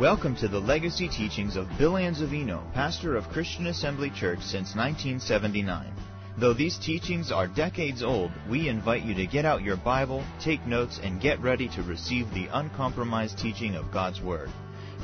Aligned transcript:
Welcome 0.00 0.36
to 0.36 0.48
the 0.48 0.58
legacy 0.58 1.06
teachings 1.06 1.54
of 1.54 1.68
Bill 1.76 1.92
Anzavino, 1.92 2.72
pastor 2.72 3.14
of 3.14 3.28
Christian 3.28 3.66
Assembly 3.66 4.08
Church 4.08 4.40
since 4.40 4.74
1979. 4.74 5.92
Though 6.38 6.54
these 6.54 6.78
teachings 6.78 7.30
are 7.30 7.46
decades 7.46 8.02
old, 8.02 8.32
we 8.48 8.70
invite 8.70 9.02
you 9.02 9.14
to 9.14 9.26
get 9.26 9.44
out 9.44 9.62
your 9.62 9.76
Bible, 9.76 10.24
take 10.40 10.66
notes, 10.66 10.98
and 11.02 11.20
get 11.20 11.42
ready 11.42 11.68
to 11.68 11.82
receive 11.82 12.32
the 12.32 12.48
uncompromised 12.52 13.38
teaching 13.38 13.74
of 13.74 13.92
God's 13.92 14.22
Word. 14.22 14.48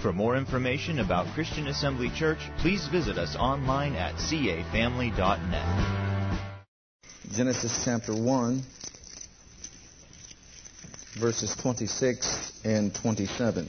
For 0.00 0.10
more 0.10 0.38
information 0.38 1.00
about 1.00 1.34
Christian 1.34 1.68
Assembly 1.68 2.08
Church, 2.16 2.40
please 2.56 2.88
visit 2.88 3.18
us 3.18 3.36
online 3.36 3.94
at 3.94 4.14
cafamily.net. 4.14 6.64
Genesis 7.30 7.82
chapter 7.84 8.14
1, 8.14 8.62
verses 11.20 11.54
26 11.56 12.60
and 12.64 12.94
27. 12.94 13.68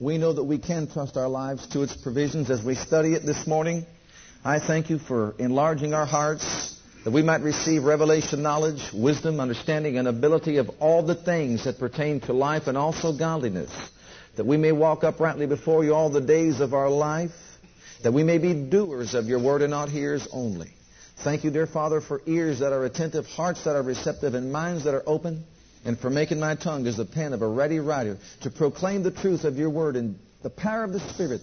We 0.00 0.16
know 0.16 0.32
that 0.32 0.44
we 0.44 0.56
can 0.56 0.86
trust 0.86 1.18
our 1.18 1.28
lives 1.28 1.66
to 1.68 1.82
its 1.82 1.94
provisions 1.94 2.50
as 2.50 2.64
we 2.64 2.74
study 2.74 3.12
it 3.12 3.26
this 3.26 3.46
morning. 3.46 3.84
I 4.42 4.58
thank 4.58 4.88
you 4.88 4.98
for 4.98 5.34
enlarging 5.38 5.92
our 5.92 6.06
hearts 6.06 6.80
that 7.04 7.10
we 7.10 7.22
might 7.22 7.42
receive 7.42 7.84
revelation 7.84 8.42
knowledge, 8.42 8.80
wisdom, 8.94 9.40
understanding, 9.40 9.98
and 9.98 10.08
ability 10.08 10.56
of 10.56 10.70
all 10.80 11.02
the 11.02 11.14
things 11.14 11.64
that 11.64 11.78
pertain 11.78 12.20
to 12.20 12.32
life 12.32 12.66
and 12.66 12.78
also 12.78 13.12
godliness. 13.12 13.70
That 14.38 14.46
we 14.46 14.56
may 14.56 14.72
walk 14.72 15.04
uprightly 15.04 15.44
before 15.44 15.84
you 15.84 15.94
all 15.94 16.08
the 16.08 16.22
days 16.22 16.60
of 16.60 16.72
our 16.72 16.88
life. 16.88 17.32
That 18.02 18.12
we 18.12 18.22
may 18.22 18.38
be 18.38 18.54
doers 18.54 19.12
of 19.12 19.26
your 19.26 19.38
word 19.38 19.60
and 19.60 19.70
not 19.70 19.90
hearers 19.90 20.26
only. 20.32 20.72
Thank 21.24 21.44
you, 21.44 21.50
dear 21.50 21.66
Father, 21.66 22.00
for 22.00 22.22
ears 22.24 22.60
that 22.60 22.72
are 22.72 22.86
attentive, 22.86 23.26
hearts 23.26 23.64
that 23.64 23.76
are 23.76 23.82
receptive, 23.82 24.32
and 24.32 24.50
minds 24.50 24.84
that 24.84 24.94
are 24.94 25.02
open 25.04 25.44
and 25.84 25.98
for 25.98 26.10
making 26.10 26.40
my 26.40 26.54
tongue 26.54 26.86
as 26.86 26.96
the 26.96 27.04
pen 27.04 27.32
of 27.32 27.42
a 27.42 27.48
ready 27.48 27.78
writer 27.78 28.18
to 28.42 28.50
proclaim 28.50 29.02
the 29.02 29.10
truth 29.10 29.44
of 29.44 29.56
your 29.56 29.70
word 29.70 29.96
and 29.96 30.18
the 30.42 30.50
power 30.50 30.84
of 30.84 30.92
the 30.92 31.00
Spirit, 31.00 31.40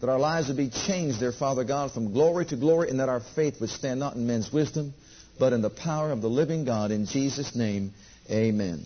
that 0.00 0.08
our 0.08 0.18
lives 0.18 0.48
would 0.48 0.56
be 0.56 0.70
changed, 0.70 1.20
dear 1.20 1.32
Father 1.32 1.64
God, 1.64 1.92
from 1.92 2.12
glory 2.12 2.44
to 2.46 2.56
glory, 2.56 2.90
and 2.90 3.00
that 3.00 3.08
our 3.08 3.20
faith 3.34 3.60
would 3.60 3.70
stand 3.70 4.00
not 4.00 4.14
in 4.14 4.26
men's 4.26 4.52
wisdom, 4.52 4.92
but 5.38 5.52
in 5.52 5.62
the 5.62 5.70
power 5.70 6.10
of 6.10 6.20
the 6.20 6.28
living 6.28 6.64
God. 6.64 6.90
In 6.90 7.06
Jesus' 7.06 7.54
name, 7.54 7.92
amen. 8.30 8.84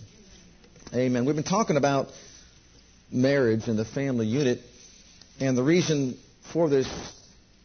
Amen. 0.93 1.25
We've 1.25 1.35
been 1.35 1.43
talking 1.43 1.77
about 1.77 2.09
marriage 3.11 3.67
and 3.67 3.77
the 3.77 3.85
family 3.85 4.27
unit, 4.27 4.61
and 5.39 5.57
the 5.57 5.63
reason 5.63 6.17
for 6.53 6.69
this 6.69 6.87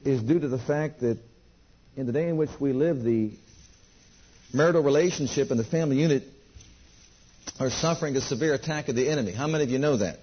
is 0.05 0.23
due 0.23 0.39
to 0.39 0.49
the 0.49 0.59
fact 0.59 1.01
that 1.01 1.19
in 1.97 2.07
the 2.07 2.13
day 2.13 2.29
in 2.29 2.37
which 2.37 2.51
we 2.61 2.73
live, 2.73 3.03
the 3.03 3.33
marital 4.53 4.83
relationship 4.83 5.51
and 5.51 5.59
the 5.59 5.65
family 5.65 5.99
unit 5.99 6.23
are 7.59 7.71
suffering 7.71 8.17
a 8.17 8.21
severe 8.21 8.55
attack 8.55 8.89
of 8.89 8.97
the 8.97 9.09
enemy. 9.09 9.33
How 9.33 9.47
many 9.47 9.65
of 9.65 9.71
you 9.71 9.79
know 9.79 9.97
that? 9.97 10.19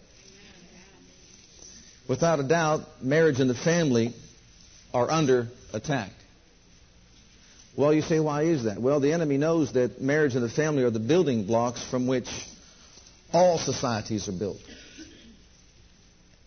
Without 2.07 2.39
a 2.39 2.43
doubt, 2.43 2.81
marriage 3.01 3.39
and 3.39 3.49
the 3.49 3.55
family 3.55 4.13
are 4.93 5.09
under 5.09 5.47
attack. 5.73 6.11
Well, 7.75 7.93
you 7.93 8.01
say, 8.01 8.19
why 8.19 8.43
is 8.43 8.65
that? 8.65 8.79
Well, 8.79 8.99
the 8.99 9.13
enemy 9.13 9.37
knows 9.37 9.73
that 9.73 9.99
marriage 9.99 10.35
and 10.35 10.43
the 10.43 10.49
family 10.49 10.83
are 10.83 10.91
the 10.91 10.99
building 10.99 11.45
blocks 11.47 11.83
from 11.89 12.05
which 12.05 12.29
all 13.31 13.57
societies 13.57 14.27
are 14.29 14.37
built. 14.37 14.59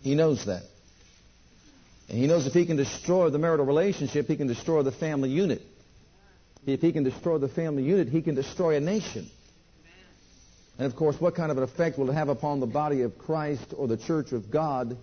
He 0.01 0.15
knows 0.15 0.45
that. 0.45 0.63
And 2.07 2.17
he 2.17 2.27
knows 2.27 2.47
if 2.47 2.53
he 2.53 2.65
can 2.65 2.77
destroy 2.77 3.29
the 3.29 3.39
marital 3.39 3.65
relationship, 3.65 4.27
he 4.27 4.37
can 4.37 4.47
destroy 4.47 4.83
the 4.83 4.93
family 4.93 5.29
unit. 5.29 5.61
If 6.65 6.79
he 6.79 6.93
can 6.93 7.03
destroy 7.03 7.39
the 7.39 7.49
family 7.49 7.83
unit, 7.83 8.07
he 8.07 8.21
can 8.21 8.35
destroy 8.35 8.77
a 8.77 8.79
nation. 8.79 9.29
And 10.77 10.85
of 10.85 10.95
course, 10.95 11.19
what 11.19 11.35
kind 11.35 11.51
of 11.51 11.57
an 11.57 11.63
effect 11.63 11.97
will 11.97 12.09
it 12.09 12.13
have 12.13 12.29
upon 12.29 12.59
the 12.59 12.67
body 12.67 13.01
of 13.01 13.17
Christ 13.17 13.73
or 13.75 13.87
the 13.87 13.97
church 13.97 14.31
of 14.31 14.51
God 14.51 14.97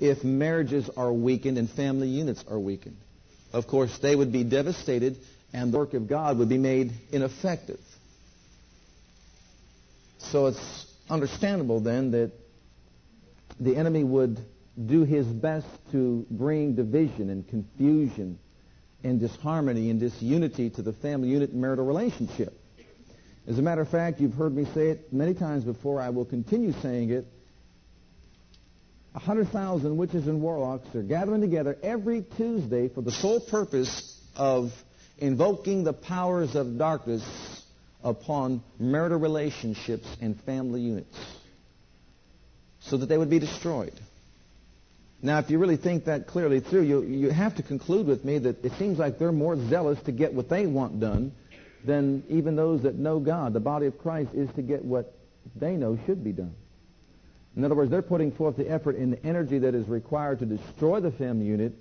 if 0.00 0.24
marriages 0.24 0.88
are 0.96 1.12
weakened 1.12 1.58
and 1.58 1.68
family 1.68 2.08
units 2.08 2.44
are 2.48 2.58
weakened? 2.58 2.96
Of 3.52 3.66
course, 3.66 3.96
they 3.98 4.16
would 4.16 4.32
be 4.32 4.44
devastated 4.44 5.18
and 5.52 5.72
the 5.72 5.78
work 5.78 5.92
of 5.92 6.08
God 6.08 6.38
would 6.38 6.48
be 6.48 6.58
made 6.58 6.92
ineffective. 7.10 7.80
So 10.18 10.46
it's 10.46 10.86
understandable 11.10 11.80
then 11.80 12.12
that 12.12 12.32
the 13.60 13.76
enemy 13.76 14.02
would 14.02 14.38
do 14.86 15.04
his 15.04 15.26
best 15.26 15.66
to 15.92 16.24
bring 16.30 16.74
division 16.74 17.28
and 17.28 17.46
confusion 17.46 18.38
and 19.04 19.20
disharmony 19.20 19.90
and 19.90 20.00
disunity 20.00 20.70
to 20.70 20.80
the 20.80 20.94
family 20.94 21.28
unit 21.28 21.50
and 21.50 21.60
marital 21.60 21.84
relationship. 21.84 22.54
As 23.46 23.58
a 23.58 23.62
matter 23.62 23.80
of 23.80 23.88
fact, 23.88 24.20
you've 24.20 24.34
heard 24.34 24.54
me 24.54 24.64
say 24.72 24.90
it 24.90 25.12
many 25.12 25.34
times 25.34 25.64
before. 25.64 26.00
I 26.00 26.10
will 26.10 26.24
continue 26.24 26.72
saying 26.80 27.10
it. 27.10 27.26
A 29.14 29.18
hundred 29.18 29.48
thousand 29.48 29.96
witches 29.96 30.26
and 30.26 30.40
warlocks 30.40 30.94
are 30.94 31.02
gathering 31.02 31.40
together 31.40 31.76
every 31.82 32.24
Tuesday 32.36 32.88
for 32.88 33.02
the 33.02 33.10
sole 33.10 33.40
purpose 33.40 34.18
of 34.36 34.72
invoking 35.18 35.84
the 35.84 35.92
powers 35.92 36.54
of 36.54 36.78
darkness 36.78 37.22
upon 38.02 38.62
marital 38.78 39.18
relationships 39.18 40.06
and 40.20 40.40
family 40.42 40.80
units 40.80 41.18
so 42.80 42.96
that 42.96 43.06
they 43.06 43.18
would 43.18 43.30
be 43.30 43.38
destroyed. 43.38 43.92
Now, 45.20 45.38
if 45.38 45.50
you 45.50 45.58
really 45.58 45.76
think 45.76 46.06
that 46.06 46.26
clearly 46.26 46.60
through, 46.60 46.82
you, 46.82 47.02
you 47.02 47.30
have 47.30 47.56
to 47.56 47.62
conclude 47.62 48.06
with 48.06 48.24
me 48.24 48.38
that 48.38 48.64
it 48.64 48.72
seems 48.78 48.98
like 48.98 49.18
they're 49.18 49.30
more 49.30 49.56
zealous 49.68 50.00
to 50.04 50.12
get 50.12 50.32
what 50.32 50.48
they 50.48 50.66
want 50.66 51.00
done 51.00 51.32
than 51.84 52.22
even 52.28 52.56
those 52.56 52.82
that 52.82 52.96
know 52.96 53.18
God. 53.18 53.52
The 53.52 53.60
body 53.60 53.86
of 53.86 53.98
Christ 53.98 54.30
is 54.34 54.50
to 54.54 54.62
get 54.62 54.84
what 54.84 55.14
they 55.56 55.76
know 55.76 55.98
should 56.06 56.22
be 56.22 56.32
done. 56.32 56.54
In 57.56 57.64
other 57.64 57.74
words, 57.74 57.90
they're 57.90 58.02
putting 58.02 58.32
forth 58.32 58.56
the 58.56 58.68
effort 58.70 58.96
and 58.96 59.12
the 59.12 59.26
energy 59.26 59.58
that 59.58 59.74
is 59.74 59.86
required 59.88 60.38
to 60.38 60.46
destroy 60.46 61.00
the 61.00 61.10
family 61.10 61.46
unit. 61.46 61.74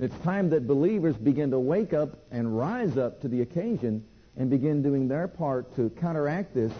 It's 0.00 0.16
time 0.18 0.50
that 0.50 0.66
believers 0.66 1.16
begin 1.16 1.50
to 1.50 1.58
wake 1.58 1.92
up 1.92 2.18
and 2.30 2.56
rise 2.56 2.96
up 2.96 3.20
to 3.20 3.28
the 3.28 3.42
occasion 3.42 4.04
and 4.36 4.50
begin 4.50 4.82
doing 4.82 5.08
their 5.08 5.28
part 5.28 5.76
to 5.76 5.90
counteract 5.90 6.54
this 6.54 6.72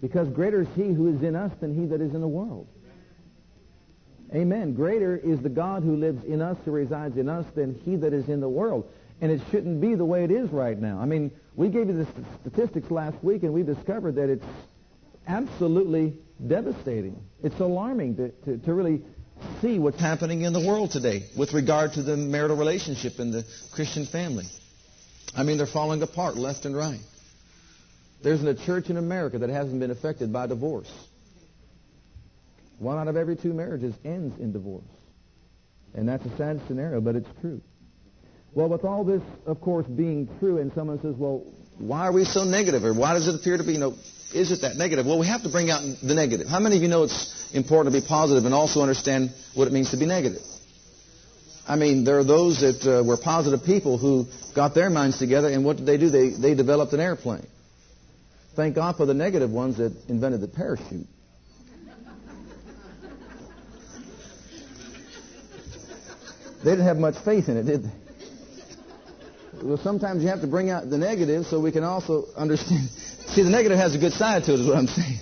because 0.00 0.28
greater 0.28 0.60
is 0.60 0.68
he 0.76 0.92
who 0.92 1.08
is 1.08 1.22
in 1.22 1.34
us 1.34 1.50
than 1.60 1.74
he 1.74 1.86
that 1.86 2.00
is 2.00 2.14
in 2.14 2.20
the 2.20 2.28
world. 2.28 2.68
Amen. 4.34 4.74
Greater 4.74 5.16
is 5.16 5.40
the 5.40 5.48
God 5.48 5.82
who 5.82 5.96
lives 5.96 6.24
in 6.24 6.42
us, 6.42 6.56
who 6.64 6.72
resides 6.72 7.16
in 7.16 7.28
us, 7.28 7.46
than 7.54 7.80
he 7.84 7.96
that 7.96 8.12
is 8.12 8.28
in 8.28 8.40
the 8.40 8.48
world. 8.48 8.90
And 9.20 9.30
it 9.30 9.40
shouldn't 9.50 9.80
be 9.80 9.94
the 9.94 10.04
way 10.04 10.24
it 10.24 10.30
is 10.30 10.50
right 10.50 10.78
now. 10.78 10.98
I 11.00 11.06
mean, 11.06 11.30
we 11.56 11.68
gave 11.68 11.88
you 11.88 12.04
the 12.04 12.06
statistics 12.40 12.90
last 12.90 13.22
week, 13.22 13.42
and 13.42 13.52
we 13.52 13.62
discovered 13.62 14.16
that 14.16 14.28
it's 14.28 14.44
absolutely 15.26 16.14
devastating. 16.46 17.22
It's 17.42 17.58
alarming 17.60 18.16
to, 18.16 18.28
to, 18.30 18.58
to 18.58 18.74
really 18.74 19.02
see 19.60 19.78
what's 19.78 20.00
happening 20.00 20.42
in 20.42 20.52
the 20.52 20.66
world 20.66 20.90
today 20.90 21.24
with 21.36 21.52
regard 21.52 21.92
to 21.94 22.02
the 22.02 22.16
marital 22.16 22.56
relationship 22.56 23.18
in 23.18 23.30
the 23.30 23.44
Christian 23.72 24.06
family. 24.06 24.44
I 25.36 25.42
mean, 25.42 25.58
they're 25.58 25.66
falling 25.66 26.02
apart 26.02 26.36
left 26.36 26.64
and 26.64 26.76
right. 26.76 27.00
There 28.22 28.32
isn't 28.32 28.46
a 28.46 28.54
church 28.54 28.90
in 28.90 28.96
America 28.96 29.38
that 29.38 29.50
hasn't 29.50 29.80
been 29.80 29.90
affected 29.90 30.32
by 30.32 30.46
divorce. 30.46 30.90
One 32.78 32.98
out 32.98 33.08
of 33.08 33.16
every 33.16 33.36
two 33.36 33.52
marriages 33.52 33.94
ends 34.04 34.38
in 34.40 34.52
divorce. 34.52 34.84
And 35.94 36.08
that's 36.08 36.24
a 36.24 36.36
sad 36.36 36.60
scenario, 36.66 37.00
but 37.00 37.16
it's 37.16 37.28
true. 37.40 37.60
Well, 38.54 38.68
with 38.68 38.84
all 38.84 39.02
this, 39.02 39.22
of 39.46 39.60
course, 39.60 39.86
being 39.86 40.28
true, 40.38 40.58
and 40.58 40.72
someone 40.74 41.00
says, 41.02 41.14
well, 41.16 41.42
why 41.78 42.06
are 42.06 42.12
we 42.12 42.24
so 42.24 42.44
negative? 42.44 42.84
Or 42.84 42.94
why 42.94 43.14
does 43.14 43.26
it 43.26 43.34
appear 43.34 43.56
to 43.56 43.64
be, 43.64 43.72
you 43.72 43.78
know, 43.78 43.94
is 44.32 44.52
it 44.52 44.60
that 44.62 44.76
negative? 44.76 45.06
Well, 45.06 45.18
we 45.18 45.26
have 45.26 45.42
to 45.42 45.48
bring 45.48 45.70
out 45.70 45.82
the 46.02 46.14
negative. 46.14 46.46
How 46.46 46.60
many 46.60 46.76
of 46.76 46.82
you 46.82 46.88
know 46.88 47.02
it's 47.02 47.50
important 47.52 47.94
to 47.94 48.00
be 48.00 48.06
positive 48.06 48.44
and 48.44 48.54
also 48.54 48.80
understand 48.80 49.30
what 49.54 49.66
it 49.66 49.72
means 49.72 49.90
to 49.90 49.96
be 49.96 50.06
negative? 50.06 50.42
I 51.66 51.76
mean, 51.76 52.04
there 52.04 52.18
are 52.18 52.24
those 52.24 52.60
that 52.60 52.86
uh, 52.86 53.02
were 53.02 53.16
positive 53.16 53.64
people 53.64 53.98
who 53.98 54.26
got 54.54 54.74
their 54.74 54.90
minds 54.90 55.18
together, 55.18 55.48
and 55.48 55.64
what 55.64 55.78
did 55.78 55.86
they 55.86 55.96
do? 55.96 56.10
They, 56.10 56.30
they 56.30 56.54
developed 56.54 56.92
an 56.92 57.00
airplane. 57.00 57.46
Thank 58.54 58.76
God 58.76 58.96
for 58.96 59.06
the 59.06 59.14
negative 59.14 59.50
ones 59.50 59.78
that 59.78 59.92
invented 60.08 60.40
the 60.42 60.48
parachute. 60.48 61.06
They 66.62 66.70
didn't 66.70 66.86
have 66.86 66.98
much 66.98 67.16
faith 67.24 67.48
in 67.48 67.56
it, 67.56 67.64
did 67.64 67.84
they? 67.84 68.03
Well, 69.64 69.78
sometimes 69.78 70.22
you 70.22 70.28
have 70.28 70.42
to 70.42 70.46
bring 70.46 70.68
out 70.68 70.90
the 70.90 70.98
negative 70.98 71.46
so 71.46 71.58
we 71.58 71.72
can 71.72 71.84
also 71.84 72.26
understand. 72.36 72.90
See, 73.28 73.42
the 73.42 73.48
negative 73.48 73.78
has 73.78 73.94
a 73.94 73.98
good 73.98 74.12
side 74.12 74.44
to 74.44 74.52
it, 74.52 74.60
is 74.60 74.66
what 74.66 74.76
I'm 74.76 74.86
saying. 74.86 75.20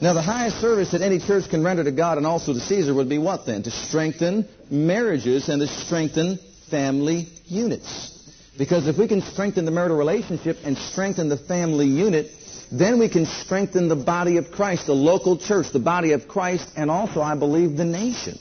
Now, 0.00 0.12
the 0.12 0.22
highest 0.22 0.60
service 0.60 0.90
that 0.90 1.02
any 1.02 1.20
church 1.20 1.48
can 1.48 1.62
render 1.62 1.84
to 1.84 1.92
God 1.92 2.18
and 2.18 2.26
also 2.26 2.52
to 2.52 2.58
Caesar 2.58 2.92
would 2.94 3.08
be 3.08 3.18
what 3.18 3.46
then? 3.46 3.62
To 3.62 3.70
strengthen 3.70 4.48
marriages 4.68 5.48
and 5.48 5.60
to 5.60 5.68
strengthen 5.68 6.40
family 6.68 7.28
units. 7.44 8.10
Because 8.58 8.88
if 8.88 8.98
we 8.98 9.06
can 9.06 9.22
strengthen 9.22 9.64
the 9.64 9.70
marital 9.70 9.96
relationship 9.96 10.56
and 10.64 10.76
strengthen 10.76 11.28
the 11.28 11.36
family 11.36 11.86
unit, 11.86 12.32
then 12.72 12.98
we 12.98 13.08
can 13.08 13.24
strengthen 13.24 13.86
the 13.86 13.94
body 13.94 14.38
of 14.38 14.50
Christ, 14.50 14.86
the 14.86 14.94
local 14.94 15.38
church, 15.38 15.70
the 15.72 15.78
body 15.78 16.10
of 16.10 16.26
Christ, 16.26 16.68
and 16.76 16.90
also, 16.90 17.22
I 17.22 17.36
believe, 17.36 17.76
the 17.76 17.84
nation. 17.84 18.36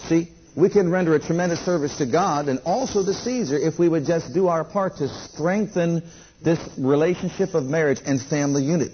See, 0.00 0.28
we 0.56 0.68
can 0.68 0.90
render 0.90 1.14
a 1.14 1.20
tremendous 1.20 1.64
service 1.64 1.96
to 1.98 2.06
God 2.06 2.48
and 2.48 2.60
also 2.64 3.04
to 3.04 3.12
Caesar 3.12 3.56
if 3.56 3.78
we 3.78 3.88
would 3.88 4.04
just 4.04 4.34
do 4.34 4.48
our 4.48 4.64
part 4.64 4.96
to 4.96 5.08
strengthen 5.08 6.02
this 6.42 6.58
relationship 6.78 7.54
of 7.54 7.64
marriage 7.64 8.00
and 8.04 8.20
family 8.20 8.64
unit. 8.64 8.92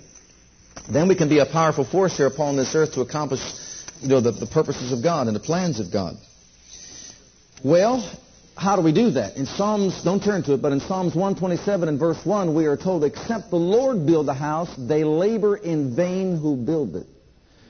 Then 0.90 1.08
we 1.08 1.16
can 1.16 1.28
be 1.28 1.38
a 1.38 1.46
powerful 1.46 1.84
force 1.84 2.16
here 2.16 2.26
upon 2.26 2.56
this 2.56 2.74
earth 2.74 2.92
to 2.94 3.00
accomplish 3.00 3.40
you 4.00 4.08
know, 4.08 4.20
the, 4.20 4.32
the 4.32 4.46
purposes 4.46 4.92
of 4.92 5.02
God 5.02 5.26
and 5.26 5.34
the 5.34 5.40
plans 5.40 5.80
of 5.80 5.90
God. 5.92 6.14
Well, 7.64 8.08
how 8.56 8.76
do 8.76 8.82
we 8.82 8.92
do 8.92 9.10
that? 9.12 9.36
In 9.36 9.46
Psalms, 9.46 10.02
don't 10.02 10.22
turn 10.22 10.42
to 10.44 10.54
it, 10.54 10.62
but 10.62 10.72
in 10.72 10.80
Psalms 10.80 11.14
127 11.14 11.88
and 11.88 11.98
verse 11.98 12.24
1, 12.24 12.54
we 12.54 12.66
are 12.66 12.76
told, 12.76 13.04
except 13.04 13.50
the 13.50 13.56
Lord 13.56 14.06
build 14.06 14.26
the 14.26 14.34
house, 14.34 14.74
they 14.76 15.04
labor 15.04 15.56
in 15.56 15.94
vain 15.96 16.36
who 16.36 16.56
build 16.56 16.96
it. 16.96 17.06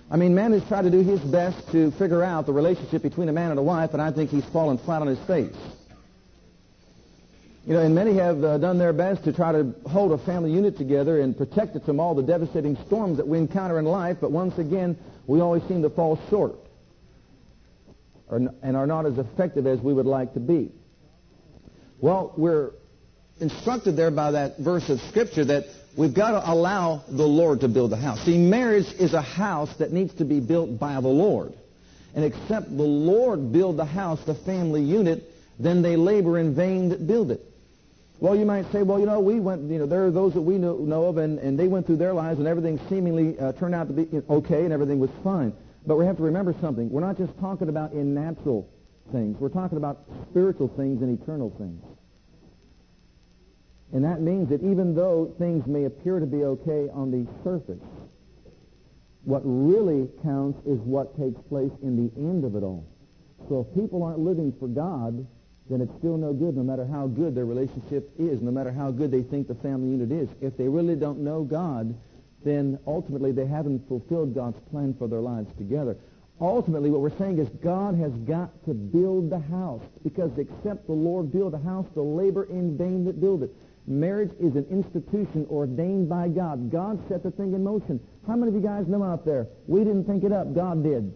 I 0.08 0.16
mean, 0.16 0.34
man 0.34 0.52
has 0.52 0.64
tried 0.68 0.82
to 0.82 0.90
do 0.90 1.02
his 1.02 1.20
best 1.20 1.70
to 1.72 1.90
figure 1.92 2.22
out 2.22 2.46
the 2.46 2.52
relationship 2.52 3.02
between 3.02 3.28
a 3.28 3.32
man 3.32 3.50
and 3.50 3.58
a 3.58 3.62
wife, 3.62 3.92
and 3.92 4.00
I 4.00 4.12
think 4.12 4.30
he's 4.30 4.44
fallen 4.46 4.78
flat 4.78 5.02
on 5.02 5.08
his 5.08 5.18
face. 5.26 5.56
You 7.66 7.74
know, 7.74 7.80
and 7.80 7.92
many 7.96 8.14
have 8.14 8.44
uh, 8.44 8.58
done 8.58 8.78
their 8.78 8.92
best 8.92 9.24
to 9.24 9.32
try 9.32 9.50
to 9.50 9.74
hold 9.88 10.12
a 10.12 10.24
family 10.24 10.52
unit 10.52 10.76
together 10.78 11.20
and 11.20 11.36
protect 11.36 11.74
it 11.74 11.84
from 11.84 11.98
all 11.98 12.14
the 12.14 12.22
devastating 12.22 12.76
storms 12.86 13.16
that 13.16 13.26
we 13.26 13.38
encounter 13.38 13.80
in 13.80 13.84
life, 13.84 14.18
but 14.20 14.30
once 14.30 14.56
again, 14.58 14.96
we 15.26 15.40
always 15.40 15.64
seem 15.64 15.82
to 15.82 15.90
fall 15.90 16.20
short 16.30 16.54
or, 18.28 18.40
and 18.62 18.76
are 18.76 18.86
not 18.86 19.06
as 19.06 19.18
effective 19.18 19.66
as 19.66 19.80
we 19.80 19.92
would 19.92 20.06
like 20.06 20.34
to 20.34 20.40
be. 20.40 20.70
Well, 22.00 22.32
we're 22.36 22.70
instructed 23.40 23.96
there 23.96 24.12
by 24.12 24.30
that 24.32 24.58
verse 24.58 24.88
of 24.88 25.00
Scripture 25.00 25.44
that 25.46 25.64
we've 25.96 26.14
got 26.14 26.32
to 26.32 26.50
allow 26.50 27.02
the 27.08 27.26
Lord 27.26 27.60
to 27.60 27.68
build 27.68 27.90
the 27.90 27.96
house. 27.96 28.24
See, 28.24 28.38
marriage 28.38 28.86
is 28.98 29.14
a 29.14 29.22
house 29.22 29.74
that 29.78 29.92
needs 29.92 30.14
to 30.14 30.24
be 30.24 30.40
built 30.40 30.78
by 30.78 31.00
the 31.00 31.08
Lord. 31.08 31.54
And 32.14 32.24
except 32.24 32.74
the 32.74 32.82
Lord 32.82 33.52
build 33.52 33.76
the 33.76 33.84
house, 33.84 34.24
the 34.24 34.34
family 34.34 34.82
unit, 34.82 35.24
then 35.58 35.82
they 35.82 35.96
labor 35.96 36.38
in 36.38 36.54
vain 36.54 36.90
that 36.90 37.06
build 37.06 37.30
it. 37.30 37.40
Well, 38.18 38.34
you 38.34 38.46
might 38.46 38.70
say, 38.72 38.82
well, 38.82 38.98
you 38.98 39.04
know, 39.04 39.20
we 39.20 39.40
went, 39.40 39.70
you 39.70 39.78
know, 39.78 39.86
there 39.86 40.06
are 40.06 40.10
those 40.10 40.32
that 40.32 40.40
we 40.40 40.56
know, 40.56 40.76
know 40.76 41.04
of, 41.04 41.18
and, 41.18 41.38
and 41.38 41.58
they 41.58 41.68
went 41.68 41.84
through 41.84 41.98
their 41.98 42.14
lives, 42.14 42.38
and 42.38 42.48
everything 42.48 42.80
seemingly 42.88 43.38
uh, 43.38 43.52
turned 43.52 43.74
out 43.74 43.88
to 43.88 43.92
be 43.92 44.22
okay, 44.30 44.64
and 44.64 44.72
everything 44.72 44.98
was 44.98 45.10
fine. 45.22 45.52
But 45.86 45.96
we 45.96 46.06
have 46.06 46.16
to 46.16 46.22
remember 46.22 46.54
something. 46.60 46.88
We're 46.88 47.02
not 47.02 47.18
just 47.18 47.38
talking 47.38 47.68
about 47.68 47.92
in 47.92 48.14
natural 48.14 48.66
things. 49.12 49.38
We're 49.38 49.50
talking 49.50 49.76
about 49.76 50.00
spiritual 50.30 50.68
things 50.68 51.02
and 51.02 51.20
eternal 51.20 51.50
things. 51.58 51.82
And 53.92 54.04
that 54.04 54.20
means 54.20 54.48
that 54.48 54.62
even 54.62 54.94
though 54.94 55.34
things 55.38 55.66
may 55.66 55.84
appear 55.84 56.18
to 56.18 56.26
be 56.26 56.44
okay 56.44 56.88
on 56.92 57.10
the 57.10 57.26
surface, 57.44 57.82
what 59.24 59.42
really 59.44 60.08
counts 60.22 60.58
is 60.66 60.78
what 60.80 61.16
takes 61.18 61.40
place 61.48 61.72
in 61.82 61.96
the 61.96 62.12
end 62.20 62.44
of 62.44 62.54
it 62.56 62.62
all. 62.62 62.86
So 63.48 63.66
if 63.66 63.80
people 63.80 64.02
aren't 64.02 64.20
living 64.20 64.52
for 64.58 64.68
God, 64.68 65.26
then 65.68 65.80
it's 65.80 65.92
still 65.98 66.16
no 66.16 66.32
good 66.32 66.56
no 66.56 66.62
matter 66.62 66.86
how 66.86 67.06
good 67.06 67.34
their 67.34 67.44
relationship 67.44 68.10
is, 68.18 68.40
no 68.40 68.50
matter 68.50 68.72
how 68.72 68.90
good 68.90 69.10
they 69.10 69.22
think 69.22 69.48
the 69.48 69.54
family 69.56 69.88
unit 69.88 70.12
is. 70.12 70.28
If 70.40 70.56
they 70.56 70.68
really 70.68 70.94
don't 70.94 71.20
know 71.20 71.42
God, 71.42 71.96
then 72.44 72.78
ultimately 72.86 73.32
they 73.32 73.46
haven't 73.46 73.88
fulfilled 73.88 74.34
God's 74.34 74.60
plan 74.70 74.94
for 74.94 75.08
their 75.08 75.20
lives 75.20 75.52
together. 75.58 75.96
Ultimately, 76.40 76.90
what 76.90 77.00
we're 77.00 77.16
saying 77.18 77.38
is 77.38 77.48
God 77.48 77.96
has 77.96 78.12
got 78.12 78.64
to 78.66 78.74
build 78.74 79.30
the 79.30 79.38
house 79.38 79.82
because 80.04 80.30
except 80.38 80.86
the 80.86 80.92
Lord 80.92 81.32
build 81.32 81.54
the 81.54 81.58
house, 81.58 81.86
the 81.94 82.02
labor 82.02 82.44
in 82.44 82.76
vain 82.76 83.04
that 83.06 83.20
build 83.20 83.42
it. 83.42 83.54
Marriage 83.86 84.32
is 84.40 84.56
an 84.56 84.66
institution 84.70 85.46
ordained 85.48 86.08
by 86.08 86.28
God. 86.28 86.72
God 86.72 86.98
set 87.08 87.22
the 87.22 87.30
thing 87.30 87.54
in 87.54 87.62
motion. 87.62 88.00
How 88.26 88.34
many 88.34 88.48
of 88.48 88.54
you 88.54 88.60
guys 88.60 88.88
know 88.88 89.04
out 89.04 89.24
there? 89.24 89.46
We 89.68 89.84
didn't 89.84 90.04
think 90.04 90.24
it 90.24 90.32
up. 90.32 90.54
God 90.54 90.82
did. 90.82 91.14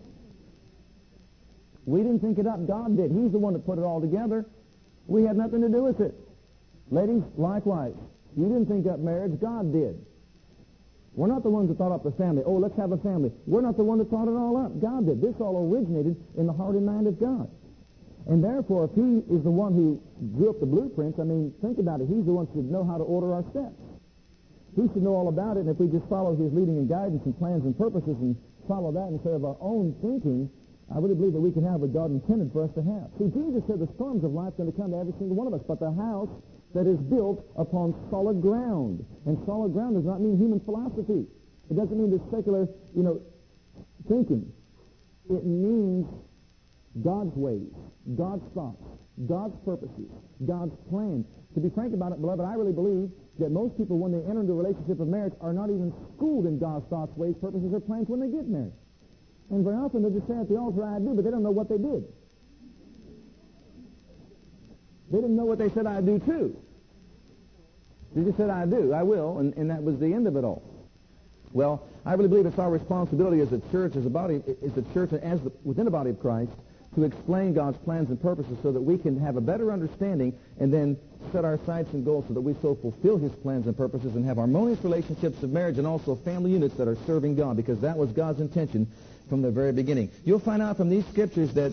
We 1.84 2.02
didn't 2.02 2.20
think 2.20 2.38
it 2.38 2.46
up. 2.46 2.67
God 2.69 2.96
did. 2.96 3.11
He's 3.11 3.32
the 3.32 3.38
one 3.38 3.55
that 3.55 3.67
put 3.67 3.78
it 3.78 3.82
all 3.82 4.00
together. 4.00 4.46
We 5.08 5.25
had 5.25 5.37
nothing 5.37 5.62
to 5.62 5.69
do 5.69 5.82
with 5.82 6.00
it. 6.00 6.14
Ladies, 6.90 7.22
likewise. 7.37 7.94
You 8.37 8.44
didn't 8.44 8.67
think 8.67 8.87
up 8.87 9.00
marriage. 9.00 9.40
God 9.40 9.72
did. 9.72 9.99
We're 11.14 11.26
not 11.26 11.43
the 11.43 11.50
ones 11.50 11.69
that 11.69 11.78
thought 11.78 11.90
up 11.90 12.05
the 12.05 12.12
family. 12.12 12.44
Oh, 12.46 12.55
let's 12.55 12.76
have 12.76 12.93
a 12.93 12.99
family. 12.99 13.32
We're 13.46 13.62
not 13.62 13.76
the 13.76 13.82
one 13.82 13.99
that 13.99 14.11
thought 14.11 14.28
it 14.28 14.37
all 14.38 14.56
up. 14.56 14.81
God 14.81 15.06
did. 15.06 15.20
This 15.20 15.34
all 15.40 15.67
originated 15.67 16.17
in 16.38 16.46
the 16.46 16.52
heart 16.52 16.76
and 16.76 16.87
mind 16.87 17.08
of 17.08 17.19
God. 17.19 17.50
And 18.31 18.38
therefore, 18.38 18.87
if 18.87 18.94
he 18.94 19.27
is 19.27 19.43
the 19.43 19.50
one 19.50 19.75
who 19.75 19.99
drew 20.38 20.55
up 20.55 20.62
the 20.62 20.71
blueprints, 20.71 21.19
I 21.19 21.27
mean, 21.27 21.50
think 21.59 21.82
about 21.82 21.99
it. 21.99 22.06
He's 22.06 22.23
the 22.23 22.31
one 22.31 22.47
who 22.55 22.62
should 22.62 22.71
know 22.71 22.87
how 22.87 22.94
to 22.94 23.03
order 23.03 23.35
our 23.35 23.43
steps. 23.50 23.75
He 24.79 24.87
should 24.94 25.03
know 25.03 25.19
all 25.19 25.27
about 25.27 25.59
it, 25.59 25.67
and 25.67 25.71
if 25.75 25.82
we 25.82 25.91
just 25.91 26.06
follow 26.06 26.38
his 26.38 26.55
leading 26.55 26.79
and 26.79 26.87
guidance 26.87 27.27
and 27.27 27.35
plans 27.35 27.67
and 27.67 27.75
purposes 27.75 28.15
and 28.23 28.38
follow 28.71 28.94
that 28.94 29.11
instead 29.11 29.35
of 29.35 29.43
our 29.43 29.59
own 29.59 29.99
thinking, 29.99 30.47
I 30.94 31.03
really 31.03 31.19
believe 31.19 31.35
that 31.35 31.43
we 31.43 31.50
can 31.50 31.67
have 31.67 31.82
what 31.82 31.91
God 31.91 32.15
intended 32.15 32.55
for 32.55 32.62
us 32.62 32.71
to 32.79 32.82
have. 32.87 33.11
See, 33.19 33.35
Jesus 33.35 33.67
said 33.67 33.82
the 33.82 33.91
storms 33.99 34.23
of 34.23 34.31
life 34.31 34.55
are 34.55 34.62
going 34.62 34.71
to 34.71 34.79
come 34.79 34.94
to 34.94 35.03
every 35.03 35.15
single 35.19 35.35
one 35.35 35.50
of 35.50 35.55
us, 35.55 35.67
but 35.67 35.82
the 35.82 35.91
house 35.91 36.31
that 36.75 36.87
is 36.87 37.03
built 37.11 37.43
upon 37.59 37.99
solid 38.15 38.38
ground. 38.38 39.03
And 39.27 39.43
solid 39.43 39.75
ground 39.75 39.99
does 39.99 40.06
not 40.06 40.23
mean 40.23 40.38
human 40.38 40.62
philosophy. 40.62 41.27
It 41.67 41.75
doesn't 41.75 41.99
mean 41.99 42.15
the 42.15 42.23
secular, 42.31 42.71
you 42.94 43.03
know, 43.03 43.19
thinking. 44.06 44.47
It 45.31 45.43
means 45.43 46.06
God's 47.02 47.34
ways, 47.37 47.70
God's 48.16 48.42
thoughts, 48.54 48.82
God's 49.28 49.54
purposes, 49.64 50.10
God's 50.46 50.75
plan. 50.88 51.25
To 51.54 51.60
be 51.60 51.70
frank 51.70 51.94
about 51.94 52.12
it, 52.12 52.20
beloved, 52.20 52.42
I 52.42 52.54
really 52.54 52.72
believe 52.72 53.10
that 53.38 53.50
most 53.50 53.76
people, 53.76 53.98
when 53.98 54.12
they 54.12 54.19
enter 54.28 54.40
into 54.40 54.52
a 54.52 54.56
relationship 54.56 55.00
of 55.00 55.08
marriage, 55.08 55.32
are 55.40 55.52
not 55.52 55.70
even 55.70 55.92
schooled 56.14 56.46
in 56.46 56.58
God's 56.58 56.87
thoughts, 56.88 57.16
ways, 57.16 57.34
purposes, 57.40 57.72
or 57.72 57.81
plans 57.81 58.08
when 58.08 58.20
they 58.20 58.28
get 58.28 58.48
married. 58.48 58.72
And 59.50 59.64
very 59.64 59.76
often 59.76 60.02
they'll 60.02 60.12
just 60.12 60.26
say 60.26 60.38
at 60.38 60.48
the 60.48 60.56
altar, 60.56 60.84
I 60.84 60.98
do, 60.98 61.14
but 61.14 61.25
they 61.25 61.31
don't 61.31 61.42
know 61.42 61.50
what 61.50 61.69
they 61.69 61.78
did. 61.78 62.04
They 65.10 65.19
didn't 65.19 65.36
know 65.36 65.44
what 65.44 65.58
they 65.58 65.70
said 65.70 65.86
I 65.86 66.00
do 66.00 66.19
too. 66.20 66.56
They 68.14 68.25
just 68.25 68.36
said 68.36 68.50
I 68.50 68.66
do, 68.66 68.93
I 68.93 69.02
will, 69.02 69.38
and, 69.38 69.54
and 69.54 69.70
that 69.70 69.82
was 69.82 69.98
the 69.98 70.12
end 70.12 70.26
of 70.26 70.36
it 70.36 70.44
all. 70.44 70.62
Well, 71.52 71.82
I 72.04 72.14
really 72.14 72.28
believe 72.28 72.46
it's 72.46 72.58
our 72.58 72.70
responsibility 72.70 73.40
as 73.40 73.52
a 73.52 73.60
church, 73.72 73.96
as 73.96 74.06
a 74.06 74.10
body, 74.10 74.40
as 74.64 74.76
a 74.76 74.82
church, 74.94 75.12
as 75.12 75.40
the, 75.40 75.52
within 75.64 75.84
the 75.84 75.90
body 75.90 76.10
of 76.10 76.20
Christ, 76.20 76.52
to 76.94 77.04
explain 77.04 77.54
God's 77.54 77.78
plans 77.78 78.08
and 78.10 78.20
purposes 78.20 78.58
so 78.62 78.72
that 78.72 78.81
we 78.81 78.98
can 78.98 79.19
have 79.20 79.36
a 79.36 79.41
better 79.41 79.70
understanding 79.70 80.36
and 80.58 80.72
then 80.72 80.96
set 81.32 81.44
our 81.44 81.58
sights 81.65 81.93
and 81.93 82.05
goals 82.05 82.24
so 82.26 82.34
that 82.34 82.41
we 82.41 82.55
so 82.60 82.74
fulfill 82.74 83.17
his 83.17 83.31
plans 83.43 83.67
and 83.67 83.76
purposes 83.76 84.17
and 84.17 84.24
have 84.24 84.38
harmonious 84.38 84.82
relationships 84.82 85.41
of 85.43 85.50
marriage 85.50 85.79
and 85.79 85.86
also 85.86 86.17
family 86.17 86.50
units 86.50 86.74
that 86.76 86.88
are 86.88 86.96
serving 87.06 87.36
God 87.36 87.56
because 87.56 87.81
that 87.81 87.96
was 87.96 88.10
God's 88.10 88.41
intention 88.41 88.91
from 89.29 89.43
the 89.43 89.50
very 89.50 89.72
beginning. 89.72 90.10
You'll 90.24 90.41
find 90.41 90.60
out 90.60 90.76
from 90.76 90.88
these 90.88 91.06
scriptures 91.06 91.55
that 91.55 91.72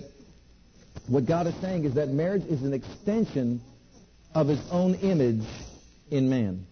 what 1.08 1.25
God 1.25 1.48
is 1.48 1.56
saying 1.56 1.86
is 1.86 1.96
that 1.96 2.10
marriage 2.10 2.46
is 2.46 2.62
an 2.62 2.74
extension 2.74 3.62
of 4.36 4.48
his 4.48 4.60
own 4.70 4.94
image 4.96 5.46
in 6.12 6.30
man. 6.30 6.68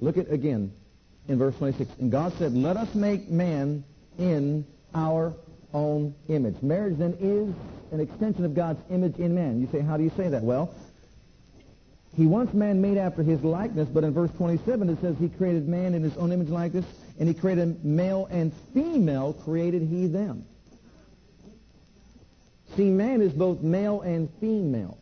Look 0.00 0.16
at 0.16 0.32
again 0.32 0.72
in 1.28 1.38
verse 1.38 1.54
26. 1.56 1.90
And 1.98 2.10
God 2.10 2.32
said, 2.38 2.54
Let 2.54 2.76
us 2.76 2.94
make 2.94 3.28
man 3.28 3.84
in 4.18 4.66
our 4.94 5.34
own 5.72 6.14
image. 6.28 6.60
Marriage 6.62 6.98
then 6.98 7.16
is 7.20 7.54
an 7.92 8.00
extension 8.00 8.44
of 8.44 8.54
God's 8.54 8.80
image 8.90 9.16
in 9.18 9.34
man. 9.34 9.60
You 9.60 9.68
say, 9.70 9.80
How 9.80 9.96
do 9.96 10.02
you 10.02 10.12
say 10.16 10.28
that? 10.28 10.42
Well, 10.42 10.74
he 12.16 12.26
wants 12.26 12.52
man 12.52 12.80
made 12.80 12.98
after 12.98 13.22
his 13.22 13.42
likeness, 13.44 13.88
but 13.88 14.02
in 14.02 14.12
verse 14.12 14.30
27 14.36 14.88
it 14.88 15.00
says 15.00 15.16
he 15.18 15.28
created 15.28 15.68
man 15.68 15.94
in 15.94 16.02
his 16.02 16.16
own 16.16 16.32
image 16.32 16.48
likeness, 16.48 16.84
and 17.18 17.28
he 17.28 17.34
created 17.34 17.84
male 17.84 18.26
and 18.30 18.52
female 18.74 19.32
created 19.32 19.82
he 19.82 20.06
them. 20.06 20.44
See, 22.76 22.90
man 22.90 23.22
is 23.22 23.32
both 23.32 23.60
male 23.60 24.00
and 24.02 24.28
female. 24.40 24.98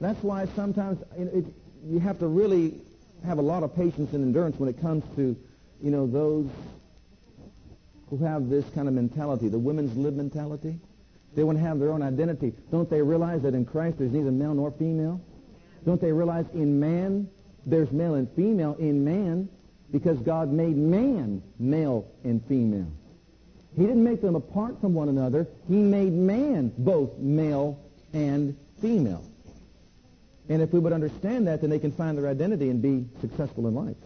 That's 0.00 0.22
why 0.22 0.46
sometimes 0.56 1.00
it, 1.16 1.34
it, 1.34 1.44
you 1.84 1.98
have 1.98 2.18
to 2.20 2.26
really 2.26 2.80
have 3.24 3.38
a 3.38 3.42
lot 3.42 3.62
of 3.62 3.76
patience 3.76 4.12
and 4.14 4.24
endurance 4.24 4.58
when 4.58 4.68
it 4.68 4.80
comes 4.80 5.04
to, 5.16 5.36
you 5.82 5.90
know, 5.90 6.06
those 6.06 6.48
who 8.10 8.18
have 8.18 8.50
this 8.50 8.64
kind 8.74 8.88
of 8.88 8.94
mentality, 8.94 9.48
the 9.48 9.58
women's 9.58 9.96
lib 9.96 10.16
mentality. 10.16 10.78
They 11.34 11.44
want 11.44 11.58
to 11.58 11.64
have 11.64 11.78
their 11.78 11.92
own 11.92 12.02
identity. 12.02 12.52
Don't 12.72 12.90
they 12.90 13.00
realize 13.00 13.42
that 13.42 13.54
in 13.54 13.64
Christ 13.64 13.98
there's 13.98 14.12
neither 14.12 14.32
male 14.32 14.52
nor 14.52 14.72
female? 14.72 15.20
Don't 15.86 16.00
they 16.00 16.12
realize 16.12 16.46
in 16.52 16.80
man 16.80 17.28
there's 17.64 17.90
male 17.92 18.14
and 18.14 18.28
female 18.32 18.74
in 18.78 19.04
man 19.04 19.48
because 19.92 20.18
God 20.18 20.52
made 20.52 20.76
man 20.76 21.42
male 21.58 22.10
and 22.24 22.44
female. 22.46 22.90
He 23.76 23.82
didn't 23.82 24.02
make 24.02 24.20
them 24.20 24.34
apart 24.34 24.80
from 24.80 24.94
one 24.94 25.08
another. 25.08 25.46
He 25.68 25.76
made 25.76 26.12
man 26.12 26.72
both 26.76 27.16
male 27.18 27.78
and 28.12 28.56
female. 28.80 29.24
And 30.48 30.60
if 30.60 30.72
we 30.72 30.80
would 30.80 30.92
understand 30.92 31.46
that, 31.46 31.60
then 31.60 31.70
they 31.70 31.78
can 31.78 31.92
find 31.92 32.18
their 32.18 32.26
identity 32.26 32.70
and 32.70 32.82
be 32.82 33.06
successful 33.20 33.68
in 33.68 33.74
life. 33.74 33.96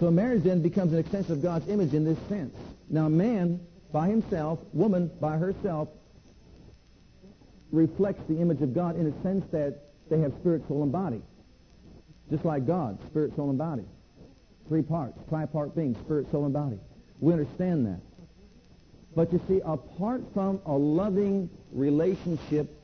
So 0.00 0.10
marriage 0.10 0.44
then 0.44 0.62
becomes 0.62 0.94
an 0.94 0.98
extension 0.98 1.32
of 1.32 1.42
God's 1.42 1.68
image 1.68 1.92
in 1.92 2.04
this 2.04 2.18
sense. 2.28 2.56
Now 2.88 3.08
man 3.08 3.60
by 3.92 4.08
himself, 4.08 4.58
woman 4.72 5.10
by 5.20 5.36
herself, 5.36 5.88
reflects 7.70 8.22
the 8.26 8.40
image 8.40 8.62
of 8.62 8.74
God 8.74 8.96
in 8.98 9.06
a 9.06 9.22
sense 9.22 9.44
that 9.52 9.90
they 10.08 10.18
have 10.20 10.32
spirit, 10.40 10.66
soul, 10.68 10.82
and 10.82 10.90
body. 10.90 11.22
Just 12.30 12.44
like 12.44 12.66
God, 12.66 12.98
spirit, 13.08 13.36
soul, 13.36 13.50
and 13.50 13.58
body. 13.58 13.84
Three 14.68 14.82
parts, 14.82 15.18
tripart 15.30 15.74
being, 15.74 15.94
spirit, 16.04 16.30
soul, 16.30 16.44
and 16.44 16.54
body. 16.54 16.78
We 17.20 17.32
understand 17.32 17.86
that. 17.86 18.00
But 19.14 19.32
you 19.32 19.40
see, 19.48 19.60
apart 19.64 20.22
from 20.32 20.60
a 20.64 20.72
loving 20.72 21.50
relationship 21.72 22.74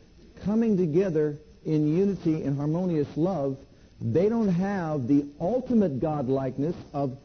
coming 0.44 0.76
together 0.76 1.38
in 1.64 1.96
unity 1.96 2.42
and 2.42 2.56
harmonious 2.58 3.08
love, 3.16 3.56
they 4.00 4.28
don't 4.28 4.48
have 4.48 5.08
the 5.08 5.26
ultimate 5.40 6.00
God-likeness 6.00 6.76
of 6.92 7.16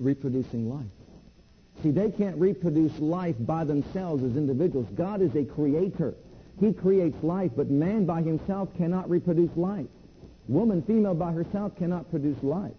reproducing 0.00 0.68
life. 0.68 0.86
See, 1.82 1.90
they 1.90 2.10
can't 2.10 2.36
reproduce 2.38 2.98
life 2.98 3.36
by 3.40 3.64
themselves 3.64 4.22
as 4.24 4.36
individuals. 4.36 4.86
God 4.94 5.20
is 5.20 5.34
a 5.34 5.44
creator. 5.44 6.14
He 6.58 6.72
creates 6.72 7.22
life, 7.22 7.52
but 7.54 7.70
man 7.70 8.06
by 8.06 8.22
himself 8.22 8.74
cannot 8.76 9.10
reproduce 9.10 9.54
life. 9.56 9.86
Woman, 10.48 10.82
female 10.82 11.14
by 11.14 11.32
herself 11.32 11.76
cannot 11.76 12.10
produce 12.10 12.42
life. 12.42 12.72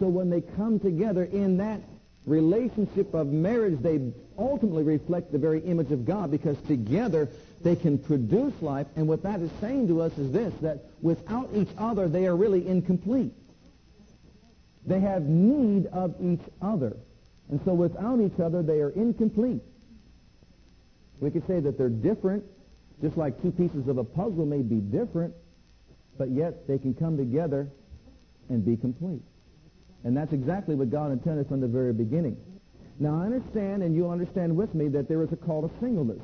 So 0.00 0.06
when 0.06 0.30
they 0.30 0.40
come 0.40 0.78
together 0.80 1.24
in 1.24 1.58
that 1.58 1.80
relationship 2.26 3.12
of 3.14 3.26
marriage, 3.26 3.80
they 3.82 4.12
ultimately 4.38 4.84
reflect 4.84 5.32
the 5.32 5.38
very 5.38 5.60
image 5.60 5.90
of 5.90 6.06
God 6.06 6.30
because 6.30 6.56
together 6.68 7.28
they 7.62 7.76
can 7.76 7.98
produce 7.98 8.54
life. 8.62 8.86
And 8.96 9.08
what 9.08 9.22
that 9.22 9.40
is 9.40 9.50
saying 9.60 9.88
to 9.88 10.00
us 10.00 10.16
is 10.18 10.32
this, 10.32 10.52
that 10.62 10.84
without 11.02 11.50
each 11.54 11.68
other, 11.76 12.08
they 12.08 12.26
are 12.26 12.36
really 12.36 12.66
incomplete. 12.66 13.32
They 14.86 15.00
have 15.00 15.24
need 15.24 15.86
of 15.86 16.14
each 16.20 16.40
other. 16.62 16.96
And 17.50 17.60
so 17.64 17.74
without 17.74 18.20
each 18.20 18.38
other, 18.40 18.62
they 18.62 18.80
are 18.80 18.90
incomplete. 18.90 19.62
We 21.20 21.30
could 21.30 21.46
say 21.46 21.60
that 21.60 21.76
they're 21.76 21.88
different, 21.88 22.44
just 23.02 23.16
like 23.16 23.40
two 23.42 23.50
pieces 23.50 23.88
of 23.88 23.98
a 23.98 24.04
puzzle 24.04 24.46
may 24.46 24.62
be 24.62 24.76
different, 24.76 25.34
but 26.16 26.30
yet 26.30 26.66
they 26.68 26.78
can 26.78 26.94
come 26.94 27.16
together 27.16 27.68
and 28.48 28.64
be 28.64 28.76
complete. 28.76 29.22
And 30.04 30.16
that's 30.16 30.32
exactly 30.32 30.74
what 30.74 30.90
God 30.90 31.10
intended 31.10 31.48
from 31.48 31.60
the 31.60 31.66
very 31.66 31.92
beginning. 31.92 32.36
Now, 33.00 33.20
I 33.20 33.26
understand, 33.26 33.82
and 33.82 33.94
you'll 33.94 34.10
understand 34.10 34.56
with 34.56 34.74
me, 34.74 34.88
that 34.88 35.08
there 35.08 35.22
is 35.22 35.32
a 35.32 35.36
call 35.36 35.68
to 35.68 35.74
singleness. 35.80 36.20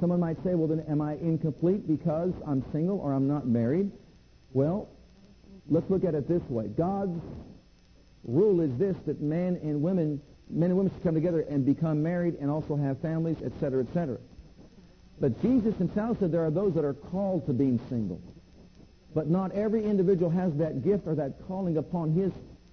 Someone 0.00 0.20
might 0.20 0.42
say, 0.44 0.54
well, 0.54 0.68
then 0.68 0.84
am 0.88 1.00
I 1.00 1.14
incomplete 1.14 1.86
because 1.88 2.32
I'm 2.46 2.64
single 2.72 2.98
or 3.00 3.12
I'm 3.12 3.26
not 3.26 3.46
married? 3.46 3.90
Well, 4.52 4.88
let's 5.68 5.88
look 5.90 6.04
at 6.04 6.14
it 6.14 6.28
this 6.28 6.42
way. 6.48 6.68
God's 6.68 7.20
rule 8.24 8.60
is 8.60 8.76
this, 8.78 8.96
that 9.06 9.20
men 9.20 9.58
and 9.62 9.82
women, 9.82 10.20
men 10.50 10.70
and 10.70 10.78
women 10.78 10.92
should 10.92 11.02
come 11.02 11.14
together 11.14 11.40
and 11.40 11.64
become 11.66 12.02
married 12.02 12.36
and 12.40 12.50
also 12.50 12.76
have 12.76 13.00
families, 13.00 13.38
etc., 13.42 13.82
etc. 13.82 14.18
But 15.20 15.40
Jesus 15.42 15.76
himself 15.76 16.18
said 16.20 16.30
there 16.30 16.44
are 16.44 16.50
those 16.50 16.74
that 16.74 16.84
are 16.84 16.94
called 16.94 17.46
to 17.46 17.52
being 17.52 17.80
single. 17.88 18.20
But 19.14 19.28
not 19.28 19.52
every 19.52 19.84
individual 19.84 20.30
has 20.30 20.54
that 20.58 20.84
gift 20.84 21.06
or 21.06 21.14
that 21.16 21.34
calling 21.48 21.76
upon 21.76 22.12
his 22.12 22.30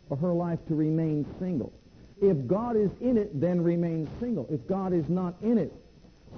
or 0.10 0.18
her 0.18 0.34
life 0.34 0.60
to 0.68 0.76
remain 0.76 1.26
single. 1.40 1.74
If 2.22 2.46
God 2.48 2.76
is 2.76 2.92
in 3.02 3.18
it, 3.18 3.40
then 3.40 3.62
remain 3.62 4.08
single. 4.20 4.48
If 4.50 4.68
God 4.68 4.94
is 4.94 5.10
not 5.10 5.36
in 5.42 5.58
it, 5.58 5.74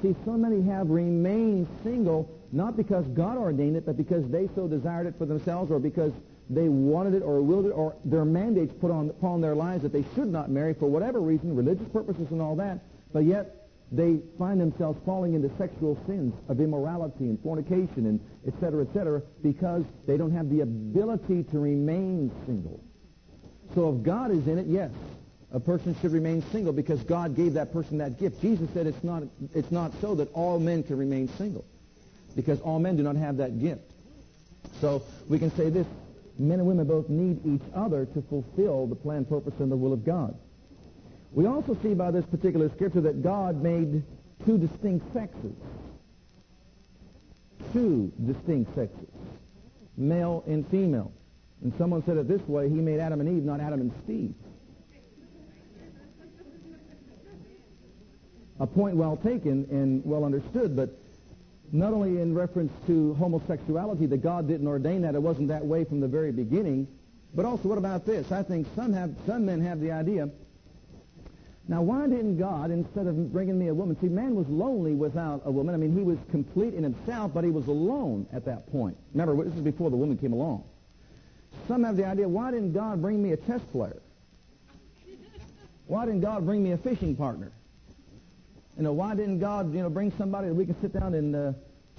see, 0.01 0.16
so 0.25 0.32
many 0.32 0.62
have 0.63 0.89
remained 0.89 1.68
single 1.84 2.30
not 2.51 2.77
because 2.77 3.06
God 3.08 3.38
ordained 3.38 3.75
it, 3.75 3.86
but 3.86 3.98
because 3.98 4.25
they 4.30 4.50
so 4.56 4.68
desired 4.68 5.08
it 5.08 5.16
for 5.18 5.25
themselves 5.25 5.72
or 5.72 5.80
because 5.80 6.13
they 6.50 6.70
wanted 6.70 7.13
it 7.13 7.24
or 7.24 7.42
willed 7.42 7.66
it 7.66 7.72
or 7.72 7.96
their 8.06 8.24
mandates 8.24 8.74
put 8.80 8.89
on 8.89 9.10
upon 9.10 9.42
their 9.42 9.56
lives 9.56 9.84
that 9.84 9.92
they 9.92 10.06
should 10.16 10.32
not 10.32 10.50
marry 10.50 10.74
for 10.74 10.89
whatever 10.89 11.20
reason, 11.20 11.56
religious 11.56 11.88
purposes 11.89 12.27
and 12.32 12.42
all 12.42 12.56
that, 12.56 12.80
but 13.12 13.25
yet 13.25 13.68
they 13.92 14.20
find 14.38 14.60
themselves 14.60 15.00
falling 15.06 15.34
into 15.34 15.50
sexual 15.58 15.98
sins 16.06 16.34
of 16.50 16.60
immorality 16.60 17.25
and 17.25 17.42
fornication 17.42 18.06
and 18.06 18.20
et 18.46 18.54
cetera, 18.60 18.84
et 18.84 18.94
cetera, 18.94 19.22
because 19.44 19.84
they 20.06 20.18
don't 20.18 20.32
have 20.32 20.50
the 20.50 20.62
ability 20.62 21.44
to 21.44 21.60
remain 21.60 22.32
single. 22.46 22.82
So 23.75 23.96
if 23.96 24.04
God 24.04 24.32
is 24.32 24.48
in 24.48 24.58
it, 24.58 24.68
yes, 24.68 24.92
a 25.54 25.60
person 25.60 25.96
should 26.01 26.12
remain 26.12 26.42
single 26.51 26.74
because 26.74 27.01
God 27.04 27.36
gave 27.36 27.54
that 27.54 27.72
person 27.72 27.98
that 28.00 28.20
gift. 28.20 28.42
Jesus 28.42 28.70
said 28.74 28.86
it's 28.86 29.04
not, 29.04 29.24
it's 29.54 29.72
not 29.72 29.94
so 30.01 30.16
that 30.16 30.32
all 30.34 30.60
men 30.60 30.84
can 30.84 30.98
remain 30.98 31.27
single 31.38 31.66
because 32.36 32.60
all 32.62 32.80
men 32.80 32.98
do 32.98 33.04
not 33.04 33.16
have 33.16 33.38
that 33.38 33.60
gift. 33.60 33.82
So 34.82 35.01
we 35.27 35.39
can 35.39 35.51
say 35.56 35.70
this, 35.70 35.88
men 36.38 36.60
and 36.60 36.68
women 36.68 36.86
both 36.86 37.10
need 37.10 37.46
each 37.46 37.63
other 37.74 38.06
to 38.06 38.22
fulfill 38.24 38.88
the 38.88 38.96
plan, 38.96 39.25
purpose, 39.25 39.54
and 39.60 39.72
the 39.72 39.77
will 39.77 39.94
of 39.94 40.06
God. 40.06 40.38
We 41.32 41.46
also 41.46 41.77
see 41.82 41.94
by 41.94 42.12
this 42.12 42.25
particular 42.25 42.70
scripture 42.70 43.01
that 43.01 43.24
God 43.24 43.62
made 43.62 44.04
two 44.46 44.58
distinct 44.58 45.13
sexes. 45.13 45.56
Two 47.74 48.12
distinct 48.25 48.74
sexes, 48.75 49.10
male 49.98 50.44
and 50.48 50.68
female. 50.70 51.12
And 51.63 51.74
someone 51.77 52.04
said 52.06 52.18
it 52.18 52.27
this 52.27 52.42
way, 52.48 52.70
he 52.70 52.75
made 52.75 53.00
Adam 53.00 53.20
and 53.20 53.30
Eve, 53.30 53.44
not 53.44 53.60
Adam 53.60 53.82
and 53.82 53.92
Steve. 54.04 54.34
A 58.60 58.68
point 58.68 58.96
well 58.96 59.18
taken 59.18 59.68
and 59.70 60.04
well 60.04 60.26
understood, 60.26 60.76
but 60.76 60.90
not 61.72 61.94
only 61.94 62.22
in 62.22 62.34
reference 62.34 62.72
to 62.88 63.14
homosexuality, 63.16 64.06
that 64.08 64.24
God 64.24 64.48
didn't 64.48 64.68
ordain 64.68 65.02
that, 65.02 65.16
it 65.16 65.22
wasn't 65.22 65.50
that 65.50 65.66
way 65.66 65.84
from 65.84 66.00
the 66.00 66.08
very 66.08 66.32
beginning, 66.32 66.88
but 67.36 67.46
also 67.46 67.68
what 67.68 67.78
about 67.78 68.06
this? 68.06 68.32
I 68.32 68.42
think 68.42 68.68
some, 68.76 68.94
have, 68.94 69.14
some 69.26 69.46
men 69.46 69.62
have 69.62 69.80
the 69.80 69.92
idea, 69.92 70.30
now 71.70 71.82
why 71.82 72.08
didn't 72.08 72.38
God, 72.38 72.72
instead 72.72 73.08
of 73.08 73.34
bringing 73.34 73.60
me 73.60 73.68
a 73.68 73.74
woman, 73.74 73.98
see, 74.00 74.08
man 74.08 74.36
was 74.36 74.48
lonely 74.48 74.94
without 74.94 75.42
a 75.44 75.52
woman. 75.52 75.76
I 75.76 75.78
mean, 75.78 75.94
he 75.94 76.02
was 76.02 76.18
complete 76.32 76.74
in 76.74 76.84
himself, 76.84 77.34
but 77.34 77.44
he 77.44 77.50
was 77.50 77.68
alone 77.68 78.26
at 78.32 78.46
that 78.46 78.72
point. 78.72 78.96
Remember, 79.14 79.44
this 79.44 79.54
is 79.54 79.62
before 79.62 79.90
the 79.90 79.98
woman 79.98 80.18
came 80.18 80.32
along. 80.32 80.64
Some 81.68 81.84
have 81.84 81.98
the 81.98 82.06
idea, 82.06 82.28
why 82.28 82.52
didn't 82.52 82.72
God 82.72 83.02
bring 83.02 83.22
me 83.22 83.34
a 83.34 83.38
chess 83.38 83.62
player? 83.74 84.02
Why 85.88 86.06
didn't 86.06 86.22
God 86.22 86.46
bring 86.46 86.64
me 86.64 86.72
a 86.72 86.78
fishing 86.78 87.16
partner? 87.16 87.52
You 88.77 88.84
know, 88.84 88.93
why 88.93 89.15
didn't 89.15 89.39
God, 89.39 89.74
you 89.74 89.81
know, 89.81 89.89
bring 89.89 90.12
somebody 90.17 90.50
that 90.50 90.53
we 90.53 90.65
can 90.65 90.79
sit 90.81 90.93
down 90.93 91.15
and 91.15 91.36
uh, 91.36 91.53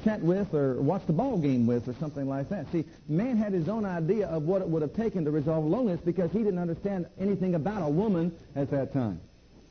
chat 0.05 0.21
with 0.21 0.55
or 0.55 0.81
watch 0.81 1.05
the 1.07 1.13
ball 1.13 1.37
game 1.37 1.67
with 1.67 1.89
or 1.89 1.95
something 1.95 2.29
like 2.29 2.49
that? 2.51 2.71
See, 2.71 2.85
man 3.09 3.37
had 3.37 3.53
his 3.53 3.69
own 3.69 3.85
idea 3.85 4.29
of 4.29 4.45
what 4.45 4.63
it 4.63 4.69
would 4.69 4.83
have 4.83 4.95
taken 4.95 5.25
to 5.25 5.33
resolve 5.33 5.65
loneliness 5.65 6.01
because 6.05 6.31
he 6.31 6.39
didn't 6.39 6.61
understand 6.61 7.07
anything 7.19 7.57
about 7.57 7.83
a 7.83 7.89
woman 7.89 8.33
at 8.55 8.71
that 8.71 8.93
time. 8.93 9.21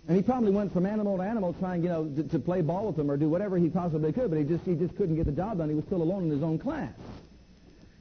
And 0.10 0.18
he 0.18 0.24
probably 0.24 0.52
went 0.52 0.74
from 0.74 0.86
animal 0.86 1.18
to 1.18 1.24
animal 1.24 1.54
trying, 1.54 1.84
you 1.84 1.90
know, 1.90 2.06
to, 2.06 2.24
to 2.24 2.40
play 2.40 2.62
ball 2.62 2.88
with 2.88 2.98
them 2.98 3.10
or 3.10 3.18
do 3.18 3.30
whatever 3.30 3.58
he 3.58 3.70
possibly 3.70 4.12
could, 4.12 4.30
but 4.30 4.38
he 4.38 4.46
just, 4.46 4.66
he 4.66 4.76
just 4.76 4.96
couldn't 4.98 5.16
get 5.16 5.26
the 5.26 5.32
job 5.32 5.60
done. 5.60 5.70
He 5.70 5.76
was 5.76 5.86
still 5.86 6.02
alone 6.02 6.24
in 6.24 6.30
his 6.30 6.44
own 6.44 6.60
class. 6.60 6.94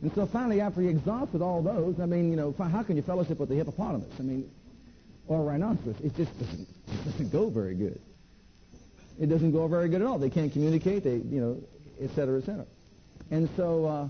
And 0.02 0.12
so 0.14 0.26
finally, 0.26 0.60
after 0.60 0.80
he 0.82 0.88
exhausted 0.88 1.42
all 1.42 1.62
those, 1.62 1.98
I 2.00 2.06
mean, 2.06 2.30
you 2.30 2.36
know, 2.36 2.54
how 2.58 2.82
can 2.82 2.96
you 2.96 3.02
fellowship 3.02 3.38
with 3.38 3.48
the 3.48 3.54
hippopotamus? 3.54 4.08
I 4.18 4.22
mean, 4.22 4.50
or 5.26 5.42
rhinoceros? 5.42 5.96
It 6.02 6.14
just 6.16 6.38
doesn't, 6.38 6.68
it 6.88 7.04
doesn't 7.04 7.32
go 7.32 7.48
very 7.50 7.74
good. 7.74 8.00
It 9.18 9.28
doesn't 9.28 9.52
go 9.52 9.66
very 9.66 9.88
good 9.88 10.02
at 10.02 10.06
all. 10.06 10.18
They 10.18 10.30
can't 10.30 10.52
communicate. 10.52 11.04
They, 11.04 11.14
you 11.14 11.40
know, 11.40 11.62
et 12.00 12.10
cetera, 12.14 12.38
et 12.38 12.44
cetera. 12.44 12.66
And 13.30 13.48
so 13.56 13.84
uh, 13.86 14.08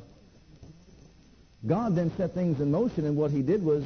God 1.66 1.94
then 1.94 2.10
set 2.16 2.34
things 2.34 2.60
in 2.60 2.70
motion, 2.70 3.06
and 3.06 3.16
what 3.16 3.30
He 3.30 3.42
did 3.42 3.64
was 3.64 3.84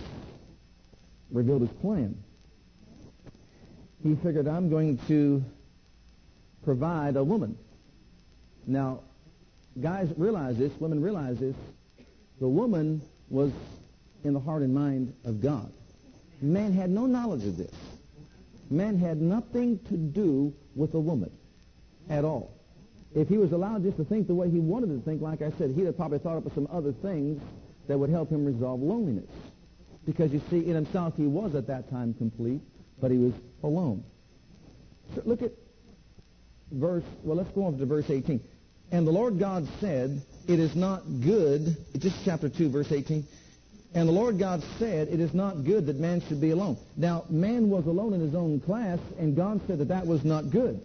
revealed 1.31 1.61
His 1.61 1.71
plan. 1.81 2.17
He 4.03 4.15
figured, 4.17 4.49
I'm 4.49 4.71
going 4.71 4.99
to 5.09 5.45
provide 6.65 7.17
a 7.17 7.25
woman. 7.25 7.59
Now, 8.67 9.01
guys 9.81 10.09
realize 10.17 10.57
this, 10.57 10.73
women 10.81 11.03
realize 11.03 11.39
this. 11.39 11.55
The 12.41 12.49
woman 12.49 13.03
was 13.29 13.53
in 14.25 14.33
the 14.33 14.41
heart 14.41 14.63
and 14.63 14.75
mind 14.75 15.15
of 15.25 15.43
God. 15.43 15.71
Man 16.41 16.73
had 16.73 16.89
no 16.89 17.05
knowledge 17.05 17.45
of 17.45 17.59
this. 17.59 17.75
Man 18.71 18.99
had 18.99 19.21
nothing 19.21 19.79
to 19.91 19.97
do 19.97 20.55
with 20.75 20.95
a 20.95 21.01
woman 21.01 21.31
at 22.09 22.25
all. 22.25 22.53
If 23.15 23.29
he 23.29 23.39
was 23.39 23.53
allowed 23.53 23.83
just 23.83 23.97
to 23.97 24.05
think 24.05 24.27
the 24.27 24.35
way 24.35 24.49
he 24.49 24.61
wanted 24.61 24.89
to 24.89 25.01
think, 25.05 25.21
like 25.21 25.43
I 25.43 25.51
said, 25.59 25.71
he'd 25.71 25.87
have 25.87 25.97
probably 25.97 26.19
thought 26.19 26.37
up 26.37 26.55
some 26.55 26.69
other 26.71 26.93
things 26.93 27.41
that 27.89 27.99
would 27.99 28.11
help 28.11 28.31
him 28.31 28.45
resolve 28.45 28.81
loneliness. 28.81 29.31
Because 30.07 30.33
you 30.33 30.41
see, 30.49 30.59
in 30.59 30.75
himself 30.75 31.15
he 31.17 31.27
was 31.27 31.55
at 31.55 31.67
that 31.67 31.91
time 31.91 32.15
complete, 32.15 32.61
but 33.01 33.11
he 33.11 33.19
was 33.19 33.35
alone. 33.63 34.05
So 35.15 35.23
look 35.25 35.43
at 35.43 35.53
verse, 36.71 37.05
well, 37.25 37.37
let's 37.37 37.51
go 37.51 37.65
on 37.65 37.79
to 37.79 37.87
verse 37.87 38.09
18. 38.09 38.41
And 38.93 39.07
the 39.07 39.13
Lord 39.13 39.39
God 39.39 39.69
said, 39.81 40.23
it 40.49 40.59
is 40.59 40.75
not 40.75 41.03
good, 41.21 41.77
just 41.99 42.25
chapter 42.25 42.49
2, 42.49 42.71
verse 42.71 42.91
18. 42.91 43.27
And 43.93 44.09
the 44.09 44.13
Lord 44.13 44.39
God 44.39 44.63
said, 44.79 45.09
it 45.09 45.19
is 45.19 45.35
not 45.35 45.65
good 45.65 45.87
that 45.87 45.97
man 45.99 46.23
should 46.29 46.41
be 46.41 46.51
alone. 46.51 46.77
Now, 46.97 47.25
man 47.29 47.69
was 47.69 47.87
alone 47.87 48.13
in 48.13 48.21
his 48.21 48.35
own 48.37 48.61
class, 48.61 49.01
and 49.19 49.35
God 49.35 49.61
said 49.67 49.79
that 49.79 49.89
that 49.89 50.07
was 50.07 50.25
not 50.25 50.51
good. 50.51 50.81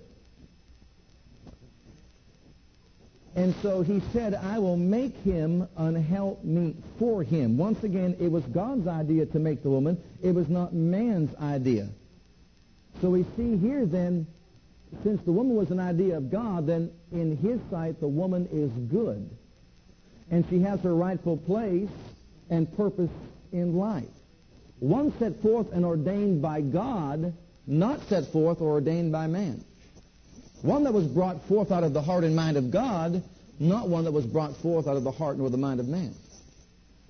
And 3.35 3.53
so 3.61 3.81
he 3.81 4.01
said, 4.11 4.33
I 4.33 4.59
will 4.59 4.77
make 4.77 5.15
him 5.23 5.67
an 5.75 6.01
helpmeet 6.01 6.77
for 6.97 7.21
him. 7.21 7.57
Once 7.57 7.83
again, 7.83 8.15
it 8.19 8.31
was 8.31 8.43
God's 8.45 8.87
idea 8.87 9.25
to 9.27 9.39
make 9.39 9.61
the 9.61 9.69
woman. 9.69 10.01
It 10.23 10.33
was 10.33 10.47
not 10.47 10.73
man's 10.73 11.35
idea. 11.35 11.89
So 13.01 13.09
we 13.09 13.25
see 13.35 13.57
here 13.57 13.85
then, 13.85 14.25
since 15.03 15.21
the 15.23 15.33
woman 15.33 15.55
was 15.55 15.69
an 15.69 15.81
idea 15.81 16.15
of 16.15 16.31
God, 16.31 16.65
then 16.65 16.91
in 17.11 17.35
his 17.37 17.59
sight 17.69 17.99
the 17.99 18.07
woman 18.07 18.47
is 18.53 18.71
good. 18.89 19.29
And 20.31 20.45
she 20.49 20.61
has 20.61 20.79
her 20.81 20.95
rightful 20.95 21.37
place 21.37 21.89
and 22.49 22.75
purpose 22.75 23.09
in 23.51 23.75
life. 23.77 24.05
One 24.79 25.13
set 25.19 25.41
forth 25.41 25.71
and 25.71 25.85
ordained 25.85 26.41
by 26.41 26.61
God, 26.61 27.33
not 27.65 28.01
set 28.07 28.31
forth 28.31 28.61
or 28.61 28.71
ordained 28.71 29.11
by 29.11 29.27
man. 29.27 29.63
One 30.61 30.83
that 30.83 30.93
was 30.93 31.05
brought 31.05 31.41
forth 31.47 31.71
out 31.71 31.83
of 31.83 31.93
the 31.93 32.01
heart 32.01 32.23
and 32.23 32.35
mind 32.35 32.57
of 32.57 32.71
God, 32.71 33.23
not 33.59 33.87
one 33.87 34.03
that 34.03 34.11
was 34.11 34.25
brought 34.25 34.55
forth 34.57 34.87
out 34.87 34.97
of 34.97 35.03
the 35.03 35.11
heart 35.11 35.37
nor 35.37 35.49
the 35.49 35.57
mind 35.57 35.79
of 35.79 35.87
man. 35.87 36.13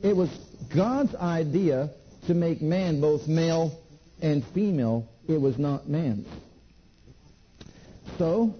It 0.03 0.15
was 0.15 0.29
God's 0.73 1.15
idea 1.15 1.89
to 2.27 2.33
make 2.33 2.61
man 2.61 3.01
both 3.01 3.27
male 3.27 3.79
and 4.21 4.43
female. 4.53 5.07
It 5.27 5.39
was 5.39 5.57
not 5.57 5.87
man's. 5.87 6.27
So, 8.17 8.55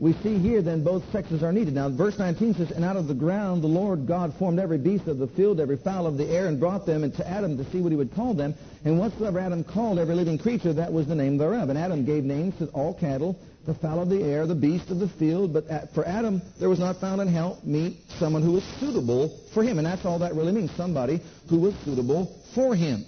we 0.00 0.14
see 0.14 0.38
here 0.38 0.62
then 0.62 0.82
both 0.82 1.02
sexes 1.12 1.42
are 1.42 1.52
needed. 1.52 1.74
Now, 1.74 1.90
verse 1.90 2.18
19 2.18 2.54
says, 2.54 2.70
And 2.70 2.86
out 2.86 2.96
of 2.96 3.06
the 3.06 3.14
ground 3.14 3.62
the 3.62 3.68
Lord 3.68 4.06
God 4.06 4.32
formed 4.38 4.58
every 4.58 4.78
beast 4.78 5.06
of 5.06 5.18
the 5.18 5.26
field, 5.26 5.60
every 5.60 5.76
fowl 5.76 6.06
of 6.06 6.16
the 6.16 6.26
air, 6.26 6.46
and 6.46 6.58
brought 6.58 6.86
them 6.86 7.04
into 7.04 7.26
Adam 7.28 7.58
to 7.58 7.70
see 7.70 7.82
what 7.82 7.92
he 7.92 7.96
would 7.96 8.14
call 8.14 8.32
them. 8.32 8.54
And 8.86 8.98
whatsoever 8.98 9.38
Adam 9.38 9.62
called 9.62 9.98
every 9.98 10.14
living 10.14 10.38
creature, 10.38 10.72
that 10.72 10.90
was 10.90 11.06
the 11.06 11.14
name 11.14 11.36
thereof. 11.36 11.68
And 11.68 11.78
Adam 11.78 12.06
gave 12.06 12.24
names 12.24 12.56
to 12.58 12.68
all 12.68 12.94
cattle, 12.94 13.38
the 13.66 13.74
fowl 13.74 14.00
of 14.00 14.08
the 14.08 14.22
air, 14.22 14.46
the 14.46 14.54
beast 14.54 14.88
of 14.88 15.00
the 15.00 15.08
field. 15.08 15.52
But 15.52 15.66
for 15.94 16.06
Adam, 16.06 16.40
there 16.58 16.70
was 16.70 16.78
not 16.78 16.98
found 16.98 17.20
in 17.20 17.28
help 17.28 17.62
meet 17.62 17.98
someone 18.18 18.42
who 18.42 18.52
was 18.52 18.64
suitable 18.80 19.38
for 19.52 19.62
him. 19.62 19.76
And 19.76 19.86
that's 19.86 20.06
all 20.06 20.18
that 20.20 20.34
really 20.34 20.52
means, 20.52 20.70
somebody 20.78 21.20
who 21.50 21.60
was 21.60 21.74
suitable 21.84 22.34
for 22.54 22.74
him. 22.74 23.04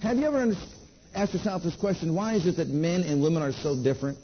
Have 0.00 0.16
you 0.16 0.26
ever 0.26 0.52
asked 1.14 1.34
yourself 1.34 1.62
this 1.62 1.76
question, 1.76 2.16
why 2.16 2.34
is 2.34 2.48
it 2.48 2.56
that 2.56 2.66
men 2.66 3.02
and 3.02 3.22
women 3.22 3.44
are 3.44 3.52
so 3.52 3.80
different? 3.80 4.18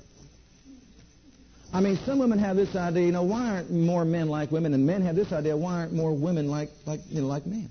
I 1.73 1.81
mean, 1.81 1.97
some 2.05 2.19
women 2.19 2.39
have 2.39 2.57
this 2.57 2.77
idea, 2.77 3.07
you 3.07 3.13
know, 3.13 3.23
why 3.23 3.49
aren't 3.49 3.71
more 3.71 4.05
men 4.05 4.29
like 4.29 4.53
women? 4.53 4.75
And 4.75 4.87
men 4.87 5.01
have 5.03 5.17
this 5.17 5.33
idea, 5.33 5.57
why 5.57 5.81
aren't 5.81 5.93
more 5.93 6.13
women 6.13 6.49
like, 6.49 6.69
like, 6.85 7.01
you 7.09 7.23
know, 7.23 7.27
like 7.27 7.47
men? 7.47 7.71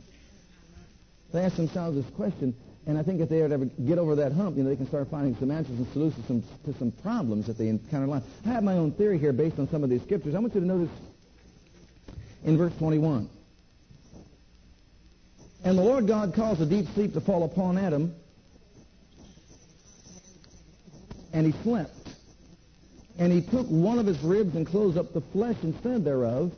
They 1.32 1.42
ask 1.42 1.56
themselves 1.56 1.96
this 1.96 2.12
question, 2.16 2.56
and 2.88 2.98
I 2.98 3.04
think 3.04 3.22
if 3.22 3.30
they 3.30 3.44
ever 3.44 3.66
get 3.66 4.00
over 4.00 4.16
that 4.16 4.32
hump, 4.32 4.58
you 4.58 4.64
know, 4.64 4.70
they 4.70 4.76
can 4.76 4.88
start 4.88 5.10
finding 5.12 5.36
some 5.38 5.52
answers 5.52 5.78
and 5.78 5.88
solutions 5.94 6.26
some, 6.26 6.44
to 6.66 6.78
some 6.80 6.92
problems 6.92 7.46
that 7.46 7.58
they 7.58 7.68
encounter 7.68 8.06
in 8.06 8.10
life. 8.10 8.24
I 8.46 8.50
have 8.50 8.64
my 8.64 8.74
own 8.74 8.92
theory 8.92 9.20
here 9.20 9.34
based 9.34 9.60
on 9.60 9.70
some 9.70 9.84
of 9.84 9.90
these 9.90 10.02
scriptures. 10.02 10.34
I 10.34 10.40
want 10.40 10.56
you 10.56 10.62
to 10.62 10.68
notice 10.68 10.90
in 12.44 12.58
verse 12.58 12.74
21. 12.80 13.30
And 15.64 15.78
the 15.78 15.84
Lord 15.84 16.08
God 16.08 16.34
caused 16.34 16.60
a 16.60 16.66
deep 16.66 16.88
sleep 16.96 17.14
to 17.14 17.22
fall 17.22 17.44
upon 17.44 17.78
Adam, 17.78 18.16
and 21.34 21.46
he 21.46 21.54
slept. 21.62 22.01
And 23.20 23.32
he 23.32 23.42
took 23.42 23.68
one 23.68 24.00
of 24.00 24.06
his 24.06 24.22
ribs 24.22 24.56
and 24.56 24.66
closed 24.66 24.98
up 24.98 25.14
the 25.14 25.22
flesh 25.22 25.58
instead 25.64 26.04
thereof. 26.04 26.52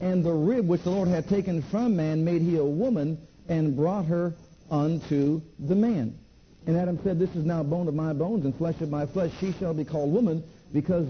And 0.00 0.24
the 0.24 0.32
rib 0.32 0.66
which 0.66 0.82
the 0.82 0.90
Lord 0.90 1.08
had 1.08 1.28
taken 1.28 1.62
from 1.62 1.96
man 1.96 2.24
made 2.24 2.42
he 2.42 2.56
a 2.56 2.64
woman 2.64 3.18
and 3.48 3.76
brought 3.76 4.06
her 4.06 4.34
unto 4.70 5.40
the 5.58 5.74
man. 5.74 6.18
And 6.66 6.76
Adam 6.76 6.98
said, 7.02 7.18
This 7.18 7.30
is 7.34 7.44
now 7.44 7.62
bone 7.62 7.88
of 7.88 7.94
my 7.94 8.12
bones 8.12 8.44
and 8.44 8.56
flesh 8.56 8.80
of 8.80 8.88
my 8.88 9.06
flesh. 9.06 9.32
She 9.40 9.52
shall 9.52 9.74
be 9.74 9.84
called 9.84 10.12
woman 10.12 10.42
because 10.72 11.06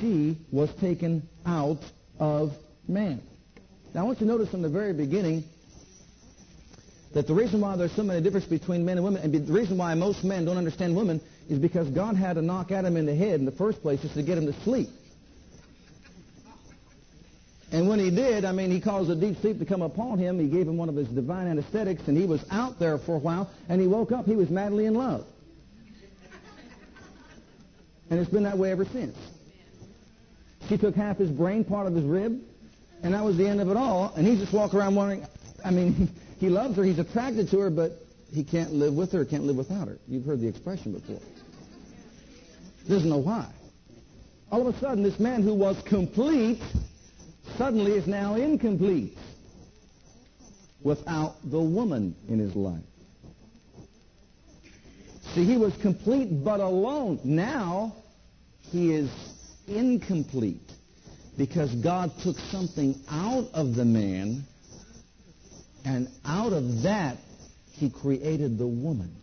she 0.00 0.36
was 0.50 0.72
taken 0.80 1.28
out 1.44 1.82
of 2.18 2.52
man. 2.86 3.22
Now 3.94 4.02
I 4.02 4.04
want 4.04 4.20
you 4.20 4.26
to 4.26 4.32
notice 4.32 4.50
from 4.50 4.62
the 4.62 4.68
very 4.68 4.92
beginning 4.92 5.44
that 7.12 7.26
the 7.26 7.34
reason 7.34 7.60
why 7.60 7.76
there's 7.76 7.92
so 7.92 8.02
many 8.02 8.20
differences 8.20 8.48
between 8.48 8.84
men 8.84 8.98
and 8.98 9.04
women, 9.04 9.22
and 9.22 9.32
the 9.34 9.52
reason 9.52 9.76
why 9.78 9.94
most 9.94 10.22
men 10.22 10.44
don't 10.44 10.58
understand 10.58 10.96
women, 10.96 11.20
is 11.50 11.58
because 11.58 11.88
God 11.90 12.16
had 12.16 12.34
to 12.34 12.42
knock 12.42 12.70
Adam 12.70 12.96
in 12.96 13.06
the 13.06 13.14
head 13.14 13.40
in 13.40 13.44
the 13.44 13.52
first 13.52 13.82
place 13.82 14.00
just 14.00 14.14
to 14.14 14.22
get 14.22 14.38
him 14.38 14.46
to 14.46 14.52
sleep. 14.62 14.88
And 17.72 17.88
when 17.88 17.98
he 17.98 18.10
did, 18.10 18.44
I 18.44 18.52
mean, 18.52 18.70
he 18.70 18.80
caused 18.80 19.10
a 19.10 19.14
deep 19.14 19.40
sleep 19.40 19.58
to 19.58 19.64
come 19.64 19.82
upon 19.82 20.18
him. 20.18 20.38
He 20.38 20.46
gave 20.46 20.66
him 20.66 20.76
one 20.76 20.88
of 20.88 20.96
his 20.96 21.08
divine 21.08 21.46
anesthetics, 21.46 22.06
and 22.08 22.16
he 22.16 22.24
was 22.24 22.44
out 22.50 22.78
there 22.78 22.98
for 22.98 23.16
a 23.16 23.18
while, 23.18 23.50
and 23.68 23.80
he 23.80 23.86
woke 23.86 24.12
up. 24.12 24.26
He 24.26 24.34
was 24.34 24.48
madly 24.48 24.86
in 24.86 24.94
love. 24.94 25.26
And 28.10 28.18
it's 28.18 28.30
been 28.30 28.42
that 28.42 28.58
way 28.58 28.72
ever 28.72 28.84
since. 28.84 29.16
She 30.68 30.78
took 30.78 30.94
half 30.94 31.18
his 31.18 31.30
brain, 31.30 31.64
part 31.64 31.86
of 31.86 31.94
his 31.94 32.04
rib, 32.04 32.40
and 33.02 33.14
that 33.14 33.24
was 33.24 33.36
the 33.36 33.46
end 33.46 33.60
of 33.60 33.70
it 33.70 33.76
all. 33.76 34.12
And 34.16 34.26
he's 34.26 34.40
just 34.40 34.52
walking 34.52 34.78
around 34.78 34.94
wondering, 34.94 35.26
I 35.64 35.70
mean, 35.70 36.10
he 36.38 36.48
loves 36.48 36.76
her, 36.76 36.84
he's 36.84 36.98
attracted 36.98 37.50
to 37.50 37.58
her, 37.60 37.70
but 37.70 37.92
he 38.32 38.44
can't 38.44 38.72
live 38.72 38.94
with 38.94 39.12
her, 39.12 39.24
can't 39.24 39.44
live 39.44 39.56
without 39.56 39.88
her. 39.88 39.98
You've 40.08 40.24
heard 40.24 40.40
the 40.40 40.48
expression 40.48 40.92
before. 40.92 41.20
Doesn't 42.88 43.08
know 43.08 43.18
why. 43.18 43.46
All 44.50 44.66
of 44.66 44.74
a 44.74 44.78
sudden, 44.80 45.02
this 45.04 45.18
man 45.20 45.42
who 45.42 45.54
was 45.54 45.80
complete 45.82 46.60
suddenly 47.56 47.92
is 47.92 48.06
now 48.06 48.34
incomplete 48.34 49.16
without 50.82 51.36
the 51.44 51.60
woman 51.60 52.16
in 52.28 52.38
his 52.38 52.56
life. 52.56 52.82
See, 55.34 55.44
he 55.44 55.56
was 55.56 55.76
complete 55.76 56.42
but 56.42 56.58
alone. 56.58 57.20
Now 57.22 57.94
he 58.72 58.92
is 58.92 59.10
incomplete 59.68 60.72
because 61.38 61.72
God 61.76 62.10
took 62.22 62.36
something 62.50 62.98
out 63.08 63.48
of 63.54 63.74
the 63.74 63.84
man, 63.84 64.44
and 65.84 66.08
out 66.24 66.52
of 66.52 66.82
that 66.82 67.18
he 67.72 67.88
created 67.88 68.58
the 68.58 68.66
woman. 68.66 69.19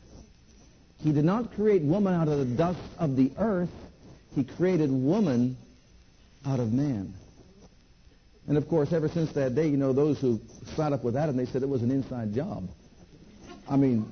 He 1.03 1.11
did 1.11 1.25
not 1.25 1.53
create 1.53 1.81
woman 1.83 2.13
out 2.13 2.27
of 2.27 2.39
the 2.39 2.45
dust 2.45 2.79
of 2.97 3.15
the 3.15 3.31
earth. 3.37 3.69
He 4.35 4.43
created 4.43 4.91
woman 4.91 5.57
out 6.45 6.59
of 6.59 6.73
man. 6.73 7.13
And 8.47 8.57
of 8.57 8.67
course, 8.69 8.93
ever 8.93 9.09
since 9.09 9.31
that 9.33 9.55
day, 9.55 9.67
you 9.67 9.77
know, 9.77 9.93
those 9.93 10.19
who 10.19 10.39
sat 10.75 10.93
up 10.93 11.03
with 11.03 11.15
Adam, 11.15 11.35
they 11.35 11.45
said 11.45 11.63
it 11.63 11.69
was 11.69 11.83
an 11.83 11.91
inside 11.91 12.33
job. 12.33 12.67
I 13.69 13.75
mean, 13.75 14.09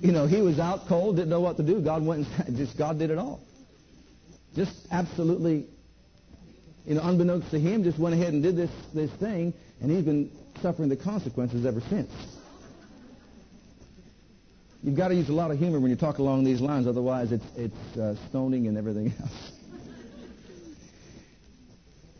you 0.00 0.12
know, 0.12 0.26
he 0.26 0.40
was 0.40 0.58
out 0.58 0.86
cold, 0.88 1.16
didn't 1.16 1.28
know 1.28 1.40
what 1.40 1.56
to 1.58 1.62
do. 1.62 1.80
God 1.80 2.04
went 2.04 2.26
and 2.46 2.56
just 2.56 2.76
God 2.78 2.98
did 2.98 3.10
it 3.10 3.18
all. 3.18 3.40
Just 4.56 4.72
absolutely, 4.90 5.66
you 6.86 6.94
know, 6.94 7.02
unbeknownst 7.02 7.50
to 7.50 7.60
him, 7.60 7.84
just 7.84 7.98
went 7.98 8.14
ahead 8.14 8.32
and 8.32 8.42
did 8.42 8.56
this 8.56 8.70
this 8.94 9.10
thing, 9.12 9.52
and 9.80 9.90
he's 9.90 10.04
been 10.04 10.30
suffering 10.62 10.88
the 10.88 10.96
consequences 10.96 11.66
ever 11.66 11.80
since. 11.90 12.10
You've 14.82 14.96
got 14.96 15.08
to 15.08 15.14
use 15.14 15.28
a 15.28 15.32
lot 15.32 15.50
of 15.50 15.58
humor 15.58 15.80
when 15.80 15.90
you 15.90 15.96
talk 15.96 16.18
along 16.18 16.44
these 16.44 16.60
lines, 16.60 16.86
otherwise 16.86 17.32
it's, 17.32 17.44
it's 17.56 17.98
uh, 17.98 18.14
stoning 18.28 18.68
and 18.68 18.78
everything 18.78 19.12
else. 19.20 19.52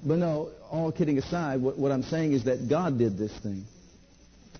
but 0.05 0.19
no, 0.19 0.51
all 0.71 0.91
kidding 0.91 1.19
aside, 1.19 1.61
what, 1.63 1.79
what 1.79 1.93
I'm 1.93 2.03
saying 2.03 2.33
is 2.33 2.45
that 2.45 2.69
God 2.69 2.99
did 2.99 3.17
this 3.17 3.33
thing. 3.39 3.65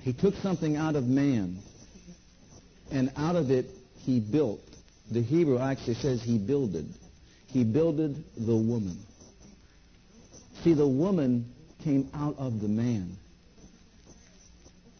He 0.03 0.13
took 0.13 0.35
something 0.37 0.77
out 0.77 0.95
of 0.95 1.05
man, 1.05 1.59
and 2.93 3.13
out 3.17 3.35
of 3.35 3.51
it 3.51 3.67
he 3.97 4.21
built. 4.21 4.61
The 5.11 5.23
Hebrew 5.23 5.59
actually 5.59 5.95
says 5.95 6.23
he 6.23 6.39
builded. 6.39 6.87
He 7.49 7.65
builded 7.65 8.25
the 8.37 8.55
woman. 8.55 8.99
See, 10.63 10.75
the 10.75 10.87
woman 10.87 11.53
came 11.83 12.11
out 12.15 12.37
of 12.39 12.61
the 12.61 12.69
man. 12.69 13.17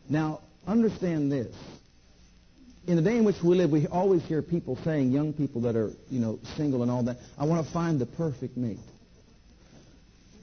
Now, 0.09 0.41
understand 0.67 1.31
this 1.31 1.55
in 2.89 2.97
the 2.97 3.03
day 3.03 3.19
in 3.19 3.25
which 3.25 3.37
we 3.43 3.55
live, 3.55 3.71
we 3.71 3.87
always 3.87 4.25
hear 4.25 4.41
people 4.41 4.79
saying, 4.83 5.13
young 5.13 5.35
people 5.35 5.61
that 5.61 5.77
are, 5.77 5.91
you 6.09 6.21
know, 6.21 6.39
single 6.57 6.83
and 6.83 6.91
all 6.91 7.03
that, 7.03 7.19
I 7.39 7.45
want 7.45 7.65
to 7.65 7.71
find 7.71 8.01
the 8.01 8.07
perfect 8.07 8.57
mate. 8.57 8.79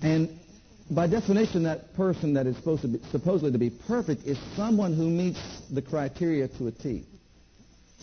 And 0.04 0.30
by 0.92 1.08
definition, 1.08 1.64
that 1.64 1.96
person 1.96 2.36
that 2.36 2.46
is 2.46 2.56
supposed 2.56 2.84
to 2.84 2.88
be, 2.88 3.00
supposedly 3.10 3.52
to 3.52 3.58
be 3.58 3.72
perfect 3.72 4.26
is 4.26 4.38
someone 4.56 4.94
who 4.94 5.10
meets 5.10 5.40
the 5.74 5.82
criteria 5.82 6.48
to 6.48 6.68
a 6.68 6.72
T. 6.72 7.04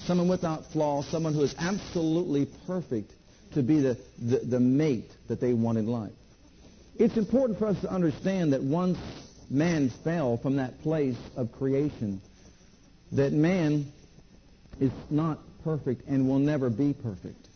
Someone 0.06 0.28
without 0.28 0.72
flaw, 0.72 1.04
someone 1.04 1.34
who 1.34 1.42
is 1.42 1.54
absolutely 1.58 2.48
perfect 2.66 3.12
to 3.54 3.62
be 3.62 3.80
the, 3.80 3.96
the, 4.18 4.40
the 4.40 4.58
mate 4.58 5.12
that 5.28 5.40
they 5.40 5.52
want 5.52 5.78
in 5.78 5.86
life. 5.86 6.10
It's 6.96 7.16
important 7.16 7.60
for 7.60 7.68
us 7.68 7.80
to 7.82 7.90
understand 7.92 8.54
that 8.54 8.62
once 8.64 8.98
man 9.48 9.92
fell 10.02 10.36
from 10.38 10.56
that 10.56 10.82
place 10.82 11.16
of 11.36 11.52
creation, 11.52 12.20
that 13.12 13.32
man 13.32 13.92
is 14.82 14.92
not 15.10 15.38
perfect 15.62 16.08
and 16.08 16.28
will 16.28 16.38
never 16.38 16.68
be 16.68 16.92
perfect. 16.92 17.48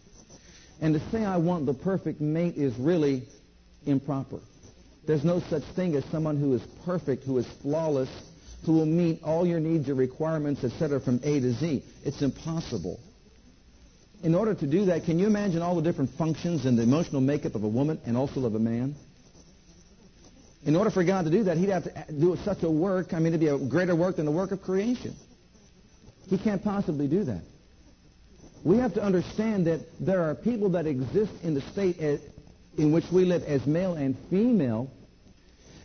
And 0.81 0.95
to 0.95 1.11
say 1.11 1.25
I 1.25 1.39
want 1.39 1.67
the 1.67 1.75
perfect 1.75 2.21
mate 2.21 2.57
is 2.57 2.77
really 2.79 3.25
improper. 3.87 4.39
There's 5.07 5.25
no 5.25 5.41
such 5.41 5.63
thing 5.75 5.95
as 5.97 6.05
someone 6.07 6.37
who 6.37 6.55
is 6.55 6.63
perfect, 6.85 7.25
who 7.25 7.39
is 7.39 7.47
flawless, 7.63 8.09
who 8.65 8.73
will 8.73 8.87
meet 8.87 9.23
all 9.23 9.47
your 9.47 9.61
needs, 9.61 9.87
your 9.87 9.97
requirements, 9.97 10.65
etc., 10.65 11.01
from 11.01 11.21
A 11.23 11.41
to 11.41 11.53
Z. 11.53 11.83
It's 12.05 12.23
impossible. 12.23 13.01
In 14.23 14.35
order 14.35 14.55
to 14.55 14.67
do 14.67 14.87
that, 14.87 15.05
can 15.05 15.19
you 15.19 15.27
imagine 15.27 15.63
all 15.63 15.77
the 15.77 15.83
different 15.83 16.11
functions 16.11 16.65
and 16.65 16.79
the 16.79 16.83
emotional 16.83 17.21
makeup 17.21 17.55
of 17.55 17.63
a 17.63 17.69
woman 17.69 18.01
and 18.07 18.17
also 18.17 18.45
of 18.45 18.55
a 18.55 18.59
man? 18.59 18.95
In 20.65 20.75
order 20.75 20.91
for 20.91 21.05
God 21.05 21.27
to 21.27 21.31
do 21.31 21.45
that, 21.45 21.59
he'd 21.59 21.69
have 21.69 21.85
to 21.85 22.13
do 22.13 22.37
such 22.45 22.63
a 22.65 22.71
work, 22.71 23.15
I 23.15 23.19
mean, 23.19 23.29
it'd 23.29 23.41
be 23.41 23.47
a 23.47 23.59
greater 23.59 23.95
work 23.95 24.17
than 24.17 24.27
the 24.27 24.33
work 24.33 24.51
of 24.51 24.63
creation. 24.63 25.15
He 26.29 26.39
can't 26.39 26.63
possibly 26.63 27.07
do 27.07 27.25
that. 27.25 27.43
We 28.65 28.79
have 28.79 28.95
to 28.95 29.03
understand 29.03 29.67
that 29.67 29.81
there 30.01 30.23
are 30.23 30.35
people 30.35 30.71
that 30.71 30.87
exist 30.87 31.33
in 31.43 31.55
the 31.55 31.61
state 31.61 31.99
in 32.77 32.93
which 32.93 33.05
we 33.13 33.25
live 33.25 33.45
as 33.45 33.65
male 33.67 33.95
and 33.95 34.17
female, 34.29 34.91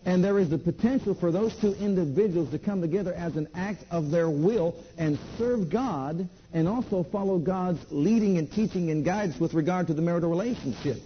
and 0.03 0.23
there 0.23 0.39
is 0.39 0.49
the 0.49 0.57
potential 0.57 1.13
for 1.13 1.31
those 1.31 1.55
two 1.61 1.73
individuals 1.73 2.49
to 2.51 2.57
come 2.57 2.81
together 2.81 3.13
as 3.13 3.35
an 3.35 3.47
act 3.53 3.83
of 3.91 4.09
their 4.09 4.29
will 4.29 4.75
and 4.97 5.19
serve 5.37 5.69
God 5.69 6.27
and 6.53 6.67
also 6.67 7.03
follow 7.11 7.37
God's 7.37 7.79
leading 7.91 8.39
and 8.39 8.51
teaching 8.51 8.89
and 8.89 9.05
guidance 9.05 9.39
with 9.39 9.53
regard 9.53 9.87
to 9.87 9.93
the 9.93 10.01
marital 10.01 10.31
relationship. 10.31 10.97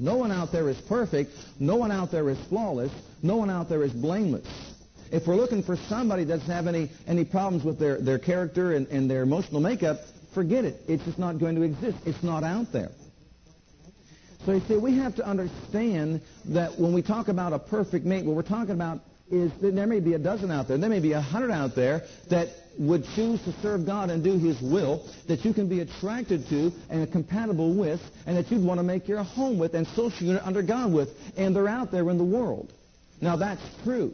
No 0.00 0.16
one 0.16 0.32
out 0.32 0.50
there 0.50 0.68
is 0.68 0.80
perfect. 0.88 1.30
No 1.60 1.76
one 1.76 1.92
out 1.92 2.10
there 2.10 2.28
is 2.30 2.38
flawless. 2.48 2.90
No 3.22 3.36
one 3.36 3.48
out 3.48 3.68
there 3.68 3.84
is 3.84 3.92
blameless. 3.92 4.46
If 5.14 5.28
we're 5.28 5.36
looking 5.36 5.62
for 5.62 5.76
somebody 5.76 6.24
that 6.24 6.38
doesn't 6.38 6.52
have 6.52 6.66
any, 6.66 6.90
any 7.06 7.24
problems 7.24 7.62
with 7.62 7.78
their, 7.78 8.00
their 8.00 8.18
character 8.18 8.72
and, 8.72 8.88
and 8.88 9.08
their 9.08 9.22
emotional 9.22 9.60
makeup, 9.60 10.00
forget 10.34 10.64
it. 10.64 10.80
It's 10.88 11.04
just 11.04 11.20
not 11.20 11.38
going 11.38 11.54
to 11.54 11.62
exist. 11.62 11.98
It's 12.04 12.20
not 12.24 12.42
out 12.42 12.72
there. 12.72 12.90
So 14.44 14.54
you 14.54 14.60
see, 14.66 14.76
we 14.76 14.96
have 14.96 15.14
to 15.14 15.24
understand 15.24 16.20
that 16.46 16.80
when 16.80 16.92
we 16.92 17.00
talk 17.00 17.28
about 17.28 17.52
a 17.52 17.60
perfect 17.60 18.04
mate, 18.04 18.24
what 18.24 18.34
we're 18.34 18.42
talking 18.42 18.72
about 18.72 19.02
is 19.30 19.52
that 19.60 19.76
there 19.76 19.86
may 19.86 20.00
be 20.00 20.14
a 20.14 20.18
dozen 20.18 20.50
out 20.50 20.66
there, 20.66 20.78
there 20.78 20.90
may 20.90 20.98
be 20.98 21.12
a 21.12 21.20
hundred 21.20 21.52
out 21.52 21.76
there 21.76 22.02
that 22.28 22.48
would 22.76 23.04
choose 23.14 23.40
to 23.44 23.52
serve 23.62 23.86
God 23.86 24.10
and 24.10 24.24
do 24.24 24.36
His 24.36 24.60
will, 24.60 25.08
that 25.28 25.44
you 25.44 25.54
can 25.54 25.68
be 25.68 25.78
attracted 25.78 26.48
to 26.48 26.72
and 26.90 27.10
compatible 27.12 27.72
with, 27.72 28.00
and 28.26 28.36
that 28.36 28.50
you'd 28.50 28.64
want 28.64 28.80
to 28.80 28.84
make 28.84 29.06
your 29.06 29.22
home 29.22 29.60
with 29.60 29.74
and 29.74 29.86
social 29.86 30.26
unit 30.26 30.42
under 30.44 30.60
God 30.60 30.92
with. 30.92 31.10
And 31.36 31.54
they're 31.54 31.68
out 31.68 31.92
there 31.92 32.10
in 32.10 32.18
the 32.18 32.24
world. 32.24 32.72
Now 33.20 33.36
that's 33.36 33.62
true. 33.84 34.12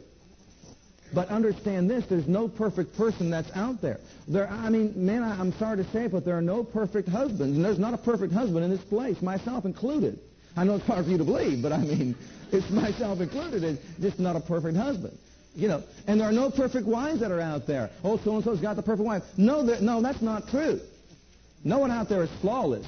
But 1.13 1.29
understand 1.29 1.89
this, 1.89 2.05
there's 2.05 2.27
no 2.27 2.47
perfect 2.47 2.95
person 2.95 3.29
that's 3.29 3.51
out 3.55 3.81
there. 3.81 3.99
There, 4.27 4.47
I 4.47 4.69
mean, 4.69 4.93
man, 4.95 5.23
I, 5.23 5.39
I'm 5.39 5.51
sorry 5.53 5.77
to 5.77 5.91
say 5.91 6.05
it, 6.05 6.11
but 6.11 6.23
there 6.23 6.37
are 6.37 6.41
no 6.41 6.63
perfect 6.63 7.09
husbands. 7.09 7.57
And 7.57 7.65
there's 7.65 7.79
not 7.79 7.93
a 7.93 7.97
perfect 7.97 8.33
husband 8.33 8.63
in 8.63 8.71
this 8.71 8.81
place, 8.81 9.21
myself 9.21 9.65
included. 9.65 10.19
I 10.55 10.63
know 10.63 10.75
it's 10.75 10.85
hard 10.85 11.05
for 11.05 11.11
you 11.11 11.17
to 11.17 11.23
believe, 11.23 11.61
but 11.61 11.73
I 11.73 11.79
mean, 11.79 12.15
it's 12.51 12.69
myself 12.69 13.19
included. 13.19 13.63
It's 13.63 13.81
just 13.99 14.19
not 14.19 14.35
a 14.35 14.39
perfect 14.39 14.77
husband. 14.77 15.17
You 15.53 15.67
know, 15.67 15.83
and 16.07 16.19
there 16.19 16.29
are 16.29 16.33
no 16.33 16.49
perfect 16.49 16.87
wives 16.87 17.19
that 17.19 17.29
are 17.29 17.41
out 17.41 17.67
there. 17.67 17.89
Oh, 18.05 18.17
so 18.23 18.35
and 18.35 18.43
so's 18.43 18.61
got 18.61 18.77
the 18.77 18.81
perfect 18.81 19.05
wife. 19.05 19.23
No, 19.37 19.61
no, 19.61 20.01
that's 20.01 20.21
not 20.21 20.47
true. 20.47 20.79
No 21.65 21.79
one 21.79 21.91
out 21.91 22.07
there 22.07 22.23
is 22.23 22.29
flawless. 22.39 22.85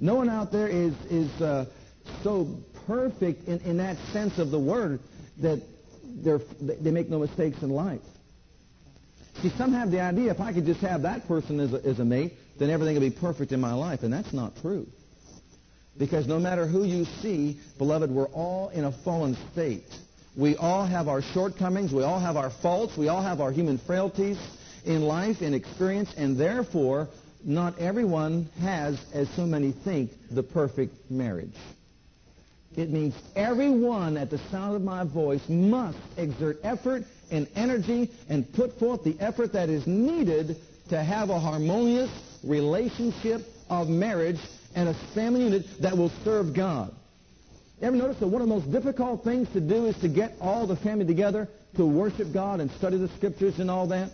No 0.00 0.16
one 0.16 0.28
out 0.28 0.50
there 0.50 0.66
is 0.66 0.92
is 1.08 1.30
uh, 1.40 1.66
so 2.24 2.48
perfect 2.86 3.46
in, 3.46 3.60
in 3.60 3.76
that 3.76 3.96
sense 4.12 4.38
of 4.38 4.50
the 4.50 4.58
word 4.58 4.98
that 5.38 5.62
they 6.22 6.90
make 6.90 7.08
no 7.08 7.18
mistakes 7.18 7.62
in 7.62 7.70
life. 7.70 8.00
See, 9.42 9.50
some 9.56 9.72
have 9.72 9.90
the 9.90 10.00
idea 10.00 10.30
if 10.30 10.40
I 10.40 10.52
could 10.52 10.66
just 10.66 10.80
have 10.80 11.02
that 11.02 11.26
person 11.26 11.60
as 11.60 11.72
a, 11.72 11.84
as 11.84 11.98
a 11.98 12.04
mate, 12.04 12.34
then 12.58 12.68
everything 12.68 12.94
will 12.94 13.08
be 13.08 13.10
perfect 13.10 13.52
in 13.52 13.60
my 13.60 13.72
life, 13.72 14.02
and 14.02 14.12
that's 14.12 14.32
not 14.32 14.54
true. 14.60 14.86
Because 15.96 16.26
no 16.26 16.38
matter 16.38 16.66
who 16.66 16.84
you 16.84 17.04
see, 17.04 17.58
beloved, 17.78 18.10
we're 18.10 18.28
all 18.28 18.68
in 18.70 18.84
a 18.84 18.92
fallen 18.92 19.36
state. 19.52 19.84
We 20.36 20.56
all 20.56 20.84
have 20.84 21.08
our 21.08 21.22
shortcomings. 21.22 21.92
We 21.92 22.02
all 22.02 22.20
have 22.20 22.36
our 22.36 22.50
faults. 22.50 22.96
We 22.96 23.08
all 23.08 23.22
have 23.22 23.40
our 23.40 23.50
human 23.50 23.78
frailties 23.78 24.38
in 24.84 25.02
life 25.02 25.40
and 25.40 25.54
experience, 25.54 26.12
and 26.16 26.38
therefore, 26.38 27.08
not 27.44 27.78
everyone 27.78 28.48
has, 28.60 28.98
as 29.12 29.28
so 29.30 29.46
many 29.46 29.72
think, 29.72 30.10
the 30.30 30.42
perfect 30.42 31.10
marriage. 31.10 31.56
It 32.76 32.90
means 32.90 33.14
everyone 33.34 34.16
at 34.16 34.30
the 34.30 34.38
sound 34.50 34.76
of 34.76 34.82
my 34.82 35.04
voice 35.04 35.48
must 35.48 35.98
exert 36.16 36.58
effort 36.62 37.04
and 37.30 37.48
energy 37.56 38.10
and 38.28 38.50
put 38.52 38.78
forth 38.78 39.02
the 39.02 39.16
effort 39.18 39.52
that 39.52 39.68
is 39.68 39.86
needed 39.86 40.56
to 40.88 41.02
have 41.02 41.30
a 41.30 41.38
harmonious 41.38 42.10
relationship 42.44 43.42
of 43.68 43.88
marriage 43.88 44.38
and 44.74 44.88
a 44.88 44.94
family 45.14 45.44
unit 45.44 45.66
that 45.80 45.96
will 45.96 46.12
serve 46.24 46.54
God. 46.54 46.94
Ever 47.82 47.96
notice 47.96 48.18
that 48.18 48.28
one 48.28 48.42
of 48.42 48.48
the 48.48 48.54
most 48.54 48.70
difficult 48.70 49.24
things 49.24 49.48
to 49.52 49.60
do 49.60 49.86
is 49.86 49.96
to 49.98 50.08
get 50.08 50.36
all 50.40 50.66
the 50.66 50.76
family 50.76 51.06
together 51.06 51.48
to 51.76 51.86
worship 51.86 52.32
God 52.32 52.60
and 52.60 52.70
study 52.72 52.98
the 52.98 53.08
scriptures 53.16 53.58
and 53.58 53.70
all 53.70 53.86
that? 53.88 54.10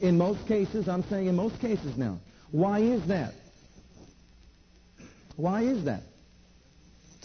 In 0.00 0.18
most 0.18 0.46
cases, 0.46 0.88
I'm 0.88 1.04
saying 1.04 1.28
in 1.28 1.36
most 1.36 1.60
cases 1.60 1.96
now. 1.96 2.18
Why 2.50 2.80
is 2.80 3.06
that? 3.06 3.34
Why 5.36 5.62
is 5.62 5.84
that? 5.84 6.02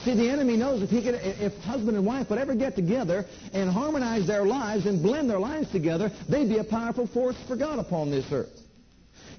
See, 0.04 0.14
the 0.14 0.30
enemy 0.30 0.56
knows 0.56 0.82
if 0.82 0.90
he 0.90 1.02
could, 1.02 1.16
if 1.16 1.58
husband 1.64 1.98
and 1.98 2.06
wife 2.06 2.30
would 2.30 2.40
ever 2.40 2.56
get 2.56 2.76
together 2.76 3.26
and 3.54 3.70
harmonize 3.70 4.26
their 4.26 4.46
lives 4.46 4.86
and 4.86 5.04
blend 5.04 5.30
their 5.30 5.40
lives 5.40 5.70
together, 5.72 6.10
they'd 6.30 6.48
be 6.48 6.58
a 6.58 6.64
powerful 6.64 7.06
force 7.08 7.36
for 7.48 7.58
God 7.58 7.80
upon 7.80 8.10
this 8.10 8.32
earth. 8.32 8.62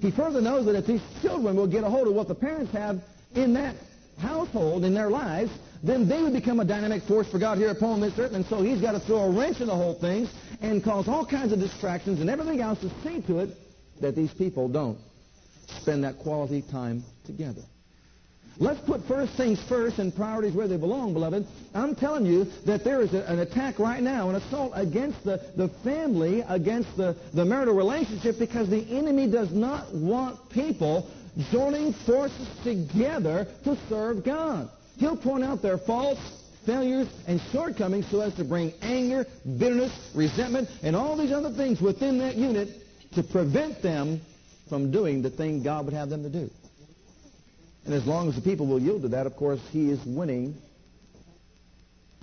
He 0.00 0.10
further 0.10 0.40
knows 0.40 0.66
that 0.66 0.76
if 0.76 0.86
these 0.86 1.02
children 1.22 1.56
will 1.56 1.66
get 1.66 1.84
a 1.84 1.88
hold 1.88 2.08
of 2.08 2.14
what 2.14 2.28
the 2.28 2.34
parents 2.34 2.72
have 2.72 3.02
in 3.34 3.54
that 3.54 3.74
household, 4.18 4.84
in 4.84 4.92
their 4.92 5.08
lives, 5.08 5.50
then 5.82 6.06
they 6.06 6.22
would 6.22 6.34
become 6.34 6.60
a 6.60 6.64
dynamic 6.64 7.02
force 7.04 7.28
for 7.30 7.38
God 7.38 7.56
here 7.56 7.70
upon 7.70 8.00
this 8.00 8.18
earth. 8.18 8.32
And 8.32 8.44
so 8.46 8.62
he's 8.62 8.82
got 8.82 8.92
to 8.92 9.00
throw 9.00 9.20
a 9.20 9.30
wrench 9.30 9.60
in 9.60 9.66
the 9.66 9.74
whole 9.74 9.94
thing 9.94 10.28
and 10.60 10.84
cause 10.84 11.08
all 11.08 11.24
kinds 11.24 11.52
of 11.52 11.58
distractions 11.58 12.20
and 12.20 12.28
everything 12.28 12.60
else 12.60 12.80
to 12.80 12.90
see 13.02 13.22
to 13.22 13.38
it 13.38 13.50
that 14.00 14.14
these 14.14 14.32
people 14.34 14.68
don't 14.68 14.98
spend 15.80 16.04
that 16.04 16.18
quality 16.18 16.62
time 16.62 17.02
together. 17.24 17.62
Let's 18.60 18.80
put 18.80 19.02
first 19.08 19.32
things 19.38 19.58
first 19.70 19.98
and 19.98 20.14
priorities 20.14 20.54
where 20.54 20.68
they 20.68 20.76
belong, 20.76 21.14
beloved. 21.14 21.46
I'm 21.74 21.94
telling 21.94 22.26
you 22.26 22.44
that 22.66 22.84
there 22.84 23.00
is 23.00 23.14
a, 23.14 23.22
an 23.22 23.38
attack 23.38 23.78
right 23.78 24.02
now, 24.02 24.28
an 24.28 24.36
assault 24.36 24.72
against 24.74 25.24
the, 25.24 25.40
the 25.56 25.68
family, 25.82 26.42
against 26.46 26.94
the, 26.94 27.16
the 27.32 27.42
marital 27.42 27.74
relationship, 27.74 28.38
because 28.38 28.68
the 28.68 28.82
enemy 28.94 29.30
does 29.30 29.50
not 29.50 29.94
want 29.94 30.50
people 30.50 31.08
joining 31.50 31.94
forces 32.04 32.48
together 32.62 33.46
to 33.64 33.78
serve 33.88 34.22
God. 34.24 34.68
He'll 34.98 35.16
point 35.16 35.42
out 35.42 35.62
their 35.62 35.78
faults, 35.78 36.20
failures, 36.66 37.08
and 37.26 37.40
shortcomings 37.52 38.10
so 38.10 38.20
as 38.20 38.34
to 38.34 38.44
bring 38.44 38.74
anger, 38.82 39.24
bitterness, 39.56 40.10
resentment, 40.14 40.68
and 40.82 40.94
all 40.94 41.16
these 41.16 41.32
other 41.32 41.50
things 41.50 41.80
within 41.80 42.18
that 42.18 42.36
unit 42.36 42.68
to 43.14 43.22
prevent 43.22 43.80
them 43.80 44.20
from 44.68 44.90
doing 44.90 45.22
the 45.22 45.30
thing 45.30 45.62
God 45.62 45.86
would 45.86 45.94
have 45.94 46.10
them 46.10 46.22
to 46.24 46.28
do. 46.28 46.50
And 47.84 47.94
as 47.94 48.06
long 48.06 48.28
as 48.28 48.36
the 48.36 48.42
people 48.42 48.66
will 48.66 48.80
yield 48.80 49.02
to 49.02 49.08
that, 49.08 49.26
of 49.26 49.36
course, 49.36 49.60
he 49.70 49.90
is 49.90 49.98
winning 50.04 50.54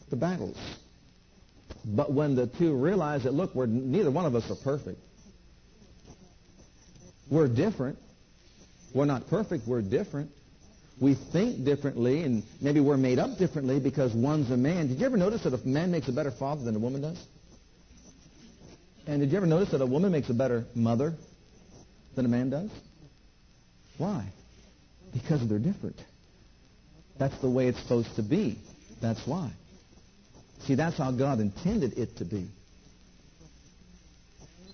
the 0.09 0.15
battles. 0.15 0.57
But 1.83 2.11
when 2.11 2.35
the 2.35 2.47
two 2.47 2.75
realize 2.75 3.23
that, 3.23 3.33
look, 3.33 3.55
we're, 3.55 3.65
neither 3.65 4.11
one 4.11 4.25
of 4.25 4.35
us 4.35 4.49
are 4.51 4.55
perfect. 4.55 4.99
We're 7.29 7.47
different. 7.47 7.97
We're 8.93 9.05
not 9.05 9.27
perfect. 9.29 9.67
We're 9.67 9.81
different 9.81 10.31
we 10.99 11.13
think 11.13 11.63
differently, 11.63 12.23
and 12.23 12.43
maybe 12.59 12.79
we're 12.79 12.97
made 12.97 13.19
up 13.19 13.37
differently 13.37 13.79
because 13.79 14.13
one's 14.13 14.49
a 14.49 14.57
man. 14.57 14.87
Did 14.87 14.99
you 14.99 15.05
ever 15.05 15.17
notice 15.17 15.43
that 15.43 15.53
a 15.53 15.67
man 15.67 15.91
makes 15.91 16.07
a 16.07 16.11
better 16.11 16.31
father 16.31 16.63
than 16.63 16.75
a 16.75 16.79
woman 16.79 17.01
does? 17.01 17.23
And 19.05 19.21
did 19.21 19.31
you 19.31 19.37
ever 19.37 19.45
notice 19.45 19.71
that 19.71 19.81
a 19.81 19.85
woman 19.85 20.11
makes 20.11 20.29
a 20.29 20.33
better 20.33 20.65
mother 20.73 21.13
than 22.15 22.25
a 22.25 22.29
man 22.29 22.49
does? 22.49 22.71
Why? 23.97 24.25
Because 25.13 25.47
they're 25.47 25.59
different. 25.59 26.01
That's 27.17 27.37
the 27.39 27.49
way 27.49 27.67
it's 27.67 27.81
supposed 27.81 28.15
to 28.15 28.23
be. 28.23 28.59
That's 29.01 29.25
why. 29.25 29.51
See, 30.61 30.75
that's 30.75 30.97
how 30.97 31.11
God 31.11 31.39
intended 31.39 31.97
it 31.97 32.17
to 32.17 32.25
be. 32.25 32.47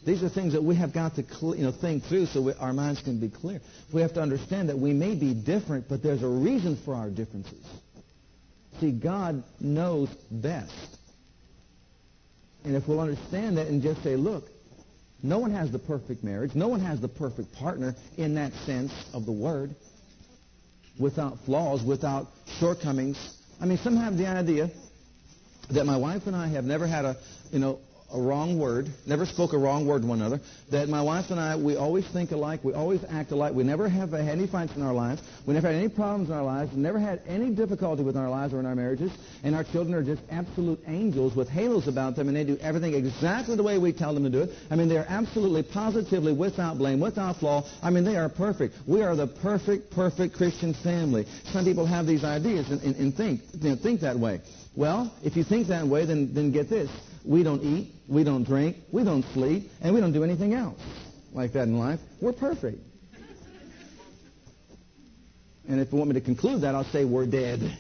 These 0.06 0.22
are 0.22 0.30
things 0.30 0.54
that 0.54 0.64
we 0.64 0.76
have 0.76 0.92
got 0.92 1.16
to 1.16 1.24
you 1.42 1.64
know, 1.64 1.72
think 1.72 2.04
through 2.04 2.26
so 2.26 2.42
we, 2.42 2.54
our 2.54 2.74
minds 2.74 3.02
can 3.02 3.20
be 3.20 3.30
clear. 3.30 3.62
We 3.94 4.02
have 4.02 4.14
to 4.16 4.22
understand 4.22 4.68
that 4.70 4.78
we 4.78 4.92
may 4.92 5.16
be 5.16 5.34
different, 5.34 5.88
but 5.88 6.04
there's 6.04 6.24
a 6.24 6.28
reason 6.28 6.78
for 6.84 6.94
our 6.94 7.10
differences. 7.10 7.66
See, 8.82 8.92
God 8.92 9.44
knows 9.62 10.10
best. 10.30 10.98
And 12.66 12.76
if 12.76 12.88
we'll 12.88 13.00
understand 13.00 13.58
that 13.58 13.68
and 13.68 13.82
just 13.82 14.04
say, 14.04 14.16
look, 14.16 14.46
no 15.22 15.40
one 15.40 15.52
has 15.52 15.72
the 15.72 15.80
perfect 15.80 16.22
marriage. 16.22 16.54
No 16.54 16.68
one 16.68 16.82
has 16.82 17.00
the 17.00 17.08
perfect 17.08 17.54
partner 17.54 17.96
in 18.18 18.36
that 18.36 18.52
sense 18.66 18.92
of 19.14 19.26
the 19.26 19.32
word. 19.32 19.74
Without 21.00 21.40
flaws, 21.46 21.84
without 21.84 22.28
shortcomings. 22.60 23.18
I 23.60 23.66
mean, 23.66 23.78
some 23.78 23.98
have 23.98 24.18
the 24.18 24.28
idea 24.28 24.70
that 25.70 25.86
my 25.86 25.98
wife 25.98 26.28
and 26.28 26.36
I 26.36 26.48
have 26.48 26.66
never 26.66 26.86
had 26.86 27.06
a, 27.06 27.18
you 27.52 27.60
know, 27.60 27.80
a 28.14 28.22
wrong 28.22 28.60
word, 28.60 28.88
never 29.08 29.26
spoke 29.26 29.54
a 29.54 29.58
wrong 29.58 29.88
word 29.88 30.04
to 30.04 30.08
one 30.08 30.22
another, 30.22 30.40
that 30.70 30.88
my 30.88 31.02
wife 31.02 31.26
and 31.30 31.40
I, 31.40 31.56
we 31.56 31.76
always 31.76 32.08
think 32.08 32.32
alike, 32.32 32.64
we 32.64 32.74
always 32.74 33.04
act 33.10 33.32
alike, 33.32 33.54
we 33.54 33.64
never 33.64 33.90
have 33.90 34.12
had 34.12 34.28
any 34.28 34.48
fights 34.48 34.76
in 34.76 34.84
our 34.84 34.94
lives, 34.94 35.22
we 35.48 35.54
never 35.54 35.68
had 35.68 35.76
any 35.76 35.90
problems 35.90 36.30
in 36.30 36.36
our 36.36 36.44
lives, 36.44 36.72
we 36.74 36.80
never 36.80 37.00
had 37.00 37.22
any 37.28 37.50
difficulty 37.50 38.04
with 38.04 38.16
our 38.16 38.30
lives 38.30 38.54
or 38.54 38.60
in 38.60 38.66
our 38.66 38.76
marriages, 38.76 39.12
and 39.44 39.56
our 39.56 39.64
children 39.64 39.96
are 39.96 40.04
just 40.04 40.22
absolute 40.30 40.80
angels 40.88 41.36
with 41.36 41.50
halos 41.50 41.88
about 41.88 42.16
them, 42.16 42.28
and 42.28 42.38
they 42.38 42.44
do 42.44 42.58
everything 42.58 42.94
exactly 42.94 43.56
the 43.56 43.64
way 43.64 43.78
we 43.80 43.92
tell 43.92 44.14
them 44.14 44.24
to 44.24 44.30
do 44.30 44.42
it. 44.44 44.52
I 44.70 44.76
mean, 44.76 44.88
they're 44.88 45.08
absolutely, 45.10 45.64
positively, 45.64 46.34
without 46.34 46.78
blame, 46.78 47.00
without 47.00 47.38
flaw. 47.38 47.64
I 47.82 47.90
mean, 47.90 48.04
they 48.04 48.16
are 48.16 48.30
perfect. 48.30 48.76
We 48.88 49.02
are 49.02 49.16
the 49.16 49.28
perfect, 49.28 49.92
perfect 49.92 50.36
Christian 50.36 50.76
family. 50.76 51.26
Some 51.52 51.66
people 51.66 51.86
have 51.86 52.06
these 52.06 52.24
ideas 52.24 52.70
and, 52.70 52.82
and, 52.84 52.96
and 52.96 53.16
think, 53.16 53.42
you 53.60 53.70
know, 53.70 53.76
think 53.76 54.02
that 54.02 54.18
way. 54.18 54.42
Well, 54.76 55.14
if 55.24 55.36
you 55.36 55.44
think 55.44 55.68
that 55.68 55.88
way, 55.88 56.06
then, 56.06 56.34
then 56.34 56.52
get 56.52 56.70
this. 56.70 56.90
We 57.26 57.44
don't 57.44 57.64
eat, 57.64 57.94
we 58.08 58.24
don't 58.24 58.44
drink, 58.44 58.78
we 58.92 59.04
don't 59.04 59.24
sleep, 59.34 59.72
and 59.82 59.94
we 59.94 60.02
don't 60.02 60.12
do 60.12 60.24
anything 60.24 60.54
else 60.54 60.80
like 61.34 61.54
that 61.54 61.64
in 61.64 61.78
life. 61.80 62.00
We're 62.22 62.34
perfect. 62.34 62.80
And 65.68 65.80
if 65.80 65.92
you 65.92 65.98
want 65.98 66.10
me 66.10 66.14
to 66.16 66.22
conclude 66.22 66.62
that, 66.62 66.76
I'll 66.76 66.84
say 66.84 67.06
we're 67.06 67.26
dead. 67.26 67.78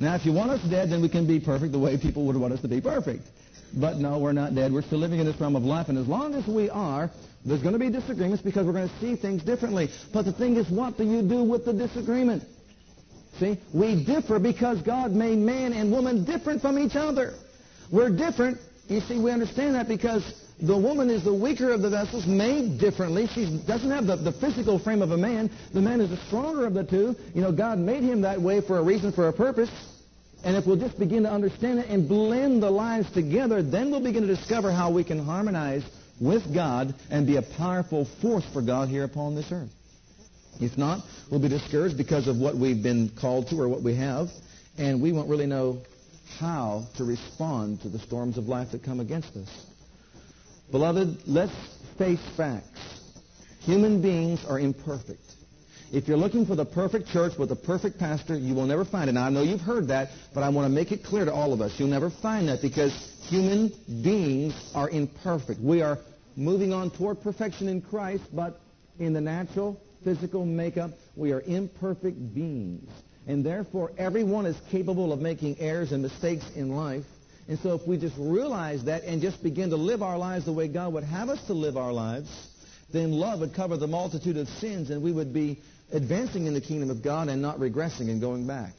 now, 0.00 0.14
if 0.16 0.26
you 0.26 0.32
want 0.32 0.50
us 0.50 0.62
dead, 0.62 0.90
then 0.90 1.00
we 1.00 1.08
can 1.08 1.26
be 1.26 1.38
perfect 1.38 1.72
the 1.72 1.78
way 1.78 1.96
people 1.96 2.24
would 2.26 2.36
want 2.36 2.52
us 2.52 2.60
to 2.62 2.68
be 2.68 2.80
perfect. 2.80 3.22
But 3.72 3.98
no, 3.98 4.18
we're 4.18 4.32
not 4.32 4.54
dead. 4.54 4.72
We're 4.72 4.82
still 4.82 4.98
living 4.98 5.20
in 5.20 5.26
this 5.26 5.40
realm 5.40 5.56
of 5.56 5.64
life. 5.64 5.88
And 5.88 5.98
as 5.98 6.08
long 6.08 6.34
as 6.34 6.46
we 6.46 6.68
are, 6.70 7.10
there's 7.44 7.60
going 7.60 7.74
to 7.74 7.78
be 7.78 7.90
disagreements 7.90 8.42
because 8.42 8.66
we're 8.66 8.72
going 8.72 8.88
to 8.88 8.98
see 9.00 9.16
things 9.16 9.42
differently. 9.42 9.90
But 10.12 10.24
the 10.24 10.32
thing 10.32 10.56
is, 10.56 10.68
what 10.68 10.96
do 10.96 11.04
you 11.04 11.22
do 11.22 11.42
with 11.44 11.64
the 11.64 11.72
disagreement? 11.72 12.44
See, 13.38 13.58
we 13.72 14.04
differ 14.04 14.38
because 14.38 14.80
God 14.82 15.12
made 15.12 15.38
man 15.38 15.72
and 15.72 15.90
woman 15.90 16.24
different 16.24 16.60
from 16.62 16.78
each 16.78 16.94
other. 16.94 17.34
We're 17.90 18.10
different. 18.10 18.58
You 18.88 19.00
see, 19.00 19.18
we 19.18 19.30
understand 19.30 19.74
that 19.74 19.88
because 19.88 20.22
the 20.60 20.76
woman 20.76 21.10
is 21.10 21.24
the 21.24 21.34
weaker 21.34 21.72
of 21.72 21.82
the 21.82 21.90
vessels, 21.90 22.26
made 22.26 22.78
differently. 22.78 23.26
She 23.26 23.60
doesn't 23.66 23.90
have 23.90 24.06
the, 24.06 24.16
the 24.16 24.32
physical 24.32 24.78
frame 24.78 25.02
of 25.02 25.10
a 25.10 25.16
man. 25.16 25.50
The 25.72 25.80
man 25.80 26.00
is 26.00 26.10
the 26.10 26.16
stronger 26.28 26.66
of 26.66 26.74
the 26.74 26.84
two. 26.84 27.16
You 27.34 27.42
know, 27.42 27.50
God 27.50 27.78
made 27.78 28.04
him 28.04 28.20
that 28.22 28.40
way 28.40 28.60
for 28.60 28.78
a 28.78 28.82
reason, 28.82 29.12
for 29.12 29.28
a 29.28 29.32
purpose. 29.32 29.70
And 30.44 30.56
if 30.56 30.66
we'll 30.66 30.76
just 30.76 30.98
begin 30.98 31.22
to 31.24 31.30
understand 31.30 31.80
it 31.80 31.88
and 31.88 32.06
blend 32.06 32.62
the 32.62 32.70
lives 32.70 33.10
together, 33.12 33.62
then 33.62 33.90
we'll 33.90 34.02
begin 34.02 34.26
to 34.26 34.36
discover 34.36 34.70
how 34.70 34.92
we 34.92 35.02
can 35.02 35.24
harmonize 35.24 35.82
with 36.20 36.54
God 36.54 36.94
and 37.10 37.26
be 37.26 37.36
a 37.36 37.42
powerful 37.42 38.06
force 38.20 38.44
for 38.52 38.62
God 38.62 38.88
here 38.88 39.04
upon 39.04 39.34
this 39.34 39.50
earth. 39.50 39.70
If 40.60 40.78
not, 40.78 41.04
we'll 41.30 41.40
be 41.40 41.48
discouraged 41.48 41.96
because 41.96 42.28
of 42.28 42.36
what 42.36 42.56
we've 42.56 42.82
been 42.82 43.10
called 43.20 43.48
to 43.48 43.60
or 43.60 43.68
what 43.68 43.82
we 43.82 43.94
have, 43.96 44.28
and 44.78 45.02
we 45.02 45.12
won't 45.12 45.28
really 45.28 45.46
know 45.46 45.78
how 46.38 46.86
to 46.96 47.04
respond 47.04 47.80
to 47.82 47.88
the 47.88 47.98
storms 47.98 48.38
of 48.38 48.48
life 48.48 48.70
that 48.72 48.82
come 48.82 49.00
against 49.00 49.36
us. 49.36 49.48
Beloved, 50.70 51.22
let's 51.26 51.54
face 51.98 52.20
facts. 52.36 52.80
Human 53.60 54.02
beings 54.02 54.44
are 54.48 54.58
imperfect. 54.58 55.20
If 55.92 56.08
you're 56.08 56.16
looking 56.16 56.44
for 56.44 56.56
the 56.56 56.64
perfect 56.64 57.08
church 57.08 57.38
with 57.38 57.52
a 57.52 57.56
perfect 57.56 57.98
pastor, 57.98 58.36
you 58.36 58.54
will 58.54 58.66
never 58.66 58.84
find 58.84 59.08
it. 59.08 59.12
Now, 59.12 59.26
I 59.26 59.30
know 59.30 59.42
you've 59.42 59.60
heard 59.60 59.88
that, 59.88 60.08
but 60.34 60.42
I 60.42 60.48
want 60.48 60.66
to 60.66 60.68
make 60.68 60.90
it 60.90 61.04
clear 61.04 61.24
to 61.24 61.32
all 61.32 61.52
of 61.52 61.60
us. 61.60 61.78
You'll 61.78 61.88
never 61.88 62.10
find 62.10 62.48
that 62.48 62.60
because 62.62 62.92
human 63.28 63.72
beings 64.02 64.54
are 64.74 64.90
imperfect. 64.90 65.60
We 65.60 65.82
are 65.82 65.98
moving 66.36 66.72
on 66.72 66.90
toward 66.90 67.22
perfection 67.22 67.68
in 67.68 67.80
Christ, 67.80 68.24
but 68.32 68.60
in 68.98 69.12
the 69.12 69.20
natural, 69.20 69.80
physical 70.04 70.44
makeup, 70.44 70.90
we 71.16 71.32
are 71.32 71.40
imperfect 71.40 72.34
beings. 72.34 72.90
And 73.26 73.44
therefore, 73.44 73.92
everyone 73.96 74.46
is 74.46 74.56
capable 74.70 75.12
of 75.12 75.20
making 75.20 75.58
errors 75.58 75.92
and 75.92 76.02
mistakes 76.02 76.44
in 76.54 76.76
life. 76.76 77.04
And 77.48 77.58
so 77.58 77.74
if 77.74 77.86
we 77.86 77.96
just 77.96 78.16
realize 78.18 78.84
that 78.84 79.04
and 79.04 79.20
just 79.20 79.42
begin 79.42 79.70
to 79.70 79.76
live 79.76 80.02
our 80.02 80.18
lives 80.18 80.44
the 80.44 80.52
way 80.52 80.68
God 80.68 80.92
would 80.92 81.04
have 81.04 81.28
us 81.28 81.44
to 81.46 81.54
live 81.54 81.76
our 81.76 81.92
lives, 81.92 82.30
then 82.92 83.12
love 83.12 83.40
would 83.40 83.54
cover 83.54 83.76
the 83.76 83.86
multitude 83.86 84.36
of 84.36 84.48
sins 84.48 84.90
and 84.90 85.02
we 85.02 85.12
would 85.12 85.32
be 85.32 85.58
advancing 85.92 86.46
in 86.46 86.54
the 86.54 86.60
kingdom 86.60 86.90
of 86.90 87.02
God 87.02 87.28
and 87.28 87.42
not 87.42 87.58
regressing 87.58 88.10
and 88.10 88.20
going 88.20 88.46
back. 88.46 88.72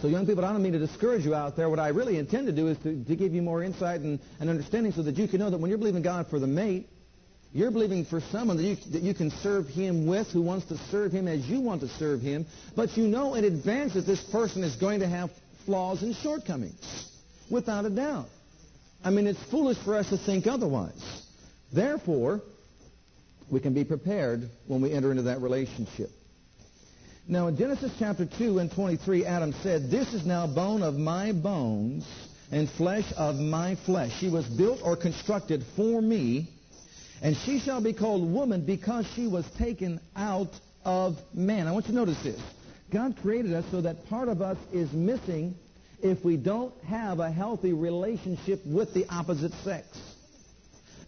So 0.00 0.08
young 0.08 0.26
people, 0.26 0.44
I 0.44 0.52
don't 0.52 0.62
mean 0.62 0.72
to 0.72 0.78
discourage 0.78 1.24
you 1.24 1.34
out 1.34 1.56
there. 1.56 1.70
What 1.70 1.78
I 1.78 1.88
really 1.88 2.18
intend 2.18 2.46
to 2.46 2.52
do 2.52 2.68
is 2.68 2.78
to, 2.78 3.04
to 3.04 3.16
give 3.16 3.32
you 3.32 3.42
more 3.42 3.62
insight 3.62 4.00
and, 4.00 4.18
and 4.40 4.50
understanding 4.50 4.92
so 4.92 5.02
that 5.02 5.16
you 5.16 5.28
can 5.28 5.38
know 5.38 5.50
that 5.50 5.58
when 5.58 5.68
you're 5.68 5.78
believing 5.78 6.02
God 6.02 6.28
for 6.28 6.38
the 6.38 6.48
mate, 6.48 6.88
you're 7.54 7.70
believing 7.70 8.04
for 8.04 8.20
someone 8.32 8.56
that 8.56 8.64
you, 8.64 8.76
that 8.90 9.02
you 9.02 9.14
can 9.14 9.30
serve 9.30 9.68
him 9.68 10.06
with 10.06 10.26
who 10.32 10.42
wants 10.42 10.66
to 10.66 10.76
serve 10.90 11.12
him 11.12 11.28
as 11.28 11.46
you 11.46 11.60
want 11.60 11.80
to 11.82 11.88
serve 11.88 12.20
him, 12.20 12.44
but 12.74 12.96
you 12.96 13.06
know 13.06 13.34
in 13.34 13.44
advance 13.44 13.94
that 13.94 14.02
this 14.06 14.20
person 14.32 14.64
is 14.64 14.74
going 14.74 15.00
to 15.00 15.08
have 15.08 15.30
flaws 15.64 16.02
and 16.02 16.16
shortcomings, 16.16 17.08
without 17.48 17.84
a 17.84 17.90
doubt. 17.90 18.26
I 19.04 19.10
mean, 19.10 19.28
it's 19.28 19.42
foolish 19.50 19.78
for 19.84 19.94
us 19.94 20.08
to 20.08 20.18
think 20.18 20.48
otherwise. 20.48 21.22
Therefore, 21.72 22.42
we 23.50 23.60
can 23.60 23.72
be 23.72 23.84
prepared 23.84 24.50
when 24.66 24.82
we 24.82 24.92
enter 24.92 25.12
into 25.12 25.22
that 25.22 25.40
relationship. 25.40 26.10
Now, 27.28 27.46
in 27.46 27.56
Genesis 27.56 27.92
chapter 27.98 28.26
2 28.26 28.58
and 28.58 28.70
23, 28.72 29.24
Adam 29.24 29.54
said, 29.62 29.90
This 29.90 30.12
is 30.12 30.26
now 30.26 30.46
bone 30.46 30.82
of 30.82 30.94
my 30.94 31.32
bones 31.32 32.04
and 32.50 32.68
flesh 32.70 33.10
of 33.16 33.36
my 33.36 33.76
flesh. 33.86 34.12
She 34.18 34.28
was 34.28 34.44
built 34.46 34.80
or 34.82 34.96
constructed 34.96 35.64
for 35.76 36.02
me, 36.02 36.50
and 37.22 37.36
she 37.36 37.58
shall 37.58 37.80
be 37.80 37.92
called 37.92 38.30
woman 38.32 38.64
because 38.64 39.06
she 39.14 39.26
was 39.26 39.44
taken 39.58 40.00
out 40.16 40.50
of 40.84 41.16
man. 41.32 41.66
I 41.66 41.72
want 41.72 41.86
you 41.86 41.92
to 41.92 41.98
notice 41.98 42.22
this. 42.22 42.40
God 42.90 43.16
created 43.22 43.52
us 43.54 43.64
so 43.70 43.80
that 43.80 44.08
part 44.08 44.28
of 44.28 44.42
us 44.42 44.58
is 44.72 44.92
missing 44.92 45.54
if 46.02 46.24
we 46.24 46.36
don't 46.36 46.74
have 46.84 47.18
a 47.18 47.30
healthy 47.30 47.72
relationship 47.72 48.60
with 48.66 48.92
the 48.92 49.06
opposite 49.08 49.52
sex. 49.64 49.86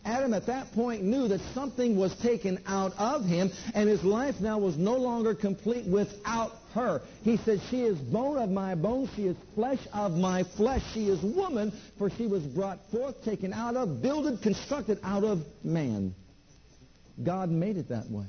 Adam 0.04 0.32
at 0.34 0.46
that 0.46 0.72
point 0.72 1.02
knew 1.02 1.28
that 1.28 1.40
something 1.52 1.96
was 1.96 2.14
taken 2.16 2.62
out 2.66 2.92
of 2.96 3.24
him, 3.24 3.50
and 3.74 3.88
his 3.88 4.04
life 4.04 4.36
now 4.40 4.58
was 4.58 4.76
no 4.76 4.96
longer 4.96 5.34
complete 5.34 5.84
without 5.86 6.52
her. 6.76 7.02
He 7.24 7.36
says, 7.38 7.60
She 7.70 7.82
is 7.82 7.98
bone 7.98 8.38
of 8.38 8.50
my 8.50 8.74
bone, 8.74 9.08
she 9.16 9.26
is 9.26 9.36
flesh 9.54 9.80
of 9.92 10.12
my 10.12 10.44
flesh, 10.56 10.82
she 10.94 11.08
is 11.08 11.20
woman, 11.22 11.72
for 11.98 12.08
she 12.10 12.26
was 12.26 12.42
brought 12.44 12.78
forth, 12.90 13.24
taken 13.24 13.52
out 13.52 13.76
of, 13.76 14.00
builded, 14.00 14.40
constructed 14.42 15.00
out 15.02 15.24
of 15.24 15.44
man. 15.64 16.14
God 17.22 17.50
made 17.50 17.76
it 17.76 17.88
that 17.88 18.08
way. 18.10 18.26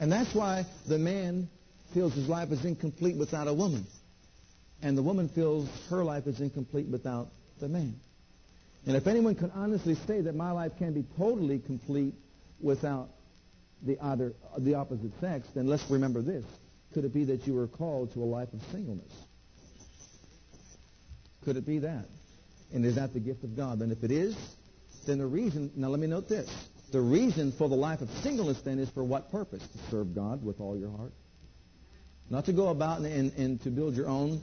And 0.00 0.10
that's 0.10 0.34
why 0.34 0.64
the 0.88 0.98
man 0.98 1.48
feels 1.92 2.14
his 2.14 2.28
life 2.28 2.50
is 2.50 2.64
incomplete 2.64 3.16
without 3.16 3.48
a 3.48 3.54
woman. 3.54 3.86
And 4.82 4.96
the 4.98 5.02
woman 5.02 5.28
feels 5.28 5.68
her 5.90 6.04
life 6.04 6.26
is 6.26 6.40
incomplete 6.40 6.86
without 6.88 7.28
the 7.60 7.68
man. 7.68 7.94
And 8.86 8.96
if 8.96 9.06
anyone 9.06 9.34
can 9.34 9.50
honestly 9.52 9.94
say 10.06 10.20
that 10.20 10.34
my 10.34 10.50
life 10.50 10.72
can 10.78 10.92
be 10.92 11.04
totally 11.16 11.58
complete 11.58 12.14
without 12.60 13.08
the 13.82 13.98
other, 14.00 14.34
the 14.58 14.74
opposite 14.74 15.12
sex, 15.20 15.46
then 15.54 15.66
let's 15.66 15.88
remember 15.90 16.22
this. 16.22 16.44
Could 16.94 17.04
it 17.04 17.12
be 17.12 17.24
that 17.24 17.46
you 17.46 17.54
were 17.54 17.66
called 17.66 18.12
to 18.14 18.22
a 18.22 18.24
life 18.24 18.52
of 18.52 18.60
singleness? 18.72 19.12
Could 21.44 21.56
it 21.56 21.66
be 21.66 21.80
that? 21.80 22.06
And 22.72 22.84
is 22.86 22.94
that 22.94 23.12
the 23.12 23.20
gift 23.20 23.44
of 23.44 23.56
God? 23.56 23.80
Then 23.80 23.90
if 23.90 24.02
it 24.02 24.10
is, 24.10 24.36
then 25.06 25.18
the 25.18 25.26
reason, 25.26 25.70
now 25.76 25.88
let 25.88 26.00
me 26.00 26.06
note 26.06 26.28
this. 26.28 26.48
The 26.92 27.00
reason 27.00 27.52
for 27.52 27.68
the 27.68 27.74
life 27.74 28.00
of 28.00 28.08
singleness 28.22 28.60
then 28.64 28.78
is 28.78 28.88
for 28.90 29.04
what 29.04 29.30
purpose? 29.30 29.62
To 29.62 29.90
serve 29.90 30.14
God 30.14 30.44
with 30.44 30.60
all 30.60 30.78
your 30.78 30.90
heart. 30.96 31.12
Not 32.30 32.46
to 32.46 32.52
go 32.52 32.68
about 32.68 33.00
and, 33.00 33.06
and, 33.06 33.32
and 33.32 33.62
to 33.62 33.70
build 33.70 33.94
your 33.94 34.08
own 34.08 34.40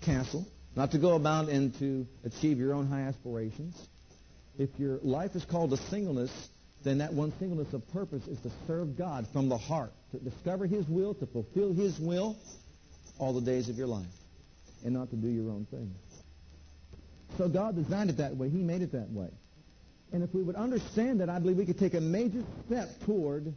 castle 0.00 0.46
not 0.76 0.92
to 0.92 0.98
go 0.98 1.14
about 1.14 1.48
and 1.48 1.76
to 1.78 2.06
achieve 2.24 2.58
your 2.58 2.74
own 2.74 2.86
high 2.86 3.02
aspirations. 3.02 3.76
If 4.58 4.70
your 4.78 4.98
life 5.02 5.34
is 5.34 5.44
called 5.44 5.72
a 5.72 5.76
singleness, 5.76 6.30
then 6.84 6.98
that 6.98 7.12
one 7.12 7.32
singleness 7.38 7.72
of 7.72 7.86
purpose 7.92 8.26
is 8.26 8.38
to 8.40 8.50
serve 8.66 8.96
God 8.96 9.26
from 9.32 9.48
the 9.48 9.58
heart, 9.58 9.92
to 10.12 10.18
discover 10.18 10.66
His 10.66 10.86
will, 10.88 11.14
to 11.14 11.26
fulfill 11.26 11.72
His 11.72 11.98
will 11.98 12.36
all 13.18 13.32
the 13.32 13.40
days 13.40 13.68
of 13.68 13.76
your 13.76 13.86
life, 13.86 14.06
and 14.84 14.94
not 14.94 15.10
to 15.10 15.16
do 15.16 15.28
your 15.28 15.50
own 15.50 15.66
thing. 15.70 15.94
So 17.38 17.48
God 17.48 17.76
designed 17.76 18.10
it 18.10 18.16
that 18.16 18.36
way. 18.36 18.48
He 18.48 18.58
made 18.58 18.82
it 18.82 18.92
that 18.92 19.10
way. 19.10 19.28
And 20.12 20.22
if 20.22 20.34
we 20.34 20.42
would 20.42 20.56
understand 20.56 21.20
that, 21.20 21.28
I 21.28 21.38
believe 21.38 21.56
we 21.56 21.66
could 21.66 21.78
take 21.78 21.94
a 21.94 22.00
major 22.00 22.42
step 22.66 22.88
toward 23.04 23.52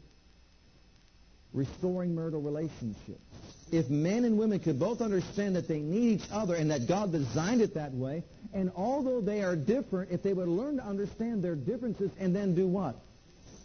restoring 1.53 2.13
marital 2.13 2.41
relationships 2.41 3.21
if 3.73 3.89
men 3.89 4.23
and 4.23 4.37
women 4.37 4.59
could 4.59 4.79
both 4.79 5.01
understand 5.01 5.55
that 5.55 5.67
they 5.67 5.79
need 5.79 6.21
each 6.21 6.29
other 6.31 6.55
and 6.55 6.69
that 6.69 6.87
God 6.87 7.11
designed 7.11 7.61
it 7.61 7.73
that 7.73 7.91
way, 7.91 8.23
and 8.53 8.71
although 8.75 9.19
they 9.19 9.41
are 9.43 9.55
different, 9.55 10.11
if 10.11 10.21
they 10.21 10.33
would 10.33 10.47
learn 10.47 10.77
to 10.77 10.83
understand 10.83 11.43
their 11.43 11.55
differences 11.55 12.11
and 12.19 12.35
then 12.35 12.53
do 12.53 12.67
what? 12.67 12.95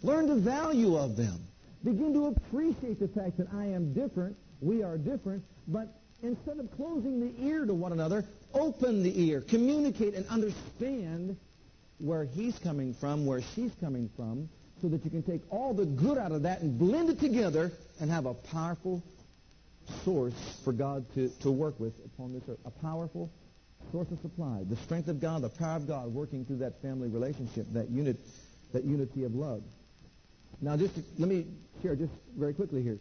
Learn 0.03 0.27
the 0.27 0.37
value 0.37 0.97
of 0.97 1.17
them. 1.17 1.39
Begin 1.85 2.13
to 2.15 2.27
appreciate 2.27 2.99
the 2.99 3.09
fact 3.09 3.39
that 3.39 3.49
I 3.55 3.67
am 3.67 3.93
different, 3.93 4.37
we 4.61 4.83
are 4.83 4.99
different, 4.99 5.45
but 5.69 6.01
instead 6.23 6.59
of 6.59 6.71
closing 6.77 7.21
the 7.21 7.47
ear 7.47 7.65
to 7.65 7.75
one 7.75 7.93
another, 7.93 8.25
open 8.53 9.03
the 9.03 9.29
ear, 9.29 9.41
communicate 9.41 10.15
and 10.15 10.27
understand 10.29 11.37
where 11.99 12.25
he's 12.25 12.59
coming 12.59 12.95
from, 12.95 13.27
where 13.27 13.41
she's 13.55 13.73
coming 13.81 14.11
from, 14.17 14.49
so 14.81 14.89
that 14.89 15.05
you 15.05 15.11
can 15.11 15.23
take 15.23 15.43
all 15.51 15.75
the 15.75 15.87
good 15.87 16.19
out 16.19 16.33
of 16.33 16.43
that 16.43 16.61
and 16.61 16.79
blend 16.79 17.11
it 17.11 17.21
together 17.21 17.73
and 18.01 18.11
have 18.11 18.27
a 18.27 18.35
powerful 18.35 19.03
source 20.05 20.61
for 20.65 20.73
God 20.73 21.05
to, 21.15 21.29
to 21.41 21.51
work 21.51 21.79
with 21.81 21.95
upon 22.05 22.33
this 22.33 22.43
earth. 22.49 22.59
A 22.65 22.71
powerful 22.71 23.31
source 23.93 24.11
of 24.11 24.21
supply, 24.21 24.63
the 24.69 24.77
strength 24.77 25.09
of 25.09 25.21
God, 25.21 25.43
the 25.43 25.49
power 25.49 25.77
of 25.77 25.89
God 25.89 26.13
working 26.13 26.45
through 26.45 26.59
that 26.59 26.81
family 26.83 27.09
relationship, 27.09 27.67
that 27.73 27.89
unit, 27.91 28.17
that 28.73 28.85
unity 28.85 29.25
of 29.25 29.35
love. 29.35 29.63
Now, 30.61 30.77
just 30.77 30.95
to, 30.97 31.03
let 31.19 31.29
me 31.29 31.47
share 31.83 31.95
just 31.95 32.13
very 32.37 32.53
quickly 32.55 32.83
here 32.83 32.99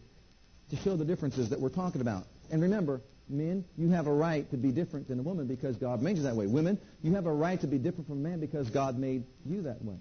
to 0.70 0.76
show 0.78 0.96
the 0.96 1.06
differences 1.06 1.50
that 1.50 1.60
we're 1.60 1.70
talking 1.70 2.02
about. 2.02 2.26
And 2.52 2.62
remember, 2.62 3.02
men, 3.30 3.65
you 3.78 3.89
have 3.89 4.08
a 4.08 4.13
right 4.13 4.50
to 4.52 4.58
be 4.58 4.72
different 4.72 5.08
than 5.08 5.20
a 5.20 5.24
woman 5.24 5.48
because 5.48 5.76
God 5.78 6.02
made 6.02 6.17
you 6.17 6.24
that 6.24 6.36
way. 6.36 6.48
Women, 6.48 6.78
you 7.02 7.13
have 7.15 7.26
a 7.26 7.34
right 7.34 7.60
to 7.62 7.67
be 7.67 7.78
different 7.78 8.08
from 8.08 8.20
a 8.26 8.30
man 8.30 8.39
because 8.39 8.70
God 8.70 8.98
made 8.98 9.24
you 9.46 9.63
that 9.63 9.84
way. 9.84 9.96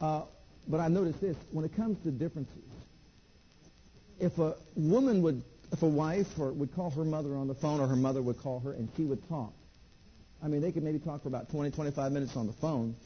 Uh, 0.00 0.22
but 0.68 0.80
I 0.80 0.88
noticed 0.88 1.20
this: 1.20 1.36
when 1.50 1.64
it 1.64 1.74
comes 1.76 2.02
to 2.04 2.10
differences, 2.10 2.54
if 4.20 4.38
a 4.38 4.54
woman 4.74 5.22
would, 5.22 5.42
if 5.72 5.82
a 5.82 5.88
wife 5.88 6.38
or 6.38 6.52
would 6.52 6.74
call 6.74 6.90
her 6.90 7.04
mother 7.04 7.36
on 7.36 7.48
the 7.48 7.54
phone, 7.54 7.80
or 7.80 7.86
her 7.86 7.96
mother 7.96 8.22
would 8.22 8.38
call 8.38 8.60
her, 8.60 8.72
and 8.72 8.88
she 8.96 9.04
would 9.04 9.26
talk, 9.28 9.52
I 10.42 10.48
mean, 10.48 10.60
they 10.60 10.72
could 10.72 10.82
maybe 10.82 10.98
talk 10.98 11.22
for 11.22 11.28
about 11.28 11.50
20, 11.50 11.70
25 11.70 12.12
minutes 12.12 12.36
on 12.36 12.46
the 12.46 12.52
phone. 12.52 12.96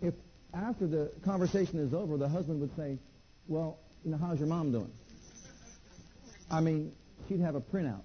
If 0.00 0.14
after 0.54 0.86
the 0.86 1.12
conversation 1.24 1.78
is 1.78 1.94
over, 1.94 2.16
the 2.16 2.28
husband 2.28 2.60
would 2.60 2.74
say, 2.76 2.98
"Well, 3.50 3.78
you 4.04 4.12
know, 4.12 4.16
how's 4.16 4.38
your 4.38 4.48
mom 4.48 4.72
doing?" 4.72 4.90
I 6.50 6.60
mean, 6.60 6.92
she'd 7.28 7.40
have 7.40 7.54
a 7.56 7.60
printout 7.60 8.02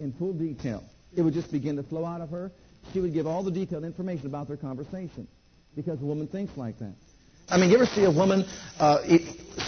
in 0.00 0.12
full 0.12 0.32
detail. 0.32 0.82
It 1.16 1.22
would 1.22 1.34
just 1.34 1.50
begin 1.50 1.76
to 1.76 1.82
flow 1.82 2.04
out 2.04 2.20
of 2.20 2.30
her. 2.30 2.50
She 2.92 3.00
would 3.00 3.12
give 3.14 3.26
all 3.26 3.42
the 3.42 3.50
detailed 3.50 3.84
information 3.84 4.26
about 4.26 4.48
their 4.48 4.56
conversation 4.56 5.26
because 5.76 6.00
a 6.00 6.04
woman 6.04 6.26
thinks 6.26 6.56
like 6.56 6.78
that. 6.80 6.92
I 7.48 7.56
mean, 7.58 7.70
you 7.70 7.76
ever 7.76 7.86
see 7.86 8.04
a 8.04 8.10
woman, 8.10 8.44
uh, 8.78 9.02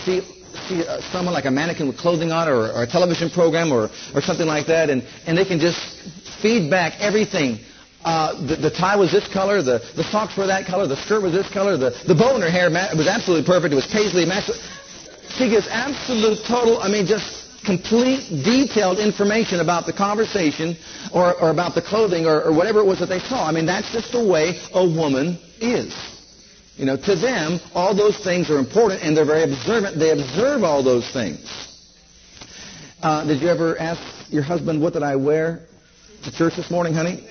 see, 0.04 0.20
see 0.68 0.86
uh, 0.86 1.00
someone 1.12 1.34
like 1.34 1.44
a 1.46 1.50
mannequin 1.50 1.88
with 1.88 1.98
clothing 1.98 2.30
on 2.30 2.48
or, 2.48 2.70
or 2.72 2.82
a 2.84 2.86
television 2.86 3.28
program 3.30 3.72
or, 3.72 3.90
or 4.14 4.20
something 4.20 4.46
like 4.46 4.66
that, 4.66 4.88
and, 4.90 5.02
and 5.26 5.36
they 5.36 5.44
can 5.44 5.58
just 5.58 5.78
feed 6.40 6.70
back 6.70 6.94
everything 7.00 7.58
uh, 8.04 8.34
the, 8.46 8.56
the, 8.56 8.70
tie 8.70 8.96
was 8.96 9.12
this 9.12 9.26
color, 9.32 9.62
the, 9.62 9.78
the 9.94 10.04
socks 10.04 10.36
were 10.36 10.46
that 10.46 10.66
color, 10.66 10.86
the 10.86 10.96
skirt 10.96 11.22
was 11.22 11.32
this 11.32 11.48
color, 11.52 11.76
the, 11.76 11.90
the 12.06 12.14
bow 12.14 12.34
in 12.34 12.42
her 12.42 12.50
hair 12.50 12.68
was 12.96 13.06
absolutely 13.06 13.46
perfect, 13.46 13.72
it 13.72 13.76
was 13.76 13.86
paisley 13.86 14.24
matched. 14.24 14.50
She 15.38 15.48
gives 15.48 15.66
absolute, 15.68 16.44
total, 16.46 16.82
I 16.82 16.88
mean, 16.88 17.06
just 17.06 17.42
complete, 17.64 18.26
detailed 18.44 18.98
information 18.98 19.60
about 19.60 19.86
the 19.86 19.92
conversation 19.92 20.76
or, 21.12 21.34
or 21.40 21.50
about 21.50 21.74
the 21.74 21.82
clothing 21.82 22.26
or, 22.26 22.42
or 22.42 22.52
whatever 22.52 22.80
it 22.80 22.86
was 22.86 22.98
that 22.98 23.06
they 23.06 23.20
saw. 23.20 23.46
I 23.46 23.52
mean, 23.52 23.66
that's 23.66 23.90
just 23.92 24.12
the 24.12 24.24
way 24.24 24.58
a 24.74 24.84
woman 24.84 25.38
is. 25.60 25.94
You 26.76 26.86
know, 26.86 26.96
to 26.96 27.14
them, 27.16 27.60
all 27.74 27.94
those 27.94 28.18
things 28.24 28.50
are 28.50 28.58
important 28.58 29.02
and 29.02 29.16
they're 29.16 29.26
very 29.26 29.44
observant. 29.44 29.98
They 29.98 30.10
observe 30.10 30.64
all 30.64 30.82
those 30.82 31.08
things. 31.12 31.40
Uh, 33.02 33.24
did 33.24 33.40
you 33.40 33.48
ever 33.48 33.78
ask 33.78 34.00
your 34.32 34.42
husband, 34.42 34.80
what 34.80 34.92
did 34.92 35.02
I 35.02 35.16
wear 35.16 35.60
to 36.24 36.32
church 36.32 36.56
this 36.56 36.70
morning, 36.70 36.94
honey? 36.94 37.26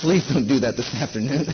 Please 0.00 0.26
don't 0.28 0.48
do 0.48 0.60
that 0.60 0.76
this 0.76 0.92
afternoon. 0.94 1.46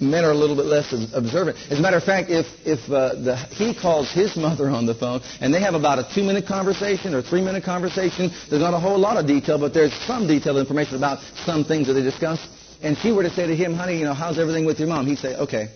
men 0.00 0.24
are 0.24 0.32
a 0.32 0.34
little 0.34 0.56
bit 0.56 0.66
less 0.66 0.92
observant. 1.14 1.56
As 1.70 1.78
a 1.78 1.82
matter 1.82 1.96
of 1.96 2.02
fact, 2.02 2.28
if, 2.30 2.46
if 2.66 2.80
uh, 2.90 3.14
the, 3.14 3.36
he 3.36 3.72
calls 3.72 4.10
his 4.10 4.36
mother 4.46 4.68
on 4.68 4.86
the 4.86 4.94
phone 4.94 5.20
and 5.40 5.54
they 5.54 5.60
have 5.60 5.74
about 5.74 5.98
a 6.00 6.08
two-minute 6.14 6.46
conversation 6.46 7.14
or 7.14 7.22
three-minute 7.22 7.62
conversation, 7.62 8.30
there's 8.50 8.60
not 8.62 8.74
a 8.74 8.80
whole 8.80 8.98
lot 8.98 9.16
of 9.16 9.26
detail, 9.26 9.58
but 9.58 9.72
there's 9.72 9.92
some 10.06 10.26
detailed 10.26 10.56
information 10.56 10.96
about 10.96 11.20
some 11.46 11.64
things 11.64 11.86
that 11.86 11.92
they 11.94 12.02
discuss. 12.02 12.40
And 12.82 12.98
she 12.98 13.12
were 13.12 13.22
to 13.22 13.30
say 13.30 13.46
to 13.46 13.54
him, 13.54 13.74
honey, 13.74 13.98
you 13.98 14.04
know, 14.04 14.14
how's 14.14 14.38
everything 14.40 14.64
with 14.66 14.80
your 14.80 14.88
mom? 14.88 15.06
He'd 15.06 15.18
say, 15.18 15.36
okay. 15.36 15.68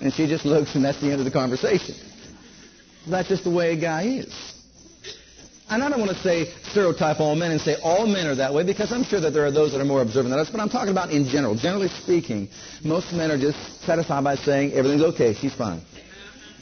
And 0.00 0.12
she 0.14 0.26
just 0.26 0.46
looks, 0.46 0.74
and 0.74 0.82
that's 0.84 1.00
the 1.00 1.10
end 1.10 1.18
of 1.20 1.24
the 1.26 1.30
conversation. 1.30 1.94
That's 3.06 3.28
just 3.28 3.44
the 3.44 3.50
way 3.50 3.72
a 3.72 3.76
guy 3.80 4.04
is. 4.04 4.57
And 5.70 5.82
I 5.84 5.90
don't 5.90 6.00
want 6.00 6.12
to 6.12 6.22
say 6.22 6.46
stereotype 6.70 7.20
all 7.20 7.36
men 7.36 7.50
and 7.50 7.60
say 7.60 7.76
all 7.82 8.06
men 8.06 8.26
are 8.26 8.34
that 8.36 8.54
way 8.54 8.64
because 8.64 8.90
I'm 8.90 9.04
sure 9.04 9.20
that 9.20 9.32
there 9.32 9.44
are 9.44 9.50
those 9.50 9.72
that 9.72 9.80
are 9.80 9.84
more 9.84 10.00
observant 10.00 10.30
than 10.30 10.38
us, 10.38 10.48
but 10.48 10.60
I'm 10.60 10.70
talking 10.70 10.90
about 10.90 11.10
in 11.10 11.28
general. 11.28 11.54
Generally 11.54 11.88
speaking, 11.88 12.48
most 12.82 13.12
men 13.12 13.30
are 13.30 13.38
just 13.38 13.82
satisfied 13.82 14.24
by 14.24 14.36
saying 14.36 14.72
everything's 14.72 15.02
okay, 15.14 15.34
she's 15.34 15.54
fine. 15.54 15.82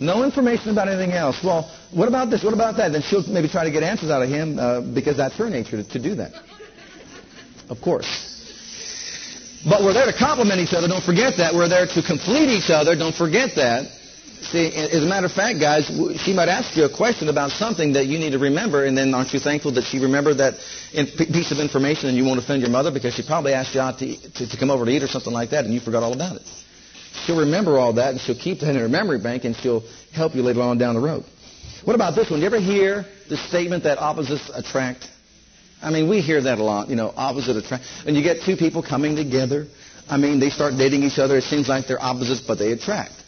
No 0.00 0.24
information 0.24 0.70
about 0.70 0.88
anything 0.88 1.12
else. 1.12 1.38
Well, 1.42 1.70
what 1.92 2.08
about 2.08 2.30
this? 2.30 2.42
What 2.42 2.52
about 2.52 2.76
that? 2.76 2.92
Then 2.92 3.02
she'll 3.02 3.26
maybe 3.28 3.48
try 3.48 3.64
to 3.64 3.70
get 3.70 3.82
answers 3.82 4.10
out 4.10 4.22
of 4.22 4.28
him 4.28 4.58
uh, 4.58 4.80
because 4.80 5.16
that's 5.16 5.36
her 5.36 5.48
nature 5.48 5.82
to, 5.82 5.88
to 5.88 5.98
do 6.02 6.16
that. 6.16 6.32
Of 7.70 7.80
course. 7.80 8.06
But 9.68 9.82
we're 9.82 9.94
there 9.94 10.06
to 10.06 10.12
complement 10.12 10.60
each 10.60 10.74
other. 10.74 10.86
Don't 10.86 11.02
forget 11.02 11.38
that. 11.38 11.54
We're 11.54 11.68
there 11.68 11.86
to 11.86 12.02
complete 12.02 12.50
each 12.50 12.70
other. 12.70 12.94
Don't 12.94 13.14
forget 13.14 13.56
that. 13.56 13.88
See, 14.52 14.72
as 14.72 15.02
a 15.02 15.06
matter 15.06 15.26
of 15.26 15.32
fact, 15.32 15.58
guys, 15.58 15.86
she 16.22 16.32
might 16.32 16.48
ask 16.48 16.76
you 16.76 16.84
a 16.84 16.94
question 16.94 17.28
about 17.28 17.50
something 17.50 17.94
that 17.94 18.06
you 18.06 18.16
need 18.16 18.30
to 18.30 18.38
remember, 18.38 18.84
and 18.84 18.96
then 18.96 19.12
aren't 19.12 19.32
you 19.32 19.40
thankful 19.40 19.72
that 19.72 19.82
she 19.84 19.98
remembered 19.98 20.38
that 20.38 20.54
piece 21.18 21.50
of 21.50 21.58
information 21.58 22.08
and 22.08 22.16
you 22.16 22.24
won't 22.24 22.38
offend 22.38 22.62
your 22.62 22.70
mother 22.70 22.92
because 22.92 23.14
she 23.14 23.24
probably 23.26 23.52
asked 23.54 23.74
you 23.74 23.80
out 23.80 23.98
to, 23.98 24.16
to, 24.34 24.48
to 24.48 24.56
come 24.56 24.70
over 24.70 24.84
to 24.84 24.90
eat 24.90 25.02
or 25.02 25.08
something 25.08 25.32
like 25.32 25.50
that, 25.50 25.64
and 25.64 25.74
you 25.74 25.80
forgot 25.80 26.04
all 26.04 26.12
about 26.12 26.36
it. 26.36 26.42
She'll 27.24 27.40
remember 27.40 27.76
all 27.76 27.94
that, 27.94 28.12
and 28.12 28.20
she'll 28.20 28.38
keep 28.38 28.60
that 28.60 28.70
in 28.70 28.76
her 28.76 28.88
memory 28.88 29.18
bank, 29.18 29.44
and 29.44 29.56
she'll 29.56 29.82
help 30.12 30.36
you 30.36 30.42
later 30.42 30.60
on 30.60 30.78
down 30.78 30.94
the 30.94 31.00
road. 31.00 31.24
What 31.84 31.94
about 31.94 32.14
this 32.14 32.30
one? 32.30 32.38
You 32.38 32.46
ever 32.46 32.60
hear 32.60 33.04
the 33.28 33.36
statement 33.36 33.82
that 33.82 33.98
opposites 33.98 34.48
attract? 34.54 35.08
I 35.82 35.90
mean, 35.90 36.08
we 36.08 36.20
hear 36.20 36.40
that 36.40 36.58
a 36.58 36.62
lot, 36.62 36.88
you 36.88 36.94
know, 36.94 37.12
opposite 37.16 37.56
attract. 37.56 37.84
And 38.06 38.16
you 38.16 38.22
get 38.22 38.42
two 38.42 38.56
people 38.56 38.82
coming 38.82 39.16
together. 39.16 39.66
I 40.08 40.18
mean, 40.18 40.38
they 40.38 40.50
start 40.50 40.74
dating 40.78 41.02
each 41.02 41.18
other. 41.18 41.36
It 41.36 41.44
seems 41.44 41.68
like 41.68 41.88
they're 41.88 42.02
opposites, 42.02 42.40
but 42.40 42.58
they 42.58 42.70
attract 42.70 43.25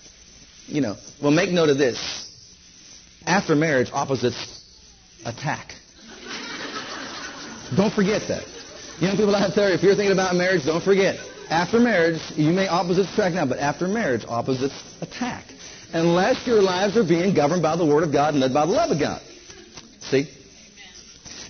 you 0.68 0.80
know, 0.80 0.96
well, 1.22 1.30
make 1.30 1.50
note 1.50 1.70
of 1.70 1.78
this. 1.78 1.98
After 3.26 3.54
marriage, 3.54 3.90
opposites 3.92 4.64
attack. 5.24 5.72
don't 7.76 7.92
forget 7.92 8.22
that. 8.28 8.44
Young 9.00 9.16
people 9.16 9.34
out 9.34 9.54
there, 9.54 9.72
if 9.72 9.82
you're 9.82 9.94
thinking 9.94 10.12
about 10.12 10.34
marriage, 10.34 10.64
don't 10.64 10.82
forget. 10.82 11.18
After 11.50 11.80
marriage, 11.80 12.20
you 12.36 12.52
may 12.52 12.68
opposites 12.68 13.10
attract 13.12 13.34
now, 13.34 13.46
but 13.46 13.58
after 13.58 13.88
marriage, 13.88 14.24
opposites 14.28 14.74
attack. 15.00 15.44
Unless 15.92 16.46
your 16.46 16.60
lives 16.60 16.96
are 16.96 17.04
being 17.04 17.34
governed 17.34 17.62
by 17.62 17.76
the 17.76 17.86
Word 17.86 18.02
of 18.02 18.12
God 18.12 18.34
and 18.34 18.40
led 18.40 18.52
by 18.52 18.66
the 18.66 18.72
love 18.72 18.90
of 18.90 19.00
God. 19.00 19.22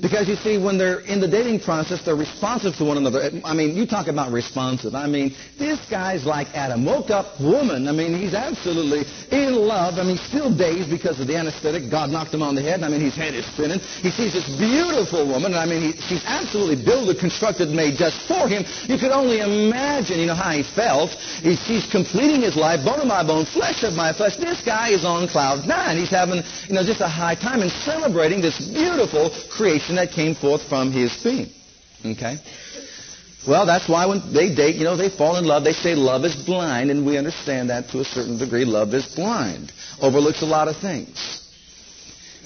Because 0.01 0.29
you 0.29 0.37
see, 0.37 0.59
when 0.59 0.79
they're 0.79 1.01
in 1.01 1.21
the 1.21 1.27
dating 1.29 1.61
process, 1.61 2.03
they're 2.05 2.15
responsive 2.15 2.77
to 2.77 2.85
one 2.85 2.97
another. 2.97 3.31
I 3.45 3.55
mean, 3.55 3.77
you 3.77 3.87
talk 3.87 4.07
about 4.07 4.33
responsive. 4.33 4.95
I 4.95 5.07
mean, 5.07 5.35
this 5.59 5.79
guy's 5.91 6.25
like 6.25 6.49
Adam. 6.55 6.85
Woke 6.85 7.11
up 7.11 7.41
woman. 7.41 7.89
I 7.89 7.93
mean, 7.93 8.15
he's 8.15 8.35
absolutely 8.35 9.05
in 9.31 9.55
love. 9.55 9.99
I 9.99 10.05
mean, 10.05 10.17
still 10.17 10.55
dazed 10.55 10.91
because 10.91 11.19
of 11.21 11.27
the 11.27 11.37
anesthetic. 11.37 11.91
God 11.91 12.11
knocked 12.11 12.33
him 12.33 12.43
on 12.43 12.55
the 12.55 12.63
head. 12.63 12.83
I 12.83 12.89
mean, 12.89 13.01
his 13.01 13.17
head 13.17 13.35
is 13.35 13.45
spinning. 13.47 13.81
He 13.81 14.11
sees 14.11 14.33
this 14.33 14.47
beautiful 14.57 15.27
woman. 15.27 15.55
I 15.55 15.67
mean, 15.67 15.93
he, 15.93 16.01
she's 16.07 16.23
absolutely 16.27 16.85
built, 16.85 17.11
constructed, 17.19 17.69
made 17.71 17.97
just 17.97 18.21
for 18.29 18.47
him. 18.49 18.65
You 18.87 18.99
could 18.99 19.11
only 19.11 19.41
imagine, 19.41 20.19
you 20.21 20.27
know, 20.27 20.35
how 20.35 20.53
he 20.53 20.63
felt. 20.63 21.11
He, 21.43 21.57
she's 21.57 21.87
completing 21.91 22.43
his 22.43 22.55
life, 22.57 22.85
bone 22.85 23.01
of 23.01 23.07
my 23.07 23.27
bone, 23.27 23.47
flesh 23.47 23.83
of 23.83 23.95
my 23.95 24.13
flesh. 24.13 24.37
This 24.37 24.63
guy 24.63 24.91
is 24.91 25.05
on 25.05 25.27
cloud 25.29 25.67
nine. 25.67 25.97
He's 25.97 26.11
having, 26.11 26.43
you 26.69 26.75
know, 26.75 26.85
just 26.85 27.01
a 27.01 27.09
high 27.09 27.35
time 27.35 27.63
and 27.63 27.71
celebrating 27.71 28.41
this 28.41 28.59
beautiful 28.69 29.31
creation 29.51 29.88
that 29.97 30.11
came 30.13 30.35
forth 30.35 30.63
from 30.69 30.93
his 30.93 31.17
being. 31.23 31.51
Okay? 32.05 32.37
Well, 33.47 33.67
that's 33.67 33.89
why 33.89 34.07
when 34.07 34.33
they 34.33 34.55
date, 34.55 34.77
you 34.77 34.85
know, 34.85 34.97
they 34.97 35.09
fall 35.09 35.37
in 35.37 35.45
love. 35.45 35.65
They 35.65 35.73
say 35.73 35.95
love 35.95 36.25
is 36.25 36.37
blind, 36.45 36.91
and 36.91 37.07
we 37.07 37.17
understand 37.17 37.71
that 37.71 37.89
to 37.91 38.01
a 38.01 38.05
certain 38.05 38.39
degree. 38.39 38.65
Love 38.65 38.93
is 38.95 39.07
blind. 39.15 39.73
Overlooks 40.01 40.43
a 40.43 40.47
lot 40.47 40.69
of 40.69 40.77
things. 40.77 41.48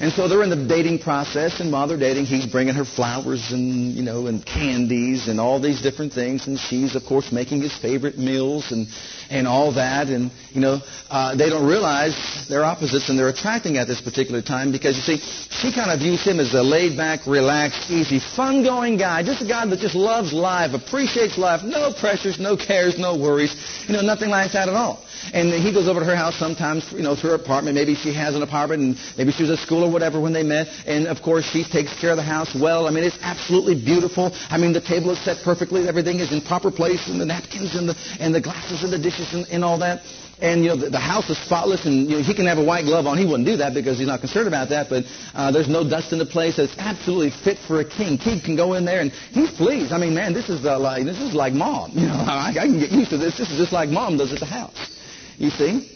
And 0.02 0.12
so 0.12 0.26
they're 0.26 0.42
in 0.42 0.50
the 0.50 0.66
dating 0.66 0.98
process, 0.98 1.60
and 1.60 1.70
while 1.70 1.86
they're 1.86 1.96
dating, 1.96 2.24
he's 2.26 2.44
bringing 2.44 2.74
her 2.74 2.84
flowers 2.84 3.52
and, 3.52 3.94
you 3.94 4.02
know, 4.02 4.26
and 4.26 4.44
candies 4.44 5.28
and 5.28 5.38
all 5.38 5.60
these 5.60 5.80
different 5.80 6.12
things, 6.12 6.48
and 6.48 6.58
she's, 6.58 6.96
of 6.96 7.04
course, 7.04 7.30
making 7.30 7.62
his 7.62 7.72
favorite 7.78 8.18
meals 8.18 8.72
and, 8.72 8.88
and 9.30 9.46
all 9.46 9.70
that, 9.74 10.08
and, 10.08 10.32
you 10.50 10.60
know, 10.60 10.80
uh, 11.08 11.36
they 11.36 11.48
don't 11.48 11.64
realize 11.64 12.18
they're 12.48 12.64
opposites 12.64 13.10
and 13.10 13.16
they're 13.16 13.28
attracting 13.28 13.76
at 13.76 13.86
this 13.86 14.00
particular 14.00 14.42
time 14.42 14.72
because, 14.72 14.96
you 14.96 15.02
see, 15.02 15.18
she 15.50 15.72
kind 15.72 15.92
of 15.92 16.00
views 16.00 16.24
him 16.24 16.40
as 16.40 16.52
a 16.52 16.62
laid-back, 16.64 17.24
relaxed, 17.24 17.88
easy, 17.88 18.18
fun-going 18.34 18.96
guy, 18.96 19.22
just 19.22 19.40
a 19.40 19.46
guy 19.46 19.64
that 19.66 19.78
just 19.78 19.94
loves 19.94 20.32
life, 20.32 20.74
appreciates 20.74 21.38
life, 21.38 21.62
no 21.62 21.92
pressures, 21.94 22.40
no 22.40 22.56
cares, 22.56 22.98
no 22.98 23.16
worries, 23.16 23.54
you 23.86 23.94
know, 23.94 24.02
nothing 24.02 24.30
like 24.30 24.50
that 24.50 24.68
at 24.68 24.74
all. 24.74 25.06
And 25.32 25.54
he 25.54 25.72
goes 25.72 25.86
over 25.86 26.00
to 26.00 26.06
her 26.06 26.16
house 26.16 26.36
sometimes, 26.36 26.90
you 26.90 27.02
know, 27.02 27.14
to 27.14 27.20
her 27.28 27.34
apartment. 27.34 27.76
Maybe 27.76 27.94
she 27.94 28.12
has 28.12 28.34
an 28.34 28.42
apartment, 28.42 28.82
and 28.82 28.98
maybe 29.16 29.30
she 29.30 29.44
was 29.44 29.52
at 29.52 29.60
school 29.60 29.84
whatever 29.92 30.20
when 30.20 30.32
they 30.32 30.42
met. 30.42 30.68
And 30.86 31.06
of 31.06 31.22
course, 31.22 31.44
she 31.44 31.64
takes 31.64 31.92
care 32.00 32.10
of 32.10 32.16
the 32.16 32.22
house 32.22 32.54
well. 32.54 32.86
I 32.86 32.90
mean, 32.90 33.04
it's 33.04 33.18
absolutely 33.22 33.74
beautiful. 33.74 34.32
I 34.50 34.58
mean, 34.58 34.72
the 34.72 34.80
table 34.80 35.10
is 35.10 35.24
set 35.24 35.38
perfectly. 35.44 35.88
Everything 35.88 36.18
is 36.18 36.32
in 36.32 36.40
proper 36.40 36.70
place, 36.70 37.08
and 37.08 37.20
the 37.20 37.26
napkins 37.26 37.74
and 37.74 37.88
the 37.88 37.96
and 38.20 38.34
the 38.34 38.40
glasses 38.40 38.82
and 38.82 38.92
the 38.92 38.98
dishes 38.98 39.32
and, 39.34 39.46
and 39.48 39.64
all 39.64 39.78
that. 39.78 40.02
And 40.40 40.64
you 40.64 40.70
know, 40.70 40.76
the, 40.76 40.90
the 40.90 40.98
house 40.98 41.30
is 41.30 41.38
spotless, 41.38 41.86
and 41.86 42.10
you 42.10 42.16
know, 42.16 42.22
he 42.22 42.34
can 42.34 42.46
have 42.46 42.58
a 42.58 42.64
white 42.64 42.84
glove 42.84 43.06
on. 43.06 43.16
He 43.16 43.24
wouldn't 43.24 43.46
do 43.46 43.58
that 43.58 43.74
because 43.74 43.98
he's 43.98 44.08
not 44.08 44.20
concerned 44.20 44.48
about 44.48 44.70
that. 44.70 44.90
But 44.90 45.04
uh, 45.34 45.52
there's 45.52 45.68
no 45.68 45.88
dust 45.88 46.12
in 46.12 46.18
the 46.18 46.26
place. 46.26 46.58
It's 46.58 46.76
absolutely 46.78 47.30
fit 47.30 47.58
for 47.58 47.78
a 47.80 47.84
king. 47.84 48.18
King 48.18 48.40
can 48.40 48.56
go 48.56 48.74
in 48.74 48.84
there, 48.84 49.00
and 49.00 49.12
he's 49.12 49.52
pleased. 49.52 49.92
I 49.92 49.98
mean, 49.98 50.14
man, 50.14 50.34
this 50.34 50.48
is 50.48 50.66
uh, 50.66 50.80
like 50.80 51.04
this 51.04 51.20
is 51.20 51.34
like 51.34 51.52
mom. 51.52 51.92
You 52.02 52.08
know, 52.08 52.14
I, 52.14 52.50
I 52.50 52.66
can 52.66 52.80
get 52.80 52.90
used 52.90 53.10
to 53.10 53.18
this. 53.18 53.38
This 53.38 53.50
is 53.50 53.58
just 53.58 53.72
like 53.72 53.88
mom 53.88 54.16
does 54.18 54.32
at 54.32 54.40
the 54.40 54.46
house. 54.46 54.98
You 55.38 55.50
see? 55.50 55.88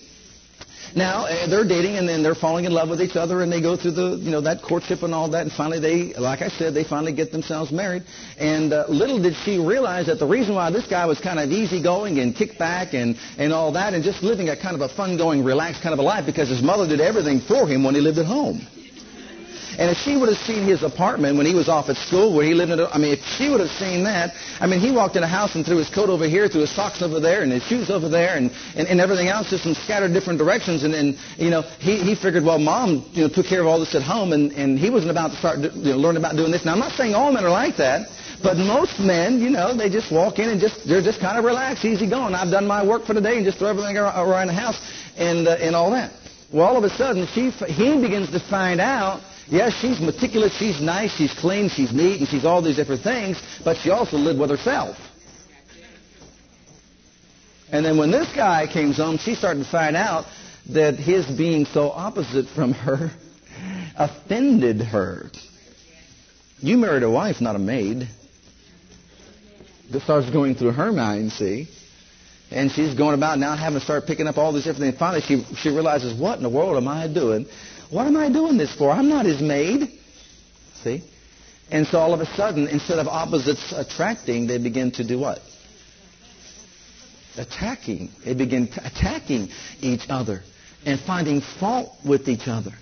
Now 0.96 1.26
uh, 1.26 1.46
they're 1.46 1.68
dating 1.68 1.96
and 1.96 2.08
then 2.08 2.22
they're 2.22 2.34
falling 2.34 2.64
in 2.64 2.72
love 2.72 2.88
with 2.88 3.02
each 3.02 3.16
other 3.16 3.42
and 3.42 3.52
they 3.52 3.60
go 3.60 3.76
through 3.76 3.90
the 3.90 4.16
you 4.16 4.30
know 4.30 4.40
that 4.40 4.62
courtship 4.62 5.02
and 5.02 5.12
all 5.14 5.28
that 5.28 5.42
and 5.42 5.52
finally 5.52 5.78
they 5.78 6.14
like 6.18 6.40
I 6.40 6.48
said 6.48 6.72
they 6.72 6.84
finally 6.84 7.12
get 7.12 7.30
themselves 7.30 7.70
married 7.70 8.02
and 8.38 8.72
uh, 8.72 8.86
little 8.88 9.20
did 9.22 9.34
she 9.44 9.58
realize 9.58 10.06
that 10.06 10.18
the 10.18 10.26
reason 10.26 10.54
why 10.54 10.70
this 10.70 10.86
guy 10.86 11.04
was 11.04 11.20
kind 11.20 11.38
of 11.38 11.50
easygoing 11.50 12.18
and 12.18 12.34
kick 12.34 12.56
back 12.58 12.94
and 12.94 13.18
and 13.36 13.52
all 13.52 13.72
that 13.72 13.92
and 13.92 14.02
just 14.02 14.22
living 14.22 14.48
a 14.48 14.56
kind 14.56 14.74
of 14.74 14.80
a 14.80 14.88
fun 14.88 15.18
going 15.18 15.44
relaxed 15.44 15.82
kind 15.82 15.92
of 15.92 15.98
a 15.98 16.02
life 16.02 16.24
because 16.24 16.48
his 16.48 16.62
mother 16.62 16.88
did 16.88 17.02
everything 17.02 17.40
for 17.40 17.68
him 17.68 17.84
when 17.84 17.94
he 17.94 18.00
lived 18.00 18.16
at 18.16 18.24
home. 18.24 18.66
And 19.78 19.90
if 19.90 19.98
she 19.98 20.16
would 20.16 20.28
have 20.28 20.38
seen 20.38 20.64
his 20.64 20.82
apartment 20.82 21.36
when 21.36 21.46
he 21.46 21.54
was 21.54 21.68
off 21.68 21.88
at 21.88 21.96
school, 21.96 22.34
where 22.34 22.46
he 22.46 22.54
lived 22.54 22.72
in, 22.72 22.80
a, 22.80 22.88
I 22.88 22.98
mean, 22.98 23.12
if 23.12 23.24
she 23.36 23.48
would 23.50 23.60
have 23.60 23.70
seen 23.70 24.04
that, 24.04 24.34
I 24.60 24.66
mean, 24.66 24.80
he 24.80 24.90
walked 24.90 25.16
in 25.16 25.22
a 25.22 25.28
house 25.28 25.54
and 25.54 25.64
threw 25.64 25.76
his 25.76 25.90
coat 25.90 26.08
over 26.08 26.26
here, 26.26 26.48
threw 26.48 26.62
his 26.62 26.74
socks 26.74 27.02
over 27.02 27.20
there, 27.20 27.42
and 27.42 27.52
his 27.52 27.62
shoes 27.64 27.90
over 27.90 28.08
there, 28.08 28.36
and, 28.36 28.50
and, 28.74 28.88
and 28.88 29.00
everything 29.00 29.28
else 29.28 29.50
just 29.50 29.66
in 29.66 29.74
scattered 29.74 30.12
different 30.12 30.38
directions. 30.38 30.82
And, 30.82 30.94
and 30.94 31.18
you 31.36 31.50
know, 31.50 31.62
he, 31.62 31.98
he 31.98 32.14
figured, 32.14 32.44
well, 32.44 32.58
mom, 32.58 33.04
you 33.12 33.22
know, 33.22 33.28
took 33.28 33.46
care 33.46 33.60
of 33.60 33.66
all 33.66 33.78
this 33.78 33.94
at 33.94 34.02
home, 34.02 34.32
and, 34.32 34.52
and 34.52 34.78
he 34.78 34.88
wasn't 34.88 35.10
about 35.10 35.32
to 35.32 35.36
start, 35.36 35.58
you 35.58 35.92
know, 35.92 35.98
learn 35.98 36.16
about 36.16 36.36
doing 36.36 36.50
this. 36.50 36.64
Now, 36.64 36.72
I'm 36.72 36.78
not 36.78 36.92
saying 36.92 37.14
all 37.14 37.32
men 37.32 37.44
are 37.44 37.50
like 37.50 37.76
that. 37.76 38.08
But 38.42 38.58
most 38.58 39.00
men, 39.00 39.40
you 39.40 39.48
know, 39.48 39.74
they 39.74 39.88
just 39.88 40.12
walk 40.12 40.38
in 40.38 40.50
and 40.50 40.60
just 40.60 40.86
they're 40.86 41.00
just 41.00 41.20
kind 41.20 41.38
of 41.38 41.44
relaxed, 41.44 41.86
easy 41.86 42.08
going. 42.08 42.34
I've 42.34 42.50
done 42.50 42.66
my 42.66 42.86
work 42.86 43.06
for 43.06 43.14
the 43.14 43.20
day 43.20 43.36
and 43.36 43.46
just 43.46 43.58
throw 43.58 43.68
everything 43.68 43.96
around 43.96 44.48
the 44.48 44.52
house 44.52 44.78
and 45.16 45.48
uh, 45.48 45.56
and 45.58 45.74
all 45.74 45.90
that. 45.92 46.12
Well, 46.52 46.66
all 46.66 46.76
of 46.76 46.84
a 46.84 46.90
sudden, 46.90 47.26
she 47.28 47.50
he 47.50 47.98
begins 47.98 48.30
to 48.32 48.40
find 48.40 48.78
out 48.78 49.22
Yes, 49.48 49.74
she's 49.74 50.00
meticulous, 50.00 50.56
she's 50.56 50.80
nice, 50.80 51.12
she's 51.12 51.32
clean, 51.32 51.68
she's 51.68 51.92
neat, 51.92 52.18
and 52.18 52.28
she's 52.28 52.44
all 52.44 52.62
these 52.62 52.76
different 52.76 53.02
things, 53.02 53.40
but 53.64 53.76
she 53.76 53.90
also 53.90 54.16
lived 54.16 54.40
with 54.40 54.50
herself. 54.50 54.96
And 57.70 57.84
then 57.84 57.96
when 57.96 58.10
this 58.10 58.28
guy 58.34 58.66
came 58.66 58.92
home, 58.92 59.18
she 59.18 59.34
started 59.34 59.64
to 59.64 59.70
find 59.70 59.96
out 59.96 60.24
that 60.70 60.94
his 60.94 61.26
being 61.26 61.64
so 61.66 61.90
opposite 61.90 62.46
from 62.48 62.72
her 62.72 63.10
offended 63.96 64.80
her. 64.80 65.30
You 66.58 66.76
married 66.76 67.02
a 67.02 67.10
wife, 67.10 67.40
not 67.40 67.54
a 67.54 67.60
maid. 67.60 68.08
This 69.90 70.02
starts 70.02 70.28
going 70.30 70.56
through 70.56 70.72
her 70.72 70.90
mind, 70.92 71.32
see? 71.32 71.68
And 72.50 72.70
she's 72.70 72.94
going 72.94 73.14
about 73.14 73.38
now 73.38 73.56
having 73.56 73.78
to 73.78 73.84
start 73.84 74.06
picking 74.06 74.26
up 74.26 74.38
all 74.38 74.52
these 74.52 74.64
different 74.64 74.90
things. 74.92 74.98
Finally, 74.98 75.22
she, 75.22 75.44
she 75.56 75.68
realizes, 75.68 76.18
what 76.18 76.36
in 76.36 76.42
the 76.42 76.48
world 76.50 76.76
am 76.76 76.88
I 76.88 77.08
doing? 77.08 77.46
What 77.90 78.06
am 78.06 78.16
I 78.16 78.28
doing 78.28 78.56
this 78.56 78.74
for? 78.74 78.90
I'm 78.90 79.08
not 79.08 79.26
his 79.26 79.40
maid. 79.40 79.88
See? 80.82 81.02
And 81.70 81.86
so 81.86 81.98
all 81.98 82.14
of 82.14 82.20
a 82.20 82.26
sudden, 82.36 82.68
instead 82.68 82.98
of 82.98 83.08
opposites 83.08 83.72
attracting, 83.72 84.46
they 84.46 84.58
begin 84.58 84.92
to 84.92 85.04
do 85.04 85.18
what? 85.18 85.40
Attacking. 87.36 88.10
They 88.24 88.34
begin 88.34 88.68
attacking 88.76 89.50
each 89.80 90.06
other 90.08 90.42
and 90.84 91.00
finding 91.00 91.40
fault 91.40 91.92
with 92.04 92.28
each 92.28 92.46
other. 92.46 92.72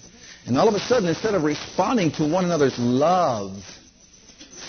And 0.47 0.59
all 0.59 0.69
of 0.69 0.75
a 0.75 0.81
sudden, 0.81 1.09
instead 1.09 1.35
of 1.35 1.43
responding 1.43 2.13
to 2.13 2.31
one 2.31 2.45
another's 2.45 2.79
love, 2.79 3.57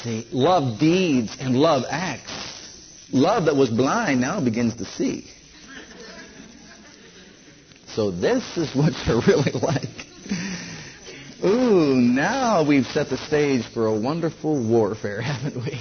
see, 0.04 0.26
love 0.32 0.80
deeds 0.80 1.36
and 1.40 1.58
love 1.58 1.84
acts, 1.90 3.10
love 3.12 3.46
that 3.46 3.56
was 3.56 3.70
blind 3.70 4.22
now 4.22 4.40
begins 4.40 4.76
to 4.76 4.86
see. 4.86 5.26
So 7.88 8.12
this 8.12 8.58
is 8.58 8.74
what 8.76 8.94
you're 9.06 9.22
really 9.22 9.52
like. 9.52 10.05
Now 12.26 12.68
we've 12.68 12.88
set 12.88 13.10
the 13.10 13.18
stage 13.18 13.64
for 13.72 13.86
a 13.86 13.96
wonderful 13.96 14.58
warfare, 14.68 15.22
haven't 15.34 15.64
we? 15.64 15.80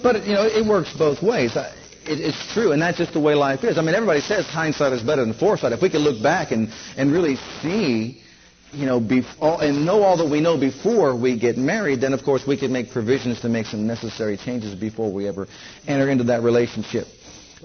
But, 0.00 0.24
you 0.24 0.34
know, 0.34 0.44
it 0.46 0.64
works 0.64 0.94
both 0.96 1.24
ways. 1.24 1.56
it's 2.04 2.54
true, 2.54 2.70
and 2.70 2.80
that's 2.80 2.98
just 2.98 3.14
the 3.14 3.20
way 3.20 3.34
life 3.34 3.64
is. 3.64 3.76
I 3.76 3.82
mean, 3.82 3.96
everybody 3.96 4.20
says 4.20 4.46
hindsight 4.46 4.92
is 4.92 5.02
better 5.02 5.24
than 5.24 5.34
foresight. 5.34 5.72
If 5.72 5.82
we 5.82 5.90
could 5.90 6.02
look 6.02 6.22
back 6.22 6.52
and, 6.52 6.72
and 6.96 7.10
really 7.10 7.34
see, 7.60 8.22
you 8.70 8.86
know, 8.86 9.00
before, 9.00 9.64
and 9.64 9.84
know 9.84 10.04
all 10.04 10.16
that 10.18 10.30
we 10.30 10.40
know 10.40 10.56
before 10.56 11.16
we 11.16 11.36
get 11.36 11.58
married, 11.58 12.00
then, 12.00 12.12
of 12.12 12.22
course, 12.22 12.46
we 12.46 12.56
could 12.56 12.70
make 12.70 12.92
provisions 12.92 13.40
to 13.40 13.48
make 13.48 13.66
some 13.66 13.88
necessary 13.88 14.36
changes 14.36 14.76
before 14.76 15.12
we 15.12 15.26
ever 15.26 15.48
enter 15.88 16.08
into 16.10 16.24
that 16.24 16.42
relationship. 16.44 17.08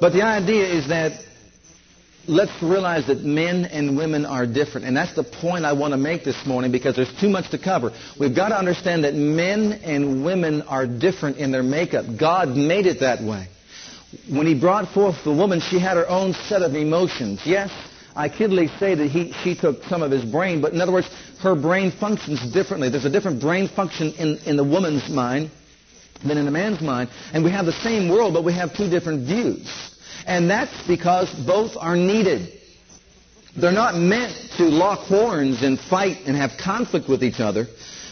But 0.02 0.12
the 0.12 0.24
idea 0.24 0.66
is 0.66 0.88
that 0.88 1.24
let's 2.28 2.52
realize 2.62 3.08
that 3.08 3.22
men 3.22 3.66
and 3.66 3.98
women 3.98 4.26
are 4.26 4.46
different. 4.46 4.88
And 4.88 4.96
that's 4.96 5.14
the 5.14 5.24
point 5.24 5.66
I 5.66 5.74
want 5.74 5.94
to 5.94 5.98
make 5.98 6.24
this 6.24 6.46
morning 6.46 6.72
because 6.72 6.96
there's 6.96 7.14
too 7.20 7.30
much 7.30 7.52
to 7.52 7.58
cover. 7.58 7.92
We've 8.20 8.36
got 8.36 8.50
to 8.50 8.58
understand 8.58 9.04
that 9.04 9.14
men 9.14 9.74
and 9.84 10.24
women 10.24 10.62
are 10.64 10.88
different 10.88 11.38
in 11.38 11.52
their 11.52 11.64
makeup. 11.64 12.06
God 12.20 12.50
made 12.50 12.86
it 12.86 13.00
that 13.02 13.22
way. 13.22 13.48
When 14.30 14.48
he 14.48 14.60
brought 14.60 14.94
forth 14.94 15.24
the 15.24 15.34
woman, 15.34 15.60
she 15.60 15.80
had 15.80 15.98
her 15.98 16.08
own 16.08 16.34
set 16.34 16.62
of 16.62 16.74
emotions. 16.74 17.42
Yes, 17.46 17.70
I 18.16 18.30
kiddingly 18.30 18.70
say 18.80 18.96
that 18.96 19.08
he, 19.08 19.34
she 19.44 19.56
took 19.56 19.84
some 19.84 20.02
of 20.02 20.12
his 20.12 20.24
brain, 20.24 20.62
but 20.62 20.74
in 20.74 20.80
other 20.80 20.94
words, 20.94 21.10
her 21.42 21.56
brain 21.56 21.92
functions 21.92 22.52
differently. 22.54 22.90
There's 22.90 23.06
a 23.06 23.10
different 23.10 23.42
brain 23.42 23.68
function 23.68 24.14
in, 24.14 24.38
in 24.46 24.56
the 24.58 24.64
woman's 24.64 25.10
mind 25.10 25.52
than 26.26 26.38
in 26.38 26.46
the 26.46 26.52
man's 26.52 26.82
mind. 26.82 27.10
And 27.34 27.44
we 27.44 27.52
have 27.52 27.66
the 27.66 27.74
same 27.74 28.10
world, 28.10 28.34
but 28.34 28.44
we 28.46 28.54
have 28.54 28.74
two 28.76 28.90
different 28.90 29.28
views. 29.28 29.95
And 30.26 30.50
that's 30.50 30.88
because 30.88 31.34
both 31.46 31.78
are 31.80 31.96
needed. 31.96 32.52
They're 33.56 33.72
not 33.72 33.96
meant 33.96 34.34
to 34.58 34.64
lock 34.64 35.00
horns 35.08 35.64
and 35.64 35.80
fight 35.80 36.18
and 36.26 36.36
have 36.36 36.58
conflict 36.58 37.08
with 37.08 37.24
each 37.24 37.40
other, 37.40 37.68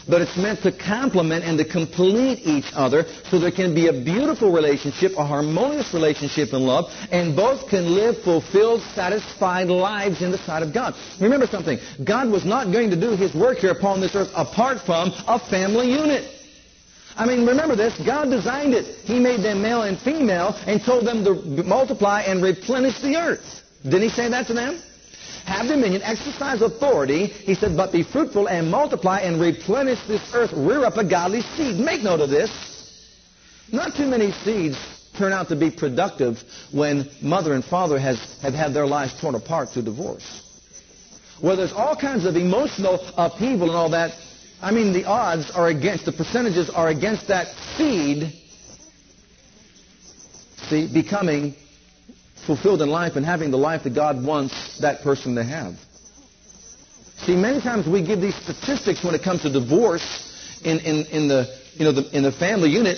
but 0.08 0.22
it's 0.22 0.36
meant 0.38 0.62
to 0.62 0.72
complement 0.72 1.44
and 1.44 1.58
to 1.58 1.66
complete 1.66 2.40
each 2.44 2.72
other 2.74 3.04
so 3.30 3.38
there 3.38 3.50
can 3.50 3.74
be 3.74 3.88
a 3.88 3.92
beautiful 3.92 4.50
relationship, 4.50 5.12
a 5.18 5.24
harmonious 5.24 5.92
relationship 5.92 6.54
in 6.54 6.62
love, 6.64 6.90
and 7.10 7.36
both 7.36 7.68
can 7.68 7.94
live 7.94 8.22
fulfilled, 8.22 8.80
satisfied 8.94 9.68
lives 9.68 10.22
in 10.22 10.30
the 10.30 10.38
sight 10.38 10.62
of 10.62 10.72
God. 10.72 10.94
Remember 11.20 11.46
something. 11.46 11.78
God 12.02 12.30
was 12.30 12.46
not 12.46 12.72
going 12.72 12.88
to 12.90 12.96
do 12.96 13.10
his 13.10 13.34
work 13.34 13.58
here 13.58 13.72
upon 13.72 14.00
this 14.00 14.14
earth 14.14 14.30
apart 14.34 14.80
from 14.80 15.12
a 15.26 15.38
family 15.38 15.92
unit. 15.92 16.30
I 17.16 17.26
mean, 17.26 17.46
remember 17.46 17.76
this. 17.76 17.96
God 18.04 18.30
designed 18.30 18.74
it. 18.74 18.86
He 19.04 19.20
made 19.20 19.40
them 19.40 19.62
male 19.62 19.82
and 19.82 19.98
female 19.98 20.58
and 20.66 20.82
told 20.82 21.06
them 21.06 21.24
to 21.24 21.34
multiply 21.62 22.22
and 22.22 22.42
replenish 22.42 23.00
the 23.00 23.16
earth. 23.16 23.62
Didn't 23.84 24.02
he 24.02 24.08
say 24.08 24.28
that 24.28 24.46
to 24.48 24.54
them? 24.54 24.82
Have 25.44 25.68
dominion, 25.68 26.02
exercise 26.02 26.62
authority. 26.62 27.26
He 27.26 27.54
said, 27.54 27.76
but 27.76 27.92
be 27.92 28.02
fruitful 28.02 28.48
and 28.48 28.70
multiply 28.70 29.20
and 29.20 29.40
replenish 29.40 30.02
this 30.08 30.22
earth. 30.34 30.52
Rear 30.54 30.84
up 30.84 30.96
a 30.96 31.04
godly 31.04 31.42
seed. 31.42 31.78
Make 31.78 32.02
note 32.02 32.20
of 32.20 32.30
this. 32.30 32.50
Not 33.70 33.94
too 33.94 34.06
many 34.06 34.32
seeds 34.32 34.78
turn 35.16 35.32
out 35.32 35.48
to 35.48 35.56
be 35.56 35.70
productive 35.70 36.42
when 36.72 37.08
mother 37.22 37.52
and 37.52 37.64
father 37.64 37.98
has, 37.98 38.38
have 38.42 38.54
had 38.54 38.74
their 38.74 38.86
lives 38.86 39.18
torn 39.20 39.34
apart 39.34 39.68
through 39.68 39.82
divorce. 39.82 40.40
Where 41.40 41.56
there's 41.56 41.72
all 41.72 41.94
kinds 41.94 42.24
of 42.24 42.36
emotional 42.36 42.98
upheaval 43.16 43.68
and 43.68 43.76
all 43.76 43.90
that, 43.90 44.12
I 44.64 44.70
mean, 44.70 44.94
the 44.94 45.04
odds 45.04 45.50
are 45.50 45.68
against, 45.68 46.06
the 46.06 46.12
percentages 46.12 46.70
are 46.70 46.88
against 46.88 47.28
that 47.28 47.48
seed, 47.76 48.32
see, 50.70 50.90
becoming 50.90 51.54
fulfilled 52.46 52.80
in 52.80 52.88
life 52.88 53.16
and 53.16 53.26
having 53.26 53.50
the 53.50 53.58
life 53.58 53.82
that 53.84 53.94
God 53.94 54.24
wants 54.24 54.78
that 54.80 55.02
person 55.02 55.34
to 55.34 55.44
have. 55.44 55.74
See, 57.26 57.36
many 57.36 57.60
times 57.60 57.86
we 57.86 58.00
give 58.00 58.22
these 58.22 58.34
statistics 58.36 59.04
when 59.04 59.14
it 59.14 59.22
comes 59.22 59.42
to 59.42 59.52
divorce 59.52 60.02
in, 60.64 60.78
in, 60.80 61.04
in, 61.08 61.28
the, 61.28 61.60
you 61.74 61.84
know, 61.84 61.92
the, 61.92 62.16
in 62.16 62.22
the 62.22 62.32
family 62.32 62.70
unit, 62.70 62.96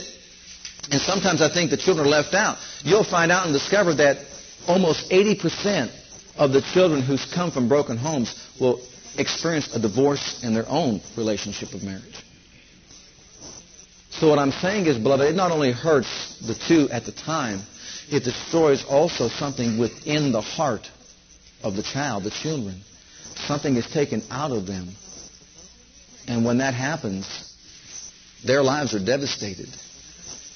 and 0.92 1.00
sometimes 1.00 1.42
I 1.42 1.52
think 1.52 1.72
the 1.72 1.76
children 1.76 2.06
are 2.06 2.10
left 2.10 2.32
out. 2.32 2.58
You'll 2.84 3.02
find 3.02 3.32
out 3.32 3.44
and 3.44 3.52
discover 3.52 3.92
that 3.94 4.18
almost 4.68 5.10
80% 5.10 5.90
of 6.38 6.52
the 6.52 6.62
children 6.62 7.02
who 7.02 7.16
come 7.34 7.50
from 7.50 7.66
broken 7.66 7.96
homes 7.96 8.38
will 8.60 8.80
experienced 9.18 9.74
a 9.74 9.78
divorce 9.78 10.42
in 10.42 10.54
their 10.54 10.68
own 10.68 11.00
relationship 11.16 11.72
of 11.74 11.82
marriage. 11.82 12.24
So 14.10 14.28
what 14.28 14.38
I'm 14.38 14.52
saying 14.52 14.86
is, 14.86 14.96
beloved, 14.96 15.26
it 15.26 15.34
not 15.34 15.50
only 15.50 15.72
hurts 15.72 16.38
the 16.46 16.54
two 16.54 16.88
at 16.90 17.04
the 17.04 17.12
time, 17.12 17.60
it 18.10 18.24
destroys 18.24 18.84
also 18.84 19.28
something 19.28 19.78
within 19.78 20.32
the 20.32 20.40
heart 20.40 20.88
of 21.62 21.76
the 21.76 21.82
child, 21.82 22.24
the 22.24 22.30
children. 22.30 22.80
Something 23.46 23.76
is 23.76 23.86
taken 23.86 24.22
out 24.30 24.52
of 24.52 24.66
them. 24.66 24.88
And 26.26 26.44
when 26.44 26.58
that 26.58 26.74
happens, 26.74 27.26
their 28.44 28.62
lives 28.62 28.94
are 28.94 29.04
devastated. 29.04 29.68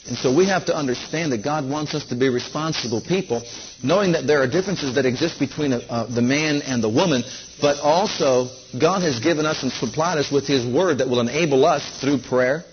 And 0.09 0.17
so 0.17 0.35
we 0.35 0.47
have 0.47 0.65
to 0.67 0.75
understand 0.75 1.33
that 1.33 1.45
God 1.45 1.69
wants 1.69 1.95
us 1.95 2.05
to 2.07 2.17
be 2.17 2.29
responsible 2.29 3.01
people, 3.01 3.43
knowing 3.83 4.13
that 4.13 4.27
there 4.27 4.41
are 4.43 4.47
differences 4.47 4.95
that 4.95 5.05
exist 5.05 5.39
between 5.39 5.73
uh, 5.73 6.07
the 6.07 6.23
man 6.23 6.63
and 6.63 6.83
the 6.83 6.89
woman, 6.89 7.23
but 7.61 7.79
also 7.81 8.49
God 8.79 9.03
has 9.03 9.21
given 9.21 9.45
us 9.45 9.63
and 9.63 9.71
supplied 9.73 10.19
us 10.19 10.33
with 10.33 10.47
His 10.47 10.65
Word 10.67 10.99
that 10.99 11.09
will 11.09 11.21
enable 11.21 11.67
us 11.67 12.01
through 12.01 12.19
prayer, 12.19 12.65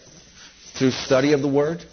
through 0.76 0.92
study 0.92 1.34
of 1.34 1.42
the 1.42 1.50
Word, 1.50 1.84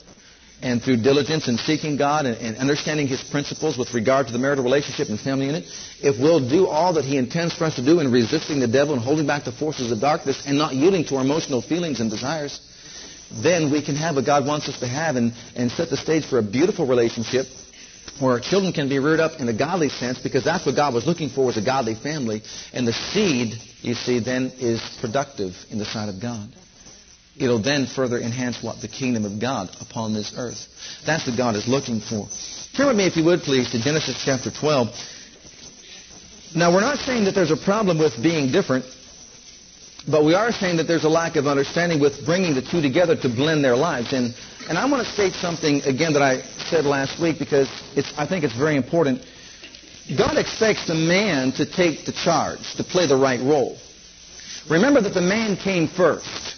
and 0.62 0.80
through 0.80 0.96
diligence 1.02 1.48
in 1.48 1.58
seeking 1.58 1.96
God 1.96 2.26
and, 2.26 2.38
and 2.38 2.56
understanding 2.56 3.08
His 3.08 3.22
principles 3.22 3.76
with 3.76 3.92
regard 3.92 4.28
to 4.28 4.32
the 4.32 4.38
marital 4.38 4.62
relationship 4.62 5.08
and 5.08 5.18
family 5.18 5.46
unit, 5.46 5.64
if 6.00 6.18
we'll 6.18 6.48
do 6.48 6.68
all 6.68 6.94
that 6.94 7.04
He 7.04 7.18
intends 7.18 7.52
for 7.54 7.64
us 7.64 7.74
to 7.74 7.84
do 7.84 7.98
in 7.98 8.10
resisting 8.10 8.60
the 8.60 8.68
devil 8.68 8.94
and 8.94 9.02
holding 9.02 9.26
back 9.26 9.44
the 9.44 9.52
forces 9.52 9.90
of 9.90 10.00
darkness 10.00 10.44
and 10.46 10.56
not 10.56 10.74
yielding 10.74 11.04
to 11.06 11.16
our 11.16 11.22
emotional 11.22 11.60
feelings 11.60 12.00
and 12.00 12.08
desires, 12.08 12.60
then 13.30 13.70
we 13.70 13.82
can 13.82 13.96
have 13.96 14.16
what 14.16 14.26
God 14.26 14.46
wants 14.46 14.68
us 14.68 14.78
to 14.80 14.86
have 14.86 15.16
and, 15.16 15.32
and 15.56 15.70
set 15.70 15.90
the 15.90 15.96
stage 15.96 16.24
for 16.26 16.38
a 16.38 16.42
beautiful 16.42 16.86
relationship 16.86 17.46
where 18.20 18.38
children 18.38 18.72
can 18.72 18.88
be 18.88 18.98
reared 18.98 19.20
up 19.20 19.40
in 19.40 19.48
a 19.48 19.52
godly 19.52 19.88
sense 19.88 20.18
because 20.18 20.44
that's 20.44 20.64
what 20.64 20.76
God 20.76 20.94
was 20.94 21.06
looking 21.06 21.28
for 21.28 21.46
was 21.46 21.56
a 21.56 21.64
godly 21.64 21.94
family. 21.94 22.42
And 22.72 22.86
the 22.86 22.92
seed, 22.92 23.54
you 23.82 23.94
see, 23.94 24.20
then 24.20 24.52
is 24.58 24.80
productive 25.00 25.54
in 25.70 25.78
the 25.78 25.84
sight 25.84 26.08
of 26.08 26.20
God. 26.20 26.54
It'll 27.36 27.60
then 27.60 27.86
further 27.86 28.18
enhance 28.18 28.62
what? 28.62 28.80
The 28.80 28.88
kingdom 28.88 29.24
of 29.24 29.40
God 29.40 29.68
upon 29.80 30.14
this 30.14 30.34
earth. 30.36 30.68
That's 31.04 31.26
what 31.26 31.36
God 31.36 31.56
is 31.56 31.66
looking 31.66 32.00
for. 32.00 32.28
Turn 32.76 32.86
with 32.86 32.96
me, 32.96 33.06
if 33.06 33.16
you 33.16 33.24
would, 33.24 33.40
please, 33.40 33.70
to 33.70 33.82
Genesis 33.82 34.22
chapter 34.24 34.50
12. 34.52 34.88
Now, 36.54 36.72
we're 36.72 36.80
not 36.80 36.98
saying 36.98 37.24
that 37.24 37.34
there's 37.34 37.50
a 37.50 37.56
problem 37.56 37.98
with 37.98 38.22
being 38.22 38.52
different, 38.52 38.84
but 40.06 40.24
we 40.24 40.34
are 40.34 40.52
saying 40.52 40.76
that 40.76 40.84
there's 40.86 41.04
a 41.04 41.08
lack 41.08 41.36
of 41.36 41.46
understanding 41.46 42.00
with 42.00 42.24
bringing 42.26 42.54
the 42.54 42.62
two 42.62 42.82
together 42.82 43.16
to 43.16 43.28
blend 43.28 43.64
their 43.64 43.76
lives. 43.76 44.12
And, 44.12 44.34
and 44.68 44.76
I 44.76 44.84
want 44.84 45.06
to 45.06 45.12
state 45.12 45.32
something 45.34 45.80
again 45.82 46.12
that 46.12 46.22
I 46.22 46.42
said 46.68 46.84
last 46.84 47.20
week 47.20 47.38
because 47.38 47.68
it's, 47.96 48.12
I 48.18 48.26
think 48.26 48.44
it's 48.44 48.56
very 48.56 48.76
important. 48.76 49.24
God 50.18 50.36
expects 50.36 50.86
the 50.86 50.94
man 50.94 51.52
to 51.52 51.64
take 51.64 52.04
the 52.04 52.12
charge, 52.12 52.74
to 52.74 52.84
play 52.84 53.06
the 53.06 53.16
right 53.16 53.40
role. 53.40 53.78
Remember 54.68 55.00
that 55.00 55.14
the 55.14 55.22
man 55.22 55.56
came 55.56 55.88
first, 55.88 56.56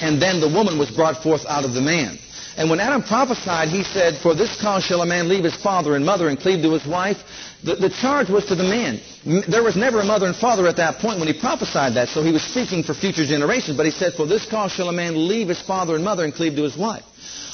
and 0.00 0.20
then 0.20 0.40
the 0.40 0.48
woman 0.48 0.78
was 0.78 0.90
brought 0.90 1.22
forth 1.22 1.46
out 1.46 1.64
of 1.64 1.72
the 1.72 1.80
man. 1.80 2.18
And 2.56 2.70
when 2.70 2.78
Adam 2.78 3.02
prophesied, 3.02 3.68
he 3.68 3.82
said, 3.82 4.18
For 4.22 4.34
this 4.34 4.60
cause 4.60 4.84
shall 4.84 5.02
a 5.02 5.06
man 5.06 5.28
leave 5.28 5.42
his 5.44 5.56
father 5.56 5.96
and 5.96 6.06
mother 6.06 6.28
and 6.28 6.38
cleave 6.38 6.62
to 6.62 6.72
his 6.72 6.86
wife. 6.86 7.18
The, 7.64 7.74
the 7.76 7.90
charge 7.90 8.28
was 8.30 8.44
to 8.46 8.54
the 8.54 8.62
man. 8.62 9.00
There 9.48 9.62
was 9.62 9.74
never 9.74 10.00
a 10.00 10.04
mother 10.04 10.26
and 10.26 10.36
father 10.36 10.68
at 10.68 10.76
that 10.76 10.98
point 10.98 11.18
when 11.18 11.26
he 11.26 11.38
prophesied 11.38 11.94
that, 11.94 12.08
so 12.08 12.22
he 12.22 12.32
was 12.32 12.42
speaking 12.42 12.84
for 12.84 12.94
future 12.94 13.26
generations. 13.26 13.76
But 13.76 13.86
he 13.86 13.92
said, 13.92 14.14
For 14.14 14.26
this 14.26 14.46
cause 14.48 14.70
shall 14.72 14.88
a 14.88 14.92
man 14.92 15.28
leave 15.28 15.48
his 15.48 15.60
father 15.62 15.96
and 15.96 16.04
mother 16.04 16.24
and 16.24 16.32
cleave 16.32 16.54
to 16.56 16.62
his 16.62 16.76
wife. 16.76 17.04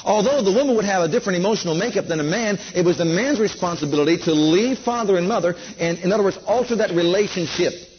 Although 0.05 0.43
the 0.43 0.53
woman 0.53 0.77
would 0.77 0.85
have 0.85 1.03
a 1.03 1.09
different 1.09 1.39
emotional 1.39 1.75
makeup 1.75 2.07
than 2.07 2.21
a 2.21 2.25
man, 2.25 2.59
it 2.75 2.85
was 2.85 2.99
the 2.99 3.05
man's 3.05 3.39
responsibility 3.41 4.17
to 4.25 4.33
leave 4.33 4.79
father 4.79 5.17
and 5.17 5.29
mother 5.29 5.55
and, 5.79 5.99
in 5.99 6.13
other 6.13 6.25
words, 6.25 6.39
alter 6.47 6.77
that 6.77 6.91
relationship 6.91 7.90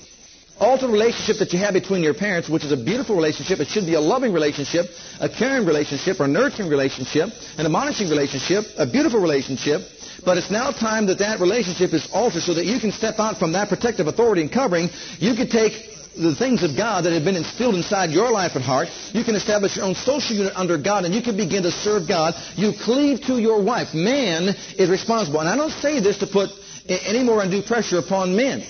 alter 0.62 0.86
the 0.86 0.94
relationship 0.94 1.38
that 1.40 1.52
you 1.52 1.60
have 1.60 1.74
between 1.74 2.04
your 2.04 2.14
parents, 2.14 2.48
which 2.48 2.64
is 2.64 2.72
a 2.72 2.78
beautiful 2.78 3.16
relationship. 3.16 3.60
It 3.60 3.68
should 3.68 3.88
be 3.88 3.96
a 3.96 4.00
loving 4.00 4.32
relationship, 4.32 4.86
a 5.20 5.28
caring 5.28 5.66
relationship, 5.66 6.20
a 6.20 6.28
nurturing 6.28 6.70
relationship, 6.70 7.30
an 7.58 7.66
admonishing 7.66 8.10
relationship, 8.10 8.66
a 8.78 8.86
beautiful 8.86 9.20
relationship. 9.20 9.82
But 10.24 10.38
it's 10.38 10.52
now 10.52 10.70
time 10.70 11.08
that 11.08 11.18
that 11.18 11.40
relationship 11.40 11.94
is 11.94 12.08
altered 12.14 12.44
so 12.44 12.54
that 12.54 12.66
you 12.66 12.80
can 12.80 12.92
step 12.92 13.18
out 13.18 13.40
from 13.40 13.54
that 13.54 13.70
protective 13.70 14.06
authority 14.06 14.44
and 14.44 14.52
covering. 14.52 14.90
You 15.18 15.34
can 15.34 15.50
take 15.50 15.74
the 16.14 16.36
things 16.36 16.62
of 16.62 16.78
God 16.78 17.06
that 17.06 17.14
have 17.14 17.24
been 17.24 17.38
instilled 17.38 17.74
inside 17.74 18.12
your 18.12 18.30
life 18.30 18.54
and 18.54 18.64
heart. 18.64 18.90
You 19.14 19.24
can 19.24 19.34
establish 19.34 19.78
your 19.78 19.86
own 19.86 19.96
social 19.96 20.36
unit 20.36 20.54
under 20.56 20.78
God 20.78 21.06
and 21.06 21.16
you 21.16 21.24
can 21.24 21.38
begin 21.38 21.64
to 21.64 21.72
serve 21.72 22.08
God. 22.08 22.36
You 22.56 22.74
cleave 22.74 23.26
to 23.26 23.40
your 23.40 23.64
wife. 23.64 23.96
Man 23.96 24.54
is 24.78 24.92
responsible. 24.92 25.40
And 25.40 25.50
I 25.50 25.56
don't 25.56 25.72
say 25.72 26.00
this 26.00 26.20
to 26.20 26.28
put 26.28 26.52
any 26.86 27.24
more 27.24 27.42
undue 27.42 27.64
pressure 27.64 27.98
upon 27.98 28.36
men. 28.36 28.64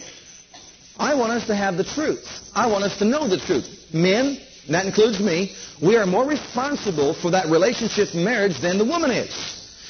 I 1.02 1.16
want 1.16 1.32
us 1.32 1.48
to 1.48 1.56
have 1.56 1.78
the 1.78 1.84
truth. 1.84 2.24
I 2.54 2.68
want 2.68 2.84
us 2.84 2.96
to 3.00 3.06
know 3.06 3.28
the 3.28 3.40
truth. 3.40 3.66
Men, 3.92 4.40
that 4.70 4.86
includes 4.86 5.20
me, 5.20 5.56
we 5.82 5.98
are 5.98 6.06
more 6.06 6.28
responsible 6.28 7.16
for 7.16 7.32
that 7.32 7.48
relationship 7.48 8.14
marriage 8.14 8.62
than 8.62 8.78
the 8.78 8.86
woman 8.86 9.10
is. 9.10 9.34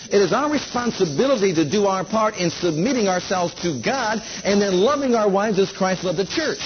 It 0.10 0.22
is 0.22 0.32
our 0.32 0.50
responsibility 0.50 1.54
to 1.54 1.70
do 1.70 1.86
our 1.86 2.06
part 2.06 2.38
in 2.38 2.50
submitting 2.50 3.10
ourselves 3.10 3.54
to 3.62 3.82
God 3.84 4.22
and 4.46 4.62
then 4.62 4.74
loving 4.80 5.14
our 5.14 5.30
wives 5.30 5.60
as 5.60 5.70
Christ 5.72 6.06
loved 6.06 6.18
the 6.18 6.26
church. 6.26 6.64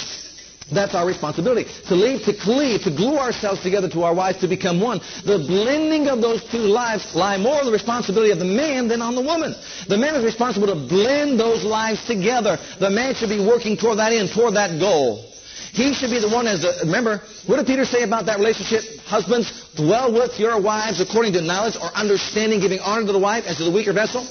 That's 0.72 0.95
our 0.95 1.05
responsibility. 1.05 1.70
To 1.89 1.95
leave, 1.95 2.24
to 2.26 2.34
cleave, 2.34 2.82
to 2.84 2.89
glue 2.89 3.18
ourselves 3.18 3.61
together 3.61 3.88
to 3.89 4.01
our 4.01 4.16
wives 4.16 4.39
to 4.39 4.47
become 4.47 4.82
one. 4.82 4.99
The 5.24 5.38
blending 5.38 6.07
of 6.07 6.22
those 6.22 6.43
two 6.49 6.66
lives 6.66 7.13
lie 7.13 7.38
more 7.38 7.59
on 7.59 7.66
the 7.66 7.72
responsibility 7.72 8.32
of 8.32 8.39
the 8.39 8.49
man 8.49 8.88
than 8.88 9.01
on 9.01 9.13
the 9.13 9.22
woman. 9.22 9.53
The 9.88 9.97
man 9.97 10.16
is 10.16 10.26
responsible 10.26 10.68
to 10.68 10.76
blend 10.76 11.39
those 11.39 11.63
lives 11.63 12.03
together. 12.05 12.57
The 12.80 12.89
man 12.89 13.13
should 13.13 13.30
be 13.30 13.45
working 13.45 13.78
toward 13.78 13.99
that 13.99 14.11
end, 14.11 14.32
toward 14.34 14.55
that 14.55 14.80
goal. 14.80 15.32
He 15.72 15.93
should 15.93 16.09
be 16.09 16.20
the 16.20 16.30
one 16.30 16.47
as 16.47 16.63
a, 16.63 16.86
remember, 16.86 17.22
what 17.45 17.57
did 17.57 17.68
Peter 17.68 17.86
say 17.86 18.01
about 18.01 18.26
that 18.26 18.39
relationship? 18.39 18.82
Husbands, 19.05 19.70
dwell 19.76 20.11
with 20.11 20.39
your 20.39 20.59
wives 20.59 20.99
according 20.99 21.34
to 21.34 21.41
knowledge 21.41 21.76
or 21.76 21.89
understanding, 21.93 22.59
giving 22.59 22.80
honor 22.80 23.05
to 23.05 23.11
the 23.11 23.20
wife 23.20 23.45
as 23.45 23.57
to 23.57 23.66
the 23.66 23.72
weaker 23.72 23.93
vessel. 23.93 24.26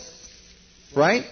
Right? 0.97 1.27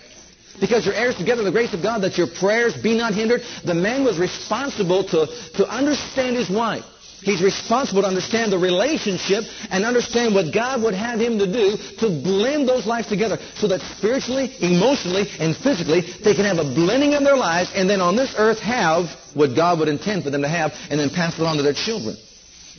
Because 0.60 0.84
you're 0.84 0.94
heirs 0.94 1.16
together 1.16 1.42
the 1.42 1.52
grace 1.52 1.72
of 1.72 1.82
God 1.82 2.02
that 2.02 2.18
your 2.18 2.26
prayers 2.26 2.76
be 2.76 2.96
not 2.96 3.14
hindered. 3.14 3.42
The 3.64 3.74
man 3.74 4.04
was 4.04 4.18
responsible 4.18 5.04
to, 5.04 5.26
to 5.54 5.68
understand 5.68 6.36
his 6.36 6.50
wife. 6.50 6.84
He's 7.22 7.40
responsible 7.40 8.02
to 8.02 8.08
understand 8.08 8.52
the 8.52 8.58
relationship 8.58 9.44
and 9.70 9.84
understand 9.84 10.34
what 10.34 10.52
God 10.52 10.82
would 10.82 10.94
have 10.94 11.20
him 11.20 11.38
to 11.38 11.46
do 11.46 11.76
to 12.00 12.08
blend 12.10 12.68
those 12.68 12.84
lives 12.84 13.06
together 13.06 13.38
so 13.54 13.68
that 13.68 13.80
spiritually, 13.96 14.50
emotionally, 14.60 15.30
and 15.38 15.56
physically 15.56 16.00
they 16.24 16.34
can 16.34 16.44
have 16.44 16.58
a 16.58 16.64
blending 16.64 17.14
of 17.14 17.22
their 17.22 17.36
lives 17.36 17.70
and 17.74 17.88
then 17.88 18.00
on 18.00 18.16
this 18.16 18.34
earth 18.36 18.58
have 18.58 19.06
what 19.34 19.54
God 19.54 19.78
would 19.78 19.88
intend 19.88 20.24
for 20.24 20.30
them 20.30 20.42
to 20.42 20.48
have 20.48 20.72
and 20.90 20.98
then 20.98 21.10
pass 21.10 21.38
it 21.38 21.42
on 21.46 21.56
to 21.56 21.62
their 21.62 21.72
children. 21.74 22.16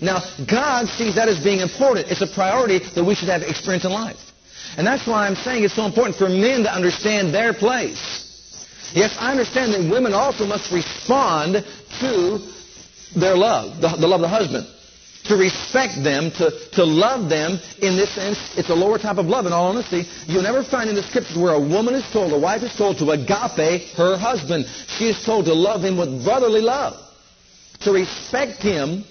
Now, 0.02 0.20
God 0.46 0.88
sees 0.90 1.16
that 1.16 1.30
as 1.30 1.42
being 1.42 1.62
important. 1.62 2.12
It's 2.12 2.22
a 2.22 2.28
priority 2.28 2.80
that 2.96 3.04
we 3.04 3.16
should 3.16 3.30
have 3.30 3.44
experience 3.44 3.86
in 3.86 3.92
life. 3.92 4.33
And 4.78 4.88
that's 4.88 5.06
why 5.06 5.28
I'm 5.28 5.36
saying 5.36 5.64
it's 5.64 5.76
so 5.76 5.86
important 5.86 6.16
for 6.16 6.30
men 6.30 6.64
to 6.64 6.74
understand 6.74 7.34
their 7.34 7.54
place. 7.54 8.24
Yes, 8.94 9.16
I 9.20 9.32
understand 9.32 9.74
that 9.74 9.90
women 9.90 10.14
also 10.14 10.46
must 10.46 10.72
respond 10.72 11.66
to 12.00 12.40
their 13.16 13.36
love, 13.36 13.82
the, 13.82 13.90
the 13.90 14.08
love 14.08 14.22
of 14.22 14.30
the 14.30 14.36
husband. 14.36 14.68
To 15.26 15.38
respect 15.38 16.04
them, 16.04 16.32
to, 16.32 16.52
to 16.74 16.84
love 16.84 17.30
them 17.30 17.58
in 17.82 17.96
this 17.96 18.14
sense, 18.14 18.38
it's 18.58 18.70
a 18.70 18.76
lower 18.76 18.98
type 19.00 19.18
of 19.18 19.28
love 19.28 19.46
in 19.46 19.54
all 19.54 19.70
honesty. 19.70 20.04
You'll 20.28 20.44
never 20.44 20.64
find 20.64 20.90
in 20.90 20.96
the 20.96 21.04
scriptures 21.04 21.38
where 21.38 21.54
a 21.54 21.60
woman 21.60 21.96
is 21.96 22.04
told, 22.12 22.34
a 22.34 22.38
wife 22.38 22.62
is 22.62 22.76
told 22.76 22.98
to 22.98 23.12
agape 23.12 23.90
her 23.96 24.18
husband. 24.18 24.66
She 24.98 25.06
is 25.06 25.24
told 25.24 25.46
to 25.46 25.54
love 25.54 25.82
him 25.82 25.98
with 25.98 26.26
brotherly 26.26 26.62
love. 26.62 27.00
To 27.82 27.94
respect 27.94 28.62
him 28.62 29.06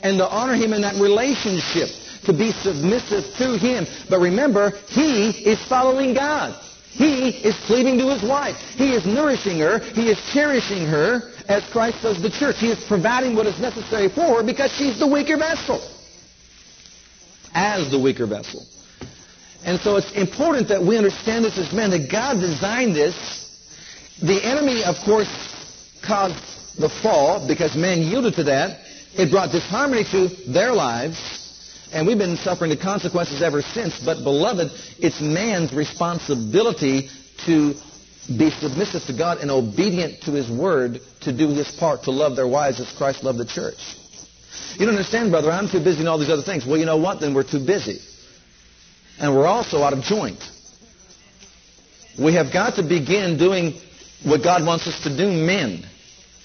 and 0.00 0.18
to 0.18 0.28
honor 0.28 0.54
him 0.54 0.72
in 0.72 0.82
that 0.82 0.94
relationship 0.94 1.90
to 2.24 2.32
be 2.32 2.52
submissive 2.52 3.24
to 3.36 3.58
him. 3.58 3.86
But 4.08 4.20
remember, 4.20 4.70
he 4.88 5.30
is 5.30 5.62
following 5.64 6.14
God. 6.14 6.54
He 6.90 7.30
is 7.30 7.56
cleaving 7.66 7.98
to 7.98 8.10
his 8.10 8.22
wife. 8.22 8.56
He 8.76 8.92
is 8.92 9.06
nourishing 9.06 9.58
her. 9.60 9.78
He 9.78 10.10
is 10.10 10.18
cherishing 10.32 10.86
her 10.86 11.32
as 11.48 11.64
Christ 11.70 12.02
does 12.02 12.20
the 12.20 12.30
church. 12.30 12.58
He 12.58 12.70
is 12.70 12.84
providing 12.84 13.34
what 13.34 13.46
is 13.46 13.58
necessary 13.58 14.08
for 14.08 14.36
her 14.36 14.42
because 14.42 14.70
she's 14.72 14.98
the 14.98 15.06
weaker 15.06 15.38
vessel. 15.38 15.80
As 17.54 17.90
the 17.90 17.98
weaker 17.98 18.26
vessel. 18.26 18.66
And 19.64 19.80
so 19.80 19.96
it's 19.96 20.12
important 20.12 20.68
that 20.68 20.82
we 20.82 20.98
understand 20.98 21.44
this 21.44 21.56
as 21.56 21.72
men, 21.72 21.90
that 21.90 22.10
God 22.10 22.40
designed 22.40 22.94
this. 22.94 23.16
The 24.20 24.44
enemy, 24.44 24.84
of 24.84 24.96
course, 25.04 25.30
caused 26.02 26.78
the 26.78 26.88
fall 26.88 27.46
because 27.46 27.74
men 27.74 28.02
yielded 28.02 28.34
to 28.34 28.44
that. 28.44 28.80
It 29.14 29.30
brought 29.30 29.50
disharmony 29.50 30.04
to 30.10 30.28
their 30.50 30.72
lives. 30.72 31.41
And 31.92 32.06
we've 32.06 32.18
been 32.18 32.36
suffering 32.36 32.70
the 32.70 32.76
consequences 32.76 33.42
ever 33.42 33.60
since. 33.60 33.98
But, 34.02 34.24
beloved, 34.24 34.70
it's 34.98 35.20
man's 35.20 35.72
responsibility 35.74 37.10
to 37.44 37.74
be 38.38 38.50
submissive 38.50 39.02
to 39.04 39.12
God 39.12 39.38
and 39.38 39.50
obedient 39.50 40.22
to 40.22 40.32
His 40.32 40.50
Word 40.50 41.00
to 41.22 41.32
do 41.36 41.48
His 41.48 41.70
part 41.72 42.04
to 42.04 42.10
love 42.10 42.34
their 42.34 42.48
wives 42.48 42.80
as 42.80 42.90
Christ 42.92 43.22
loved 43.22 43.38
the 43.38 43.46
church. 43.46 43.76
You 44.74 44.86
don't 44.86 44.96
understand, 44.96 45.30
brother. 45.30 45.50
I'm 45.50 45.68
too 45.68 45.84
busy 45.84 46.00
in 46.00 46.08
all 46.08 46.18
these 46.18 46.30
other 46.30 46.42
things. 46.42 46.64
Well, 46.64 46.78
you 46.78 46.86
know 46.86 46.96
what? 46.96 47.20
Then 47.20 47.34
we're 47.34 47.42
too 47.48 47.64
busy. 47.64 47.98
And 49.18 49.36
we're 49.36 49.46
also 49.46 49.82
out 49.82 49.92
of 49.92 50.02
joint. 50.02 50.42
We 52.18 52.34
have 52.34 52.52
got 52.52 52.76
to 52.76 52.82
begin 52.82 53.36
doing 53.38 53.74
what 54.24 54.42
God 54.42 54.64
wants 54.64 54.86
us 54.86 55.02
to 55.02 55.14
do, 55.14 55.28
men. 55.28 55.84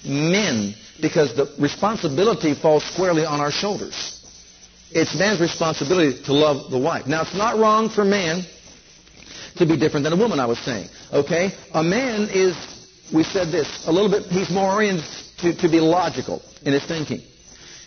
Men. 0.04 0.74
Because 1.00 1.34
the 1.36 1.54
responsibility 1.58 2.54
falls 2.54 2.84
squarely 2.84 3.24
on 3.24 3.40
our 3.40 3.50
shoulders. 3.50 4.17
It's 4.90 5.14
man's 5.18 5.40
responsibility 5.40 6.22
to 6.24 6.32
love 6.32 6.70
the 6.70 6.78
wife. 6.78 7.06
Now, 7.06 7.22
it's 7.22 7.34
not 7.34 7.58
wrong 7.58 7.90
for 7.90 8.04
man 8.04 8.42
to 9.56 9.66
be 9.66 9.76
different 9.76 10.04
than 10.04 10.12
a 10.12 10.16
woman, 10.16 10.40
I 10.40 10.46
was 10.46 10.58
saying. 10.58 10.88
Okay? 11.12 11.52
A 11.74 11.82
man 11.82 12.28
is, 12.32 12.56
we 13.12 13.22
said 13.22 13.48
this, 13.48 13.86
a 13.86 13.92
little 13.92 14.10
bit, 14.10 14.24
he's 14.24 14.50
more 14.50 14.72
oriented 14.72 15.04
to, 15.38 15.54
to 15.56 15.68
be 15.68 15.80
logical 15.80 16.42
in 16.62 16.72
his 16.72 16.84
thinking. 16.86 17.20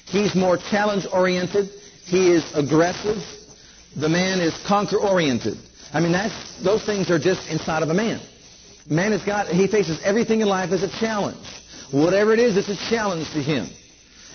He's 0.05 0.35
more 0.35 0.57
challenge-oriented. 0.57 1.69
He 2.05 2.31
is 2.31 2.43
aggressive. 2.53 3.17
The 3.95 4.09
man 4.09 4.39
is 4.39 4.53
conquer-oriented. 4.67 5.57
I 5.93 5.99
mean, 5.99 6.11
that's, 6.11 6.61
those 6.63 6.85
things 6.85 7.09
are 7.09 7.19
just 7.19 7.49
inside 7.49 7.83
of 7.83 7.89
a 7.89 7.93
man. 7.93 8.21
Man 8.89 9.11
has 9.11 9.23
got, 9.23 9.47
he 9.47 9.67
faces 9.67 9.99
everything 10.03 10.41
in 10.41 10.47
life 10.47 10.71
as 10.71 10.83
a 10.83 10.89
challenge. 10.99 11.47
Whatever 11.91 12.33
it 12.33 12.39
is, 12.39 12.57
it's 12.57 12.69
a 12.69 12.89
challenge 12.89 13.29
to 13.31 13.41
him. 13.41 13.67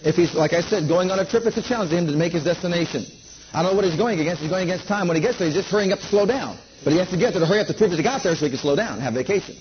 If 0.04 0.14
he's, 0.14 0.34
like 0.34 0.52
I 0.52 0.60
said, 0.60 0.88
going 0.88 1.10
on 1.10 1.18
a 1.18 1.28
trip, 1.28 1.44
it's 1.46 1.56
a 1.56 1.62
challenge 1.62 1.90
to 1.90 1.96
him 1.96 2.06
to 2.06 2.12
make 2.12 2.32
his 2.32 2.44
destination. 2.44 3.06
I 3.52 3.62
don't 3.62 3.72
know 3.72 3.76
what 3.76 3.84
he's 3.84 3.96
going 3.96 4.20
against. 4.20 4.42
He's 4.42 4.50
going 4.50 4.68
against 4.68 4.86
time. 4.86 5.08
When 5.08 5.16
he 5.16 5.22
gets 5.22 5.38
there, 5.38 5.46
he's 5.46 5.56
just 5.56 5.68
hurrying 5.68 5.92
up 5.92 6.00
to 6.00 6.06
slow 6.06 6.26
down. 6.26 6.58
But 6.84 6.92
he 6.92 6.98
has 6.98 7.08
to 7.10 7.16
get 7.16 7.32
there 7.32 7.40
to 7.40 7.46
hurry 7.46 7.60
up 7.60 7.66
to 7.68 7.74
prove 7.74 7.90
that 7.90 7.96
he 7.96 8.02
got 8.02 8.22
there 8.22 8.34
so 8.34 8.44
he 8.44 8.50
can 8.50 8.58
slow 8.58 8.76
down 8.76 8.94
and 8.94 9.02
have 9.02 9.14
vacation. 9.14 9.56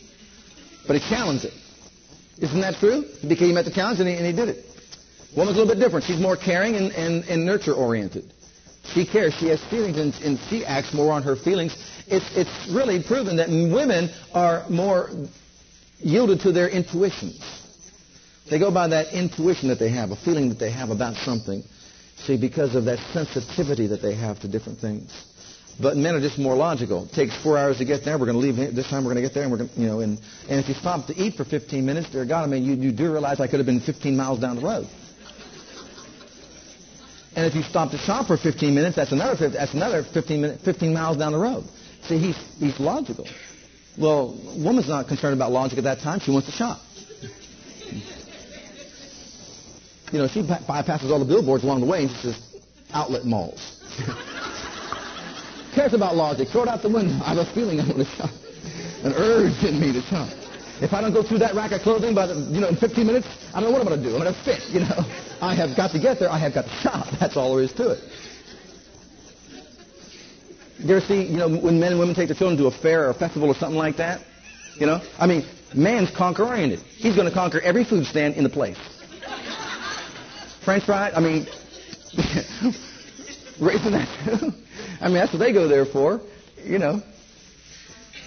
But 0.87 0.97
he 0.97 1.09
challenged 1.09 1.45
it. 1.45 1.53
Isn't 2.37 2.61
that 2.61 2.75
true? 2.75 3.05
He 3.21 3.53
met 3.53 3.65
the 3.65 3.71
challenge 3.71 3.99
and 3.99 4.09
he, 4.09 4.15
and 4.15 4.25
he 4.25 4.33
did 4.33 4.49
it. 4.49 4.65
Woman's 5.35 5.57
a 5.57 5.61
little 5.61 5.73
bit 5.73 5.81
different. 5.81 6.05
She's 6.05 6.19
more 6.19 6.35
caring 6.35 6.75
and, 6.75 6.91
and, 6.91 7.23
and 7.25 7.45
nurture-oriented. 7.45 8.31
She 8.93 9.05
cares. 9.05 9.33
She 9.35 9.47
has 9.47 9.63
feelings 9.65 9.97
and, 9.97 10.13
and 10.15 10.39
she 10.49 10.65
acts 10.65 10.93
more 10.93 11.11
on 11.11 11.23
her 11.23 11.35
feelings 11.35 11.75
it's, 12.07 12.25
it's 12.35 12.69
really 12.71 13.01
proven 13.01 13.37
that 13.37 13.49
women 13.49 14.09
are 14.33 14.67
more 14.69 15.09
yielded 15.99 16.41
to 16.41 16.51
their 16.51 16.69
intuitions. 16.69 17.39
They 18.49 18.59
go 18.59 18.71
by 18.71 18.87
that 18.89 19.13
intuition 19.13 19.69
that 19.69 19.79
they 19.79 19.89
have, 19.89 20.11
a 20.11 20.15
feeling 20.15 20.49
that 20.49 20.59
they 20.59 20.71
have 20.71 20.89
about 20.89 21.15
something. 21.17 21.63
See, 22.17 22.37
because 22.37 22.75
of 22.75 22.85
that 22.85 22.99
sensitivity 23.11 23.87
that 23.87 24.01
they 24.01 24.15
have 24.15 24.39
to 24.41 24.47
different 24.47 24.79
things. 24.79 25.11
But 25.79 25.97
men 25.97 26.15
are 26.15 26.21
just 26.21 26.37
more 26.37 26.55
logical. 26.55 27.05
It 27.05 27.11
takes 27.11 27.35
four 27.43 27.57
hours 27.57 27.79
to 27.79 27.85
get 27.85 28.05
there. 28.05 28.17
We're 28.17 28.27
going 28.27 28.39
to 28.39 28.47
leave 28.47 28.55
this 28.73 28.87
time. 28.87 29.03
We're 29.03 29.13
going 29.13 29.23
to 29.23 29.27
get 29.27 29.33
there, 29.33 29.43
and 29.43 29.51
we're 29.51 29.57
going, 29.57 29.69
to, 29.69 29.79
you 29.79 29.87
know, 29.87 29.99
and 29.99 30.17
and 30.47 30.59
if 30.59 30.69
you 30.69 30.75
stop 30.75 31.07
to 31.07 31.15
eat 31.15 31.35
for 31.35 31.43
15 31.43 31.85
minutes, 31.85 32.09
dear 32.09 32.25
God, 32.25 32.43
I 32.43 32.47
mean, 32.47 32.63
you, 32.63 32.75
you 32.75 32.91
do 32.93 33.11
realize 33.11 33.41
I 33.41 33.47
could 33.47 33.59
have 33.59 33.65
been 33.65 33.81
15 33.81 34.15
miles 34.15 34.39
down 34.39 34.55
the 34.55 34.61
road. 34.61 34.87
And 37.35 37.45
if 37.45 37.53
you 37.53 37.63
stop 37.63 37.91
to 37.91 37.97
shop 37.97 38.27
for 38.27 38.37
15 38.37 38.73
minutes, 38.73 38.95
that's 38.95 39.11
another 39.11 39.35
50, 39.35 39.57
that's 39.57 39.73
another 39.73 40.03
15 40.03 40.41
minute, 40.41 40.61
15 40.61 40.93
miles 40.93 41.17
down 41.17 41.33
the 41.33 41.39
road. 41.39 41.65
See, 42.03 42.17
he's 42.17 42.37
he's 42.57 42.79
logical. 42.79 43.27
Well, 43.97 44.39
woman's 44.57 44.87
not 44.87 45.07
concerned 45.09 45.33
about 45.33 45.51
logic 45.51 45.77
at 45.77 45.83
that 45.83 45.99
time. 45.99 46.21
She 46.21 46.31
wants 46.31 46.47
to 46.47 46.53
shop. 46.53 46.79
You 50.11 50.19
know, 50.19 50.27
she 50.27 50.41
bypasses 50.41 51.09
all 51.09 51.19
the 51.19 51.25
billboards 51.25 51.63
along 51.63 51.81
the 51.81 51.87
way 51.87 52.03
and 52.03 52.11
she 52.11 52.17
says, 52.17 52.61
outlet 52.93 53.25
malls. 53.25 53.81
cares 55.75 55.93
about 55.93 56.15
logic? 56.15 56.47
Throw 56.49 56.63
it 56.63 56.69
out 56.69 56.81
the 56.81 56.89
window. 56.89 57.13
I 57.23 57.35
have 57.35 57.37
a 57.37 57.53
feeling 57.53 57.79
I'm 57.79 57.87
going 57.87 58.05
to 58.05 58.11
shop. 58.15 58.29
An 59.03 59.13
urge 59.13 59.63
in 59.63 59.79
me 59.79 59.91
to 59.93 60.01
shop. 60.01 60.29
If 60.81 60.93
I 60.93 61.01
don't 61.01 61.13
go 61.13 61.23
through 61.23 61.39
that 61.39 61.55
rack 61.55 61.71
of 61.71 61.81
clothing 61.81 62.15
by 62.15 62.27
the, 62.27 62.35
you 62.51 62.59
know, 62.59 62.67
in 62.67 62.75
15 62.75 63.05
minutes, 63.05 63.27
I 63.53 63.61
don't 63.61 63.71
know 63.71 63.77
what 63.77 63.81
I'm 63.81 63.87
going 63.87 64.01
to 64.01 64.09
do. 64.09 64.15
I'm 64.15 64.21
going 64.21 64.33
to 64.33 64.43
fit, 64.43 64.63
you 64.69 64.81
know. 64.81 65.05
I 65.41 65.53
have 65.55 65.75
got 65.75 65.91
to 65.91 65.99
get 65.99 66.19
there. 66.19 66.29
I 66.29 66.39
have 66.39 66.53
got 66.53 66.65
to 66.65 66.75
shop. 66.81 67.07
That's 67.19 67.37
all 67.37 67.55
there 67.55 67.63
is 67.63 67.73
to 67.73 67.91
it. 67.91 67.99
You 70.79 70.95
ever 70.97 71.05
see, 71.05 71.23
you 71.23 71.37
know, 71.37 71.47
when 71.47 71.79
men 71.79 71.91
and 71.91 71.99
women 71.99 72.15
take 72.15 72.27
their 72.27 72.35
children 72.35 72.57
to 72.57 72.67
a 72.67 72.71
fair 72.71 73.07
or 73.07 73.09
a 73.11 73.13
festival 73.13 73.49
or 73.49 73.55
something 73.55 73.77
like 73.77 73.97
that? 73.97 74.21
You 74.75 74.85
know? 74.85 75.01
I 75.17 75.27
mean, 75.27 75.45
man's 75.73 76.11
conquer-oriented. 76.11 76.79
He's 76.79 77.15
going 77.15 77.27
to 77.27 77.33
conquer 77.33 77.61
every 77.61 77.85
food 77.85 78.05
stand 78.05 78.35
in 78.35 78.43
the 78.43 78.49
place. 78.49 78.77
French 80.65 80.83
fries, 80.83 81.13
I 81.15 81.19
mean, 81.19 81.45
raising 83.61 83.91
that. 83.91 84.09
I 84.99 85.05
mean, 85.05 85.13
that's 85.13 85.31
what 85.31 85.39
they 85.39 85.53
go 85.53 85.67
there 85.67 85.85
for, 85.85 86.19
you 86.63 86.79
know. 86.79 87.01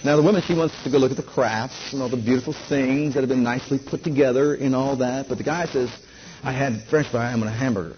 Now, 0.05 0.15
the 0.15 0.23
woman, 0.23 0.41
she 0.41 0.53
wants 0.53 0.81
to 0.85 0.89
go 0.89 0.97
look 0.97 1.11
at 1.11 1.17
the 1.17 1.23
crafts 1.23 1.91
and 1.91 2.01
all 2.01 2.07
the 2.07 2.15
beautiful 2.15 2.53
things 2.69 3.13
that 3.13 3.19
have 3.19 3.29
been 3.29 3.43
nicely 3.43 3.77
put 3.77 4.01
together 4.05 4.55
and 4.55 4.73
all 4.73 4.95
that. 4.97 5.27
But 5.27 5.37
the 5.37 5.43
guy 5.43 5.65
says, 5.65 5.91
I 6.41 6.53
had 6.53 6.81
French 6.89 7.09
fry, 7.09 7.29
I'm 7.29 7.41
going 7.41 7.51
to 7.51 7.57
hamburger. 7.57 7.97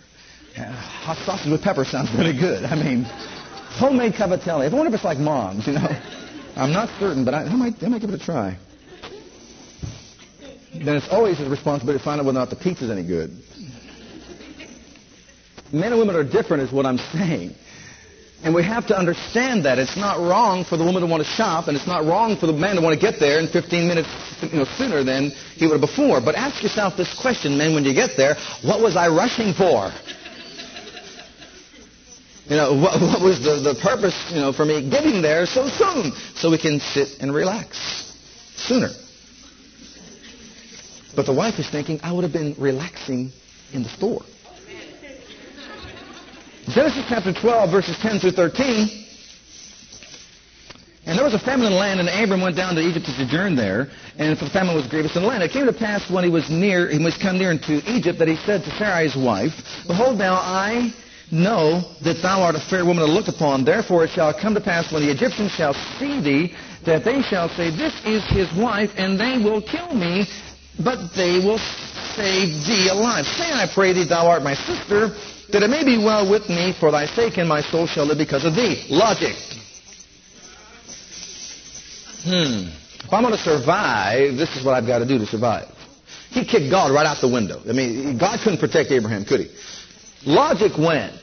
Uh, 0.58 0.64
hot 0.72 1.18
sausage 1.18 1.52
with 1.52 1.62
pepper 1.62 1.86
sounds 1.86 2.12
really 2.18 2.38
good. 2.38 2.66
I 2.66 2.76
mean, 2.76 3.04
homemade 3.04 4.14
cavatelli. 4.14 4.66
I 4.72 4.74
wonder 4.76 4.88
if 4.88 4.96
it's 4.96 5.04
like 5.04 5.20
mom's, 5.20 5.68
you 5.68 5.74
know. 5.74 5.88
I'm 6.56 6.74
not 6.74 6.90
certain, 7.00 7.24
but 7.24 7.36
I, 7.36 7.44
I, 7.44 7.56
might, 7.56 7.82
I 7.84 7.88
might 7.88 8.02
give 8.02 8.10
it 8.10 8.20
a 8.20 8.26
try. 8.26 8.58
Then 10.74 10.96
it's 10.96 11.10
always 11.10 11.38
his 11.38 11.48
responsibility 11.48 12.00
to 12.00 12.04
find 12.04 12.20
out 12.20 12.26
whether 12.26 12.40
or 12.40 12.42
not 12.42 12.50
the 12.50 12.56
pizza's 12.56 12.90
any 12.90 13.06
good. 13.06 13.30
Men 15.74 15.92
and 15.92 16.00
women 16.00 16.16
are 16.16 16.24
different 16.24 16.64
is 16.64 16.72
what 16.72 16.86
I'm 16.86 16.98
saying. 16.98 17.56
And 18.44 18.56
we 18.56 18.64
have 18.64 18.88
to 18.88 18.98
understand 18.98 19.66
that. 19.66 19.78
It's 19.78 19.96
not 19.96 20.18
wrong 20.18 20.66
for 20.66 20.76
the 20.76 20.84
woman 20.84 21.02
to 21.02 21.08
want 21.08 21.22
to 21.22 21.30
shop, 21.30 21.68
and 21.68 21.78
it's 21.78 21.86
not 21.86 22.06
wrong 22.06 22.36
for 22.36 22.48
the 22.48 22.54
man 22.54 22.76
to 22.76 22.82
want 22.82 23.00
to 23.00 23.00
get 23.00 23.20
there 23.20 23.40
in 23.40 23.48
15 23.48 23.88
minutes 23.88 24.10
you 24.42 24.58
know, 24.58 24.66
sooner 24.78 25.04
than 25.04 25.30
he 25.56 25.68
would 25.68 25.80
have 25.80 25.82
before. 25.82 26.20
But 26.22 26.34
ask 26.36 26.64
yourself 26.64 26.98
this 26.98 27.14
question, 27.22 27.58
men, 27.58 27.76
when 27.76 27.86
you 27.86 27.94
get 27.94 28.18
there, 28.18 28.36
what 28.64 28.82
was 28.82 28.96
I 28.96 29.10
rushing 29.10 29.54
for? 29.54 29.92
You 32.50 32.58
know, 32.58 32.74
what, 32.74 33.00
what 33.00 33.22
was 33.22 33.40
the, 33.44 33.62
the 33.62 33.80
purpose, 33.80 34.18
you 34.32 34.42
know, 34.42 34.52
for 34.52 34.66
me 34.66 34.90
getting 34.90 35.22
there 35.22 35.46
so 35.46 35.70
soon? 35.70 36.12
So 36.36 36.50
we 36.50 36.58
can 36.58 36.80
sit 36.80 37.20
and 37.22 37.34
relax 37.34 37.78
sooner. 38.56 38.90
But 41.16 41.28
the 41.28 41.34
wife 41.34 41.60
is 41.60 41.70
thinking, 41.70 42.00
I 42.02 42.12
would 42.12 42.24
have 42.24 42.34
been 42.34 42.56
relaxing 42.58 43.32
in 43.72 43.84
the 43.84 43.90
store. 43.90 44.24
Genesis 46.70 47.04
chapter 47.10 47.34
12, 47.34 47.72
verses 47.72 47.98
10 48.00 48.20
through 48.20 48.32
13. 48.32 48.88
And 51.06 51.18
there 51.18 51.26
was 51.26 51.34
a 51.34 51.40
famine 51.40 51.66
in 51.66 51.72
the 51.74 51.78
land, 51.78 52.00
and 52.00 52.08
Abram 52.08 52.42
went 52.42 52.56
down 52.56 52.76
to 52.76 52.82
Egypt 52.82 53.08
to 53.08 53.12
sojourn 53.14 53.56
there, 53.56 53.90
and 54.20 54.38
for 54.38 54.46
the 54.46 54.52
famine 54.52 54.76
was 54.76 54.86
grievous 54.88 55.16
in 55.16 55.24
the 55.24 55.28
land. 55.28 55.42
It 55.42 55.52
came 55.52 55.66
to 55.66 55.74
pass 55.74 56.10
when 56.12 56.24
he 56.24 56.30
was 56.30 56.50
near, 56.50 56.88
he 56.88 57.04
was 57.04 57.18
come 57.18 57.40
near 57.40 57.52
into 57.52 57.82
Egypt, 57.92 58.20
that 58.20 58.28
he 58.28 58.38
said 58.46 58.64
to 58.64 58.70
Sarai 58.78 59.10
his 59.10 59.16
wife, 59.16 59.52
Behold 59.88 60.20
now, 60.20 60.36
I 60.36 60.94
know 61.32 61.82
that 62.04 62.22
thou 62.22 62.44
art 62.44 62.56
a 62.56 62.60
fair 62.60 62.86
woman 62.86 63.06
to 63.06 63.12
look 63.12 63.28
upon. 63.28 63.66
Therefore 63.66 64.06
it 64.06 64.12
shall 64.12 64.32
come 64.32 64.54
to 64.54 64.62
pass 64.62 64.92
when 64.92 65.02
the 65.02 65.12
Egyptians 65.12 65.52
shall 65.52 65.74
see 65.98 66.22
thee, 66.22 66.56
that 66.86 67.04
they 67.04 67.24
shall 67.24 67.50
say, 67.50 67.72
This 67.72 67.94
is 68.06 68.24
his 68.30 68.54
wife, 68.54 68.92
and 68.98 69.20
they 69.20 69.40
will 69.40 69.62
kill 69.62 69.96
me, 69.96 70.28
but 70.80 71.14
they 71.16 71.40
will 71.40 71.60
save 72.16 72.66
thee 72.66 72.90
alive. 72.90 73.26
Say, 73.26 73.52
I 73.52 73.68
pray 73.74 73.94
thee, 73.94 74.06
thou 74.06 74.28
art 74.28 74.44
my 74.44 74.54
sister, 74.54 75.10
that 75.52 75.64
it 75.64 75.70
may 75.70 75.84
be 75.84 75.98
well 75.98 76.30
with 76.30 76.50
me 76.50 76.74
for 76.80 76.92
thy 76.92 77.06
sake, 77.06 77.38
and 77.38 77.48
my 77.48 77.62
soul 77.62 77.88
shall 77.88 78.06
live 78.06 78.18
because 78.18 78.46
of 78.46 78.56
thee. 78.56 78.86
Logic. 78.90 79.36
Hmm. 82.24 82.70
If 83.04 83.12
I'm 83.12 83.24
going 83.24 83.36
to 83.36 83.42
survive, 83.42 84.38
this 84.38 84.56
is 84.56 84.64
what 84.64 84.76
I've 84.76 84.88
got 84.88 85.00
to 85.00 85.08
do 85.08 85.18
to 85.18 85.26
survive. 85.26 85.68
He 86.30 86.46
kicked 86.46 86.70
God 86.70 86.94
right 86.94 87.06
out 87.06 87.20
the 87.20 87.28
window. 87.28 87.62
I 87.68 87.74
mean, 87.74 88.18
God 88.18 88.40
couldn't 88.44 88.60
protect 88.60 88.92
Abraham, 88.92 89.26
could 89.26 89.42
he? 89.42 89.50
Logic 90.26 90.72
went, 90.78 91.20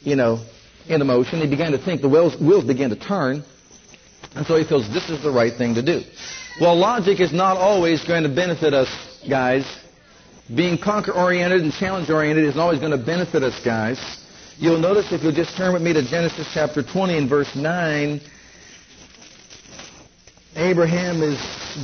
you 0.00 0.16
know, 0.16 0.44
into 0.88 1.04
motion. 1.04 1.40
He 1.40 1.48
began 1.48 1.72
to 1.72 1.78
think. 1.78 2.02
The 2.02 2.08
wheels, 2.08 2.38
wheels 2.40 2.64
began 2.64 2.90
to 2.90 2.96
turn. 2.96 3.44
And 4.34 4.46
so 4.46 4.56
he 4.56 4.64
feels 4.64 4.92
this 4.92 5.08
is 5.08 5.22
the 5.22 5.30
right 5.30 5.52
thing 5.54 5.74
to 5.76 5.82
do. 5.82 6.02
Well, 6.60 6.76
logic 6.76 7.20
is 7.20 7.32
not 7.32 7.56
always 7.56 8.04
going 8.04 8.24
to 8.24 8.28
benefit 8.28 8.74
us, 8.74 8.88
guys 9.28 9.81
being 10.54 10.78
conquer-oriented 10.78 11.62
and 11.62 11.72
challenge-oriented 11.72 12.44
isn't 12.44 12.60
always 12.60 12.78
going 12.78 12.90
to 12.92 13.04
benefit 13.04 13.42
us, 13.42 13.58
guys. 13.64 13.98
You'll 14.58 14.78
notice 14.78 15.12
if 15.12 15.22
you'll 15.22 15.32
just 15.32 15.56
turn 15.56 15.72
with 15.72 15.82
me 15.82 15.92
to 15.92 16.02
Genesis 16.02 16.48
chapter 16.52 16.82
20 16.82 17.16
and 17.16 17.28
verse 17.28 17.54
9, 17.54 18.20
Abraham 20.56 21.22
is 21.22 21.38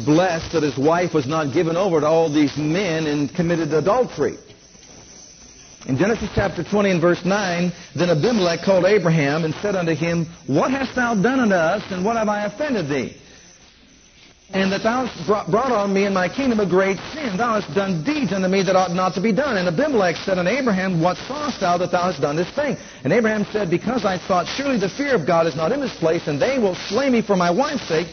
blessed 0.05 0.53
that 0.53 0.63
his 0.63 0.77
wife 0.77 1.15
was 1.15 1.27
not 1.27 1.55
given 1.55 1.77
over 1.77 2.01
to 2.01 2.07
all 2.07 2.33
these 2.33 2.57
men 2.57 3.07
and 3.07 3.35
committed 3.35 3.73
adultery. 3.73 4.37
In 5.87 5.97
Genesis 5.97 6.29
chapter 6.35 6.63
20 6.63 6.91
and 6.91 7.01
verse 7.01 7.25
9, 7.25 7.73
then 7.95 8.11
Abimelech 8.11 8.61
called 8.63 8.85
Abraham 8.85 9.45
and 9.45 9.55
said 9.55 9.75
unto 9.75 9.95
him, 9.95 10.27
What 10.47 10.71
hast 10.71 10.95
thou 10.95 11.15
done 11.15 11.41
unto 11.41 11.55
us, 11.55 11.83
and 11.91 12.05
what 12.05 12.17
have 12.17 12.29
I 12.29 12.45
offended 12.45 12.89
thee? 12.89 13.17
And 14.51 14.73
that 14.73 14.83
thou 14.83 15.05
hast 15.05 15.51
brought 15.51 15.73
on 15.73 15.93
me 15.93 16.07
and 16.07 16.15
my 16.15 16.29
kingdom 16.29 16.59
a 16.61 16.67
great 16.67 16.97
sin. 17.13 17.37
Thou 17.37 17.61
hast 17.61 17.75
done 17.75 18.03
deeds 18.03 18.33
unto 18.33 18.49
me 18.49 18.63
that 18.63 18.77
ought 18.77 18.93
not 18.93 19.13
to 19.15 19.21
be 19.21 19.31
done. 19.31 19.59
And 19.59 19.69
Abimelech 19.69 20.17
said 20.25 20.39
unto 20.39 20.51
Abraham, 20.51 21.03
What 21.03 21.19
sawest 21.29 21.61
thou 21.61 21.77
that 21.77 21.93
thou 21.93 22.11
hast 22.11 22.23
done 22.23 22.37
this 22.37 22.51
thing? 22.53 22.77
And 23.05 23.13
Abraham 23.13 23.45
said, 23.53 23.69
Because 23.69 24.07
I 24.07 24.17
thought, 24.17 24.47
surely 24.47 24.79
the 24.79 24.89
fear 24.89 25.15
of 25.15 25.27
God 25.27 25.47
is 25.47 25.55
not 25.55 25.71
in 25.71 25.81
this 25.81 25.95
place, 25.99 26.27
and 26.29 26.41
they 26.41 26.59
will 26.59 26.75
slay 26.75 27.11
me 27.11 27.21
for 27.21 27.37
my 27.37 27.51
wife's 27.51 27.87
sake. 27.89 28.09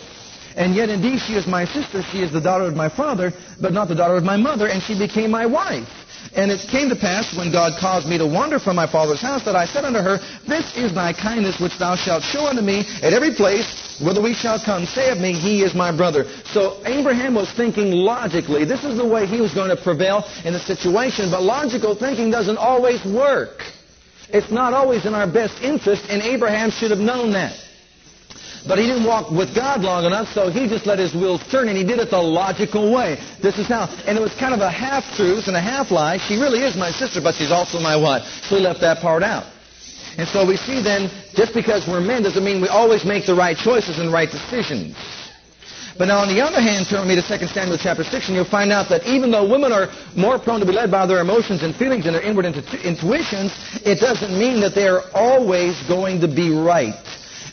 And 0.57 0.75
yet 0.75 0.89
indeed 0.89 1.19
she 1.19 1.35
is 1.35 1.47
my 1.47 1.65
sister, 1.65 2.01
she 2.11 2.21
is 2.21 2.31
the 2.31 2.41
daughter 2.41 2.65
of 2.65 2.75
my 2.75 2.89
father, 2.89 3.31
but 3.61 3.71
not 3.71 3.87
the 3.87 3.95
daughter 3.95 4.15
of 4.15 4.23
my 4.23 4.37
mother, 4.37 4.67
and 4.67 4.81
she 4.83 4.97
became 4.97 5.31
my 5.31 5.45
wife. 5.45 5.87
And 6.35 6.51
it 6.51 6.67
came 6.69 6.89
to 6.89 6.95
pass, 6.95 7.35
when 7.35 7.51
God 7.51 7.79
caused 7.79 8.07
me 8.07 8.17
to 8.17 8.25
wander 8.25 8.59
from 8.59 8.75
my 8.75 8.89
father's 8.89 9.21
house, 9.21 9.43
that 9.45 9.55
I 9.55 9.65
said 9.65 9.85
unto 9.85 9.99
her, 9.99 10.19
This 10.47 10.75
is 10.75 10.93
thy 10.93 11.13
kindness 11.13 11.59
which 11.59 11.77
thou 11.77 11.95
shalt 11.95 12.23
show 12.23 12.47
unto 12.47 12.61
me 12.61 12.85
at 13.01 13.13
every 13.13 13.33
place 13.33 13.99
whither 14.03 14.21
we 14.21 14.33
shall 14.33 14.59
come. 14.59 14.85
Say 14.85 15.09
of 15.09 15.19
me, 15.19 15.33
He 15.33 15.63
is 15.63 15.73
my 15.73 15.95
brother. 15.95 16.25
So 16.45 16.81
Abraham 16.85 17.35
was 17.35 17.51
thinking 17.53 17.91
logically. 17.91 18.65
This 18.65 18.83
is 18.83 18.97
the 18.97 19.07
way 19.07 19.25
he 19.25 19.41
was 19.41 19.53
going 19.53 19.69
to 19.69 19.81
prevail 19.81 20.23
in 20.43 20.53
the 20.53 20.59
situation. 20.59 21.31
But 21.31 21.43
logical 21.43 21.95
thinking 21.95 22.31
doesn't 22.31 22.57
always 22.57 23.03
work. 23.05 23.61
It's 24.29 24.51
not 24.51 24.73
always 24.73 25.05
in 25.05 25.13
our 25.13 25.31
best 25.31 25.61
interest, 25.61 26.05
and 26.09 26.21
Abraham 26.21 26.71
should 26.71 26.91
have 26.91 26.99
known 26.99 27.31
that. 27.33 27.64
But 28.67 28.79
he 28.79 28.87
didn't 28.87 29.05
walk 29.05 29.29
with 29.29 29.53
God 29.53 29.81
long 29.81 30.05
enough, 30.05 30.27
so 30.33 30.49
he 30.49 30.67
just 30.67 30.87
let 30.87 30.97
his 30.97 31.13
wheels 31.13 31.41
turn, 31.51 31.69
and 31.69 31.77
he 31.77 31.83
did 31.83 31.99
it 31.99 32.09
the 32.09 32.21
logical 32.21 32.91
way. 32.91 33.21
This 33.41 33.59
is 33.59 33.67
how. 33.67 33.85
And 34.07 34.17
it 34.17 34.21
was 34.21 34.33
kind 34.35 34.53
of 34.53 34.61
a 34.61 34.71
half-truth 34.71 35.47
and 35.47 35.55
a 35.55 35.61
half-lie. 35.61 36.17
She 36.17 36.35
really 36.35 36.61
is 36.63 36.75
my 36.75 36.89
sister, 36.89 37.21
but 37.21 37.35
she's 37.35 37.51
also 37.51 37.79
my 37.79 37.95
wife. 37.95 38.23
So 38.49 38.57
he 38.57 38.61
left 38.61 38.81
that 38.81 38.99
part 39.01 39.21
out. 39.21 39.45
And 40.17 40.27
so 40.27 40.47
we 40.47 40.57
see 40.57 40.81
then, 40.81 41.11
just 41.35 41.53
because 41.53 41.87
we're 41.87 42.01
men 42.01 42.23
doesn't 42.23 42.43
mean 42.43 42.61
we 42.61 42.69
always 42.69 43.05
make 43.05 43.25
the 43.25 43.35
right 43.35 43.55
choices 43.55 43.99
and 43.99 44.11
right 44.11 44.31
decisions. 44.31 44.95
But 45.97 46.05
now 46.05 46.19
on 46.19 46.27
the 46.27 46.41
other 46.41 46.59
hand, 46.59 46.87
turn 46.87 47.01
with 47.01 47.09
me 47.09 47.15
to 47.15 47.23
2 47.23 47.47
Samuel 47.47 47.77
chapter 47.77 48.03
6, 48.03 48.27
and 48.27 48.35
you'll 48.35 48.45
find 48.49 48.71
out 48.71 48.89
that 48.89 49.05
even 49.05 49.31
though 49.31 49.47
women 49.47 49.71
are 49.71 49.87
more 50.15 50.39
prone 50.39 50.59
to 50.59 50.65
be 50.65 50.73
led 50.73 50.89
by 50.89 51.05
their 51.05 51.19
emotions 51.19 51.63
and 51.63 51.75
feelings 51.75 52.05
and 52.05 52.15
their 52.15 52.23
inward 52.23 52.45
intuitions, 52.45 53.53
it 53.85 53.99
doesn't 53.99 54.37
mean 54.37 54.59
that 54.61 54.73
they 54.73 54.87
are 54.87 55.03
always 55.13 55.79
going 55.87 56.19
to 56.21 56.27
be 56.27 56.51
right. 56.51 56.95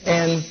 And 0.07 0.45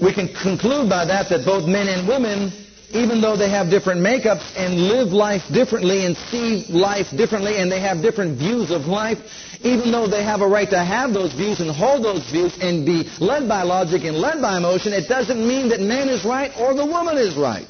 we 0.00 0.12
can 0.12 0.28
conclude 0.28 0.88
by 0.88 1.04
that 1.04 1.28
that 1.30 1.44
both 1.44 1.66
men 1.66 1.88
and 1.88 2.06
women 2.06 2.52
even 2.90 3.20
though 3.20 3.36
they 3.36 3.50
have 3.50 3.68
different 3.68 4.00
makeups 4.00 4.54
and 4.56 4.88
live 4.88 5.08
life 5.08 5.42
differently 5.52 6.06
and 6.06 6.16
see 6.16 6.64
life 6.70 7.10
differently 7.10 7.56
and 7.56 7.70
they 7.70 7.80
have 7.80 8.00
different 8.00 8.38
views 8.38 8.70
of 8.70 8.86
life, 8.86 9.18
even 9.62 9.90
though 9.90 10.06
they 10.06 10.22
have 10.22 10.40
a 10.40 10.46
right 10.46 10.70
to 10.70 10.78
have 10.78 11.12
those 11.12 11.32
views 11.34 11.60
and 11.60 11.70
hold 11.70 12.04
those 12.04 12.30
views 12.30 12.56
and 12.60 12.86
be 12.86 13.08
led 13.18 13.48
by 13.48 13.62
logic 13.62 14.04
and 14.04 14.16
led 14.16 14.40
by 14.40 14.56
emotion, 14.56 14.92
it 14.92 15.08
doesn't 15.08 15.46
mean 15.46 15.68
that 15.70 15.80
man 15.80 16.08
is 16.08 16.24
right 16.24 16.52
or 16.58 16.74
the 16.74 16.86
woman 16.86 17.18
is 17.18 17.36
right. 17.36 17.66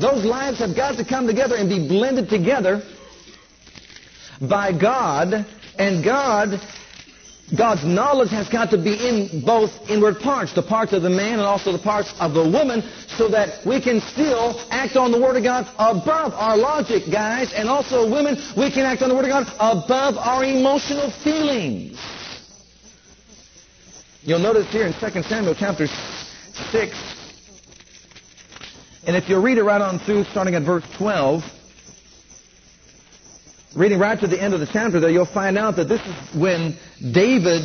Those 0.00 0.24
lives 0.24 0.58
have 0.58 0.74
got 0.74 0.96
to 0.96 1.04
come 1.04 1.26
together 1.26 1.54
and 1.54 1.68
be 1.68 1.86
blended 1.86 2.28
together 2.28 2.82
by 4.40 4.72
God, 4.72 5.46
and 5.78 6.02
God 6.02 6.60
God's 7.56 7.84
knowledge 7.84 8.30
has 8.30 8.48
got 8.48 8.70
to 8.70 8.78
be 8.78 8.94
in 8.94 9.42
both 9.44 9.90
inward 9.90 10.20
parts, 10.20 10.54
the 10.54 10.62
parts 10.62 10.94
of 10.94 11.02
the 11.02 11.10
man 11.10 11.34
and 11.34 11.42
also 11.42 11.70
the 11.70 11.78
parts 11.78 12.14
of 12.18 12.32
the 12.32 12.48
woman, 12.48 12.82
so 13.08 13.28
that 13.28 13.66
we 13.66 13.78
can 13.78 14.00
still 14.00 14.58
act 14.70 14.96
on 14.96 15.12
the 15.12 15.20
Word 15.20 15.36
of 15.36 15.42
God 15.42 15.68
above 15.74 16.32
our 16.32 16.56
logic, 16.56 17.04
guys. 17.10 17.52
And 17.52 17.68
also, 17.68 18.10
women, 18.10 18.36
we 18.56 18.70
can 18.70 18.86
act 18.86 19.02
on 19.02 19.10
the 19.10 19.14
Word 19.14 19.26
of 19.26 19.30
God 19.30 19.46
above 19.60 20.16
our 20.16 20.44
emotional 20.44 21.10
feelings. 21.10 21.98
You'll 24.22 24.38
notice 24.38 24.70
here 24.72 24.86
in 24.86 24.94
2 24.94 25.22
Samuel 25.24 25.54
chapter 25.54 25.88
6, 25.88 26.96
and 29.04 29.16
if 29.16 29.28
you 29.28 29.40
read 29.40 29.58
it 29.58 29.64
right 29.64 29.80
on 29.80 29.98
through, 29.98 30.24
starting 30.24 30.54
at 30.54 30.62
verse 30.62 30.84
12, 30.96 31.42
reading 33.74 33.98
right 33.98 34.18
to 34.18 34.26
the 34.26 34.40
end 34.40 34.54
of 34.54 34.60
the 34.60 34.66
chapter 34.66 35.00
there, 35.00 35.10
you'll 35.10 35.26
find 35.26 35.56
out 35.56 35.76
that 35.76 35.88
this 35.88 36.00
is 36.00 36.40
when 36.40 36.76
David 37.12 37.62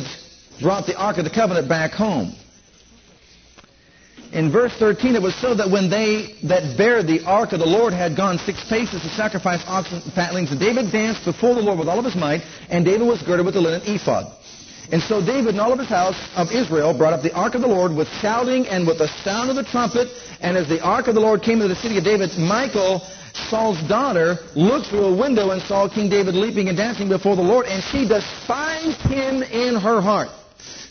brought 0.60 0.86
the 0.86 0.96
Ark 0.96 1.18
of 1.18 1.24
the 1.24 1.30
Covenant 1.30 1.68
back 1.68 1.92
home. 1.92 2.34
In 4.32 4.52
verse 4.52 4.74
13, 4.78 5.16
it 5.16 5.22
was 5.22 5.34
so 5.36 5.54
that 5.54 5.70
when 5.70 5.88
they 5.88 6.34
that 6.44 6.76
bare 6.76 7.02
the 7.02 7.24
ark 7.24 7.52
of 7.52 7.60
the 7.60 7.66
Lord 7.66 7.94
had 7.94 8.14
gone 8.14 8.36
six 8.36 8.62
paces 8.68 9.00
to 9.00 9.08
sacrifice 9.08 9.64
oxen 9.66 10.02
and 10.04 10.12
fatlings, 10.12 10.50
and 10.50 10.60
David 10.60 10.92
danced 10.92 11.24
before 11.24 11.54
the 11.54 11.62
Lord 11.62 11.78
with 11.78 11.88
all 11.88 11.98
of 11.98 12.04
his 12.04 12.14
might, 12.14 12.42
and 12.68 12.84
David 12.84 13.08
was 13.08 13.22
girded 13.22 13.46
with 13.46 13.54
the 13.54 13.62
linen 13.62 13.80
ephod. 13.86 14.30
And 14.92 15.02
so 15.02 15.24
David 15.24 15.48
and 15.48 15.60
all 15.60 15.72
of 15.72 15.78
his 15.78 15.88
house 15.88 16.16
of 16.36 16.52
Israel 16.52 16.96
brought 16.96 17.14
up 17.14 17.22
the 17.22 17.32
ark 17.32 17.54
of 17.54 17.62
the 17.62 17.68
Lord 17.68 17.94
with 17.94 18.08
shouting 18.20 18.66
and 18.68 18.86
with 18.86 18.98
the 18.98 19.08
sound 19.24 19.48
of 19.48 19.56
the 19.56 19.64
trumpet. 19.64 20.08
And 20.40 20.56
as 20.56 20.68
the 20.68 20.80
ark 20.80 21.08
of 21.08 21.14
the 21.14 21.20
Lord 21.20 21.42
came 21.42 21.60
into 21.60 21.68
the 21.68 21.76
city 21.80 21.98
of 21.98 22.04
David, 22.04 22.30
Michal 22.38 23.02
Saul's 23.48 23.80
daughter 23.88 24.38
looked 24.54 24.88
through 24.88 25.06
a 25.06 25.16
window 25.16 25.50
and 25.50 25.62
saw 25.62 25.88
King 25.88 26.10
David 26.10 26.34
leaping 26.34 26.68
and 26.68 26.76
dancing 26.76 27.08
before 27.08 27.36
the 27.36 27.42
Lord, 27.42 27.66
and 27.66 27.82
she 27.82 28.06
despised 28.06 29.00
him 29.02 29.42
in 29.42 29.76
her 29.76 30.00
heart. 30.00 30.28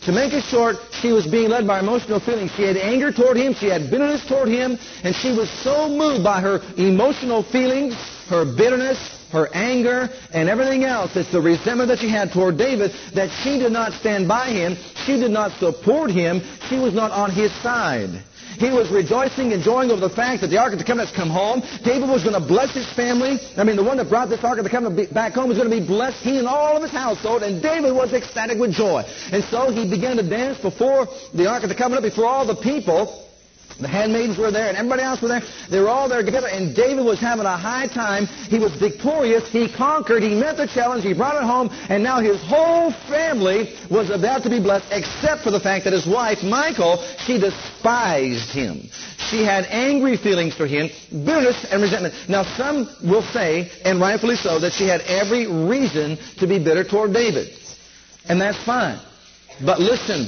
To 0.03 0.11
make 0.11 0.31
it 0.31 0.43
short, 0.45 0.77
she 1.01 1.11
was 1.11 1.27
being 1.27 1.49
led 1.49 1.67
by 1.67 1.79
emotional 1.79 2.19
feelings. 2.19 2.51
She 2.55 2.63
had 2.63 2.77
anger 2.77 3.11
toward 3.11 3.35
him, 3.35 3.53
she 3.53 3.67
had 3.67 3.91
bitterness 3.91 4.25
toward 4.25 4.47
him, 4.47 4.77
and 5.03 5.13
she 5.13 5.33
was 5.33 5.49
so 5.49 5.89
moved 5.89 6.23
by 6.23 6.39
her 6.39 6.61
emotional 6.77 7.43
feelings, 7.43 7.93
her 8.29 8.45
bitterness, 8.45 8.97
her 9.31 9.49
anger, 9.53 10.09
and 10.31 10.49
everything 10.49 10.85
else. 10.85 11.15
It's 11.15 11.31
the 11.31 11.41
resentment 11.41 11.89
that 11.89 11.99
she 11.99 12.09
had 12.09 12.31
toward 12.31 12.57
David 12.57 12.91
that 13.13 13.29
she 13.43 13.59
did 13.59 13.73
not 13.73 13.91
stand 13.93 14.27
by 14.27 14.47
him. 14.49 14.77
She 15.05 15.19
did 15.19 15.31
not 15.31 15.51
support 15.59 16.09
him. 16.09 16.41
She 16.69 16.79
was 16.79 16.93
not 16.93 17.11
on 17.11 17.31
his 17.31 17.51
side. 17.61 18.23
He 18.57 18.71
was 18.71 18.89
rejoicing, 18.89 19.51
enjoying 19.51 19.91
over 19.91 20.01
the 20.01 20.09
fact 20.09 20.41
that 20.41 20.47
the 20.47 20.57
Ark 20.57 20.73
of 20.73 20.79
the 20.79 20.85
Covenant 20.85 21.09
has 21.09 21.15
come 21.15 21.29
home. 21.29 21.61
David 21.83 22.09
was 22.09 22.23
going 22.23 22.33
to 22.33 22.45
bless 22.45 22.73
his 22.73 22.91
family. 22.93 23.37
I 23.55 23.63
mean, 23.63 23.75
the 23.75 23.83
one 23.83 23.97
that 23.97 24.09
brought 24.09 24.29
this 24.29 24.43
Ark 24.43 24.57
of 24.57 24.63
the 24.63 24.69
Covenant 24.69 25.13
back 25.13 25.33
home 25.33 25.49
was 25.49 25.57
going 25.57 25.69
to 25.69 25.79
be 25.79 25.85
blessed, 25.85 26.17
he 26.23 26.39
and 26.39 26.47
all 26.47 26.75
of 26.75 26.81
his 26.81 26.91
household, 26.91 27.43
and 27.43 27.61
David 27.61 27.93
was 27.93 28.13
ecstatic 28.13 28.57
with 28.57 28.71
joy. 28.71 29.03
And 29.31 29.43
so 29.45 29.69
he 29.69 29.87
began 29.87 30.17
to 30.17 30.23
dance 30.23 30.57
before 30.57 31.07
the 31.33 31.47
Ark 31.47 31.63
of 31.63 31.69
the 31.69 31.75
Covenant, 31.75 32.03
before 32.03 32.25
all 32.25 32.47
the 32.47 32.55
people. 32.55 33.26
The 33.79 33.87
handmaidens 33.87 34.37
were 34.37 34.51
there 34.51 34.67
and 34.69 34.77
everybody 34.77 35.03
else 35.03 35.21
were 35.21 35.27
there. 35.27 35.43
They 35.69 35.79
were 35.79 35.89
all 35.89 36.09
there 36.09 36.23
together 36.23 36.47
and 36.47 36.75
David 36.75 37.05
was 37.05 37.19
having 37.19 37.45
a 37.45 37.57
high 37.57 37.87
time. 37.87 38.25
He 38.25 38.57
was 38.57 38.73
victorious. 38.75 39.47
He 39.49 39.71
conquered. 39.71 40.23
He 40.23 40.33
met 40.33 40.57
the 40.57 40.67
challenge. 40.67 41.03
He 41.03 41.13
brought 41.13 41.35
it 41.35 41.43
home. 41.43 41.69
And 41.89 42.03
now 42.03 42.19
his 42.19 42.41
whole 42.41 42.91
family 43.07 43.75
was 43.91 44.09
about 44.09 44.43
to 44.43 44.49
be 44.49 44.59
blessed 44.59 44.87
except 44.91 45.43
for 45.43 45.51
the 45.51 45.59
fact 45.59 45.83
that 45.83 45.93
his 45.93 46.07
wife, 46.07 46.41
Michal, 46.43 47.03
she 47.19 47.39
despised 47.39 48.49
him. 48.49 48.89
She 49.29 49.43
had 49.43 49.65
angry 49.65 50.17
feelings 50.17 50.55
for 50.55 50.65
him, 50.65 50.89
bitterness 51.11 51.65
and 51.71 51.81
resentment. 51.81 52.15
Now 52.27 52.43
some 52.43 52.89
will 53.03 53.21
say, 53.21 53.69
and 53.85 53.99
rightfully 53.99 54.37
so, 54.37 54.59
that 54.59 54.73
she 54.73 54.87
had 54.87 55.01
every 55.01 55.45
reason 55.45 56.17
to 56.37 56.47
be 56.47 56.57
bitter 56.57 56.83
toward 56.83 57.13
David. 57.13 57.49
And 58.27 58.41
that's 58.41 58.61
fine. 58.63 58.99
But 59.63 59.79
listen 59.79 60.27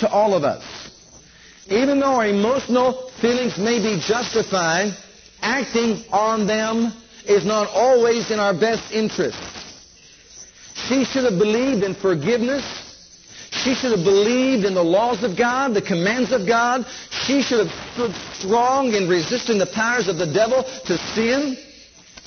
to 0.00 0.08
all 0.08 0.34
of 0.34 0.44
us. 0.44 0.89
Even 1.70 2.00
though 2.00 2.16
our 2.16 2.26
emotional 2.26 3.10
feelings 3.20 3.56
may 3.56 3.78
be 3.78 4.00
justified, 4.00 4.92
acting 5.40 6.02
on 6.10 6.46
them 6.46 6.92
is 7.26 7.46
not 7.46 7.68
always 7.68 8.32
in 8.32 8.40
our 8.40 8.52
best 8.52 8.92
interest. 8.92 9.38
She 10.88 11.04
should 11.04 11.24
have 11.24 11.38
believed 11.38 11.84
in 11.84 11.94
forgiveness. 11.94 12.64
She 13.52 13.74
should 13.74 13.92
have 13.92 14.04
believed 14.04 14.64
in 14.64 14.74
the 14.74 14.82
laws 14.82 15.22
of 15.22 15.36
God, 15.36 15.74
the 15.74 15.82
commands 15.82 16.32
of 16.32 16.46
God. 16.46 16.84
She 17.10 17.40
should 17.40 17.66
have 17.66 17.92
stood 17.92 18.14
strong 18.34 18.92
in 18.94 19.08
resisting 19.08 19.58
the 19.58 19.70
powers 19.72 20.08
of 20.08 20.16
the 20.16 20.26
devil 20.26 20.64
to 20.64 20.98
sin. 21.14 21.56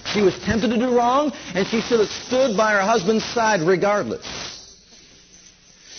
She 0.05 0.21
was 0.21 0.37
tempted 0.45 0.69
to 0.69 0.77
do 0.77 0.95
wrong, 0.95 1.33
and 1.53 1.67
she 1.67 1.81
should 1.81 1.99
have 1.99 2.09
stood 2.09 2.55
by 2.55 2.71
her 2.73 2.81
husband's 2.81 3.25
side 3.25 3.61
regardless. 3.61 4.52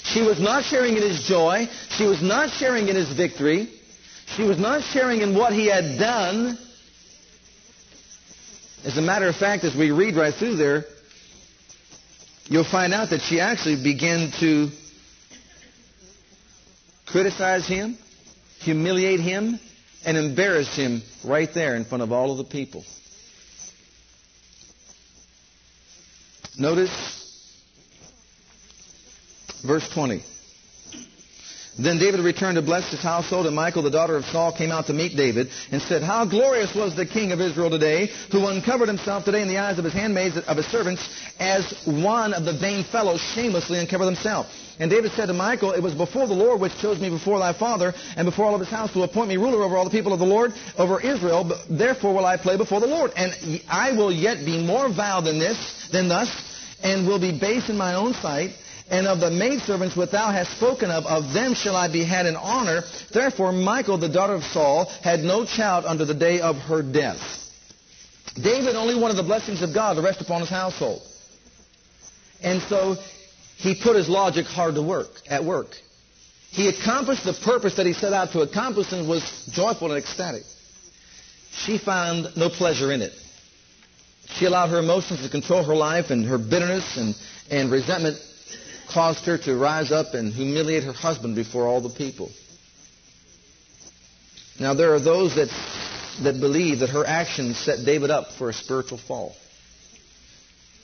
She 0.04 0.20
was 0.20 0.38
not 0.38 0.64
sharing 0.64 0.96
in 0.96 1.02
his 1.02 1.24
joy. 1.24 1.66
She 1.96 2.04
was 2.04 2.22
not 2.22 2.50
sharing 2.50 2.88
in 2.88 2.94
his 2.96 3.10
victory. 3.12 3.68
She 4.36 4.42
was 4.42 4.58
not 4.58 4.82
sharing 4.82 5.22
in 5.22 5.34
what 5.34 5.52
he 5.52 5.66
had 5.66 5.98
done. 5.98 6.58
As 8.84 8.98
a 8.98 9.02
matter 9.02 9.26
of 9.28 9.36
fact, 9.36 9.64
as 9.64 9.74
we 9.74 9.90
read 9.90 10.14
right 10.14 10.34
through 10.34 10.56
there, 10.56 10.84
you'll 12.46 12.64
find 12.70 12.92
out 12.92 13.10
that 13.10 13.22
she 13.22 13.40
actually 13.40 13.82
began 13.82 14.30
to 14.40 14.68
criticize 17.06 17.66
him, 17.66 17.96
humiliate 18.60 19.20
him, 19.20 19.58
and 20.04 20.18
embarrass 20.18 20.76
him 20.76 21.02
right 21.24 21.48
there 21.54 21.76
in 21.76 21.86
front 21.86 22.02
of 22.02 22.12
all 22.12 22.30
of 22.30 22.36
the 22.36 22.44
people. 22.44 22.84
Notice 26.58 27.23
Verse 29.66 29.88
20. 29.88 30.22
Then 31.76 31.98
David 31.98 32.20
returned 32.20 32.54
to 32.54 32.62
bless 32.62 32.88
his 32.90 33.02
household, 33.02 33.46
and 33.46 33.56
Michal, 33.56 33.82
the 33.82 33.90
daughter 33.90 34.14
of 34.14 34.24
Saul, 34.26 34.52
came 34.52 34.70
out 34.70 34.86
to 34.86 34.92
meet 34.92 35.16
David 35.16 35.48
and 35.72 35.82
said, 35.82 36.02
How 36.02 36.24
glorious 36.24 36.72
was 36.72 36.94
the 36.94 37.06
king 37.06 37.32
of 37.32 37.40
Israel 37.40 37.68
today, 37.68 38.10
who 38.30 38.46
uncovered 38.46 38.86
himself 38.86 39.24
today 39.24 39.42
in 39.42 39.48
the 39.48 39.58
eyes 39.58 39.76
of 39.78 39.84
his 39.84 39.92
handmaids, 39.92 40.36
of 40.36 40.56
his 40.56 40.66
servants, 40.66 41.02
as 41.40 41.64
one 41.84 42.32
of 42.32 42.44
the 42.44 42.56
vain 42.56 42.84
fellows 42.84 43.20
shamelessly 43.34 43.80
uncovered 43.80 44.04
himself. 44.04 44.46
And 44.78 44.88
David 44.88 45.10
said 45.12 45.26
to 45.26 45.32
Michal, 45.32 45.72
It 45.72 45.82
was 45.82 45.94
before 45.94 46.28
the 46.28 46.34
Lord 46.34 46.60
which 46.60 46.78
chose 46.78 47.00
me 47.00 47.10
before 47.10 47.40
thy 47.40 47.52
father, 47.52 47.92
and 48.16 48.24
before 48.24 48.44
all 48.44 48.54
of 48.54 48.60
his 48.60 48.70
house, 48.70 48.92
to 48.92 49.02
appoint 49.02 49.28
me 49.28 49.36
ruler 49.36 49.64
over 49.64 49.76
all 49.76 49.84
the 49.84 49.90
people 49.90 50.12
of 50.12 50.20
the 50.20 50.26
Lord, 50.26 50.52
over 50.78 51.00
Israel. 51.00 51.50
Therefore 51.68 52.14
will 52.14 52.26
I 52.26 52.36
play 52.36 52.56
before 52.56 52.78
the 52.78 52.86
Lord. 52.86 53.10
And 53.16 53.60
I 53.68 53.92
will 53.92 54.12
yet 54.12 54.44
be 54.44 54.64
more 54.64 54.88
vile 54.92 55.22
than 55.22 55.40
this, 55.40 55.88
than 55.90 56.06
thus, 56.06 56.30
and 56.84 57.04
will 57.04 57.18
be 57.18 57.36
base 57.36 57.68
in 57.68 57.76
my 57.76 57.94
own 57.94 58.12
sight 58.14 58.52
and 58.90 59.06
of 59.06 59.20
the 59.20 59.30
maidservants 59.30 59.96
which 59.96 60.10
thou 60.10 60.30
hast 60.30 60.56
spoken 60.56 60.90
of, 60.90 61.06
of 61.06 61.32
them 61.32 61.54
shall 61.54 61.76
I 61.76 61.88
be 61.88 62.04
had 62.04 62.26
in 62.26 62.36
honor. 62.36 62.82
Therefore 63.12 63.52
Michal, 63.52 63.98
the 63.98 64.08
daughter 64.08 64.34
of 64.34 64.44
Saul, 64.44 64.86
had 65.02 65.20
no 65.20 65.44
child 65.44 65.84
unto 65.86 66.04
the 66.04 66.14
day 66.14 66.40
of 66.40 66.56
her 66.56 66.82
death. 66.82 67.20
David 68.34 68.74
only 68.74 68.94
wanted 68.94 69.16
the 69.16 69.22
blessings 69.22 69.62
of 69.62 69.72
God 69.72 69.94
to 69.94 70.02
rest 70.02 70.20
upon 70.20 70.40
his 70.40 70.50
household. 70.50 71.02
And 72.42 72.60
so 72.62 72.96
he 73.56 73.74
put 73.74 73.96
his 73.96 74.08
logic 74.08 74.44
hard 74.46 74.74
to 74.74 74.82
work, 74.82 75.08
at 75.28 75.44
work. 75.44 75.76
He 76.50 76.68
accomplished 76.68 77.24
the 77.24 77.32
purpose 77.32 77.76
that 77.76 77.86
he 77.86 77.94
set 77.94 78.12
out 78.12 78.32
to 78.32 78.40
accomplish 78.40 78.92
and 78.92 79.08
was 79.08 79.48
joyful 79.52 79.90
and 79.92 79.98
ecstatic. 79.98 80.42
She 81.52 81.78
found 81.78 82.36
no 82.36 82.50
pleasure 82.50 82.92
in 82.92 83.00
it. 83.00 83.12
She 84.36 84.44
allowed 84.44 84.68
her 84.70 84.78
emotions 84.78 85.22
to 85.22 85.28
control 85.28 85.62
her 85.64 85.74
life 85.74 86.10
and 86.10 86.24
her 86.26 86.38
bitterness 86.38 86.96
and, 86.96 87.14
and 87.50 87.70
resentment 87.70 88.18
caused 88.94 89.26
her 89.26 89.36
to 89.36 89.56
rise 89.56 89.90
up 89.90 90.14
and 90.14 90.32
humiliate 90.32 90.84
her 90.84 90.92
husband 90.92 91.34
before 91.34 91.66
all 91.66 91.80
the 91.80 91.90
people. 91.90 92.30
Now, 94.60 94.72
there 94.74 94.94
are 94.94 95.00
those 95.00 95.34
that, 95.34 95.48
that 96.22 96.38
believe 96.38 96.78
that 96.78 96.90
her 96.90 97.04
actions 97.04 97.58
set 97.58 97.84
David 97.84 98.10
up 98.10 98.30
for 98.38 98.48
a 98.48 98.52
spiritual 98.52 98.98
fall. 98.98 99.34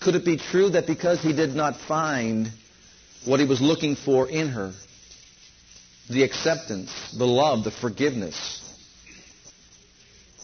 Could 0.00 0.16
it 0.16 0.24
be 0.24 0.38
true 0.38 0.70
that 0.70 0.88
because 0.88 1.22
he 1.22 1.32
did 1.32 1.54
not 1.54 1.76
find 1.76 2.50
what 3.24 3.38
he 3.38 3.46
was 3.46 3.60
looking 3.60 3.94
for 3.94 4.28
in 4.28 4.48
her, 4.48 4.72
the 6.08 6.24
acceptance, 6.24 7.14
the 7.16 7.26
love, 7.26 7.62
the 7.62 7.70
forgiveness, 7.70 8.56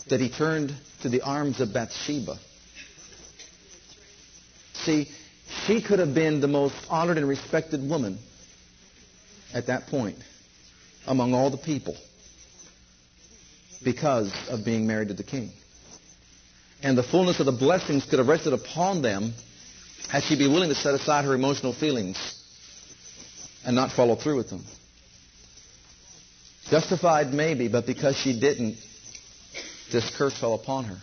that 0.09 0.21
he 0.21 0.29
turned 0.29 0.73
to 1.03 1.09
the 1.09 1.23
arms 1.23 1.61
of 1.61 1.73
Bathsheba? 1.73 2.39
See, 4.75 5.09
she 5.67 5.81
could 5.81 5.99
have 5.99 6.15
been 6.15 6.41
the 6.41 6.49
most 6.49 6.75
honored 6.89 7.19
and 7.19 7.29
respected 7.29 7.89
woman 7.89 8.19
at 9.55 9.67
that 9.67 9.87
point 9.87 10.19
among 11.07 11.35
all 11.35 11.51
the 11.51 11.57
people. 11.59 11.97
because 13.85 14.33
of 14.49 14.65
being 14.65 14.87
married 14.87 15.09
to 15.09 15.15
the 15.15 15.23
king. 15.23 15.51
And 16.83 16.97
the 16.97 17.03
fullness 17.03 17.41
of 17.41 17.47
the 17.47 17.53
blessings 17.53 18.05
could 18.05 18.19
have 18.19 18.29
rested 18.29 18.53
upon 18.53 19.03
them 19.03 19.33
had 20.09 20.23
she 20.25 20.37
been 20.37 20.53
willing 20.53 20.69
to 20.69 20.75
set 20.75 20.95
aside 20.95 21.25
her 21.25 21.35
emotional 21.35 21.73
feelings 21.73 22.17
and 23.65 23.75
not 23.75 23.93
follow 23.93 24.15
through 24.17 24.37
with 24.37 24.51
them. 24.51 24.65
Justified 26.71 27.33
maybe, 27.33 27.69
but 27.69 27.87
because 27.87 28.17
she 28.17 28.39
didn't, 28.39 28.77
this 29.93 30.11
curse 30.17 30.37
fell 30.39 30.55
upon 30.55 30.85
her. 30.85 30.99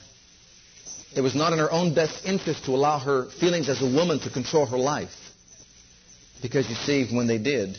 It 1.15 1.21
was 1.21 1.35
not 1.35 1.53
in 1.53 1.59
her 1.59 1.71
own 1.71 1.93
best 1.93 2.25
interest 2.25 2.65
to 2.65 2.71
allow 2.71 2.99
her 2.99 3.25
feelings 3.25 3.69
as 3.69 3.81
a 3.81 3.85
woman 3.85 4.19
to 4.21 4.29
control 4.29 4.65
her 4.65 4.77
life. 4.77 5.13
Because 6.41 6.67
you 6.67 6.75
see, 6.75 7.15
when 7.15 7.27
they 7.27 7.37
did, 7.37 7.77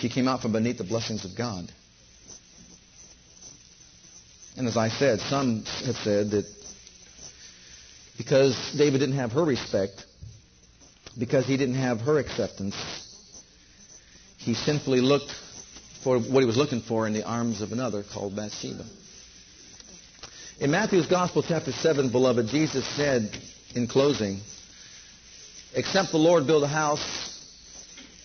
she 0.00 0.08
came 0.08 0.26
out 0.26 0.40
from 0.40 0.52
beneath 0.52 0.78
the 0.78 0.84
blessings 0.84 1.24
of 1.24 1.36
God. 1.36 1.70
And 4.56 4.66
as 4.66 4.76
I 4.76 4.88
said, 4.88 5.20
some 5.20 5.64
have 5.86 5.96
said 5.96 6.30
that 6.30 6.46
because 8.18 8.74
David 8.76 8.98
didn't 8.98 9.16
have 9.16 9.32
her 9.32 9.44
respect, 9.44 10.04
because 11.18 11.46
he 11.46 11.56
didn't 11.56 11.76
have 11.76 12.00
her 12.02 12.18
acceptance, 12.18 12.74
he 14.38 14.54
sinfully 14.54 15.00
looked 15.00 15.30
for 16.02 16.18
what 16.18 16.40
he 16.40 16.46
was 16.46 16.56
looking 16.56 16.80
for 16.80 17.06
in 17.06 17.12
the 17.12 17.24
arms 17.24 17.60
of 17.60 17.72
another 17.72 18.02
called 18.02 18.34
Bathsheba. 18.34 18.84
In 20.60 20.70
Matthew's 20.70 21.06
Gospel, 21.06 21.42
chapter 21.42 21.72
7, 21.72 22.10
beloved, 22.10 22.46
Jesus 22.48 22.86
said 22.94 23.36
in 23.74 23.88
closing, 23.88 24.40
Except 25.74 26.12
the 26.12 26.18
Lord 26.18 26.46
build 26.46 26.62
a 26.62 26.68
house, 26.68 27.00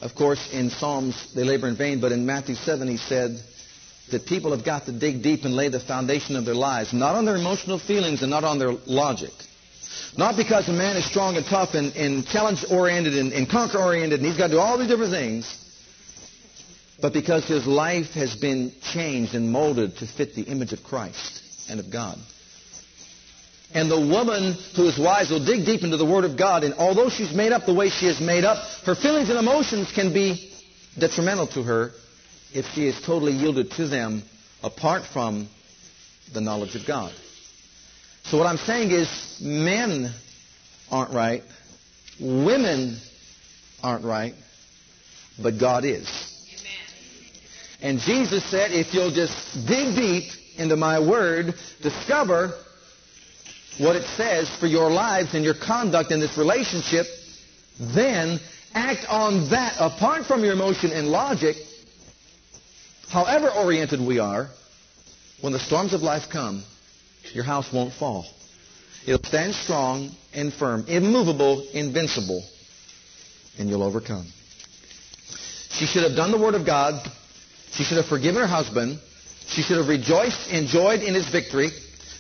of 0.02 0.14
course, 0.14 0.52
in 0.52 0.70
Psalms, 0.70 1.34
they 1.34 1.44
labor 1.44 1.68
in 1.68 1.78
vain, 1.78 2.02
but 2.02 2.12
in 2.12 2.26
Matthew 2.26 2.56
7, 2.56 2.88
he 2.88 2.98
said 2.98 3.42
that 4.12 4.26
people 4.26 4.52
have 4.52 4.66
got 4.66 4.86
to 4.86 4.92
dig 4.92 5.24
deep 5.24 5.46
and 5.46 5.56
lay 5.56 5.70
the 5.70 5.80
foundation 5.80 6.36
of 6.36 6.46
their 6.46 6.54
lives, 6.54 6.94
not 6.94 7.16
on 7.16 7.26
their 7.26 7.38
emotional 7.38 7.80
feelings 7.80 8.22
and 8.22 8.30
not 8.30 8.44
on 8.44 8.60
their 8.60 8.74
logic. 8.86 9.32
Not 10.18 10.36
because 10.36 10.68
a 10.68 10.74
man 10.74 10.98
is 10.98 11.06
strong 11.06 11.38
and 11.38 11.46
tough 11.46 11.74
and, 11.74 11.96
and 11.96 12.28
challenge-oriented 12.28 13.14
and, 13.16 13.32
and 13.32 13.50
conquer-oriented 13.50 14.20
and 14.20 14.28
he's 14.28 14.38
got 14.38 14.48
to 14.48 14.54
do 14.54 14.60
all 14.60 14.78
these 14.78 14.90
different 14.90 15.12
things, 15.12 15.64
but 17.02 17.14
because 17.14 17.48
his 17.48 17.66
life 17.66 18.12
has 18.12 18.36
been 18.36 18.74
changed 18.82 19.34
and 19.34 19.50
molded 19.50 19.98
to 19.98 20.08
fit 20.08 20.36
the 20.36 20.44
image 20.44 20.74
of 20.74 20.84
Christ 20.84 21.47
and 21.70 21.80
of 21.80 21.92
God. 21.92 22.18
And 23.74 23.92
the 23.92 24.00
woman 24.00 24.56
who 24.76 24.88
is 24.88 24.98
wise 24.98 25.30
will 25.30 25.44
dig 25.44 25.66
deep 25.66 25.84
into 25.84 25.98
the 25.98 26.06
Word 26.06 26.24
of 26.24 26.38
God, 26.38 26.64
and 26.64 26.74
although 26.76 27.10
she's 27.10 27.34
made 27.34 27.52
up 27.52 27.66
the 27.66 27.74
way 27.74 27.90
she 27.90 28.08
is 28.08 28.22
made 28.22 28.46
up, 28.46 28.58
her 28.86 28.96
feelings 28.96 29.30
and 29.30 29.38
emotions 29.38 29.92
can 29.92 30.14
be 30.14 30.52
detrimental 30.98 31.48
to 31.48 31.64
her 31.64 31.92
if 32.54 32.66
she 32.74 32.88
is 32.88 33.00
totally 33.02 33.34
yielded 33.34 33.72
to 33.72 33.88
them 33.88 34.24
apart 34.64 35.04
from 35.06 35.50
the 36.34 36.42
knowledge 36.42 36.76
of 36.76 36.86
God. 36.88 37.14
So 38.24 38.38
what 38.38 38.48
I'm 38.48 38.58
saying 38.58 38.92
is 38.92 39.40
men 39.42 40.14
aren't 40.90 41.14
right, 41.14 41.44
women 42.20 42.98
aren't 43.84 44.06
right, 44.06 44.34
but 45.42 45.60
God 45.60 45.86
is. 45.86 46.08
Amen. 46.50 46.72
And 47.82 48.00
Jesus 48.00 48.44
said, 48.50 48.72
if 48.72 48.94
you'll 48.94 49.12
just 49.12 49.68
dig 49.68 49.96
deep 49.96 50.32
into 50.58 50.76
my 50.76 51.00
word, 51.00 51.54
discover 51.82 52.54
what 53.78 53.96
it 53.96 54.06
says 54.16 54.50
for 54.60 54.68
your 54.68 54.90
lives 54.90 55.34
and 55.34 55.44
your 55.44 55.54
conduct 55.54 56.12
in 56.12 56.20
this 56.20 56.38
relationship, 56.38 57.06
then 57.80 58.40
act 58.74 59.06
on 59.08 59.50
that 59.50 59.76
apart 59.80 60.26
from 60.26 60.44
your 60.44 60.54
emotion 60.54 60.92
and 60.92 61.08
logic, 61.08 61.56
however 63.10 63.50
oriented 63.50 64.00
we 64.00 64.20
are, 64.20 64.50
when 65.42 65.54
the 65.54 65.60
storms 65.60 65.94
of 65.94 66.02
life 66.02 66.24
come, 66.32 66.64
your 67.34 67.44
house 67.44 67.72
won't 67.72 67.94
fall. 67.94 68.26
It'll 69.06 69.24
stand 69.24 69.54
strong 69.54 70.12
and 70.34 70.52
firm, 70.54 70.86
immovable, 70.88 71.66
invincible, 71.74 72.44
and 73.58 73.70
you'll 73.70 73.84
overcome. 73.84 74.28
She 75.70 75.86
should 75.86 76.04
have 76.04 76.16
done 76.16 76.32
the 76.32 76.38
Word 76.40 76.56
of 76.56 76.66
God. 76.66 77.02
She 77.72 77.84
should 77.84 77.98
have 77.98 78.08
forgiven 78.08 78.42
her 78.42 78.48
husband. 78.48 79.00
She 79.48 79.62
should 79.62 79.78
have 79.78 79.88
rejoiced 79.88 80.50
and 80.52 80.68
joyed 80.68 81.02
in 81.02 81.14
his 81.14 81.30
victory 81.30 81.72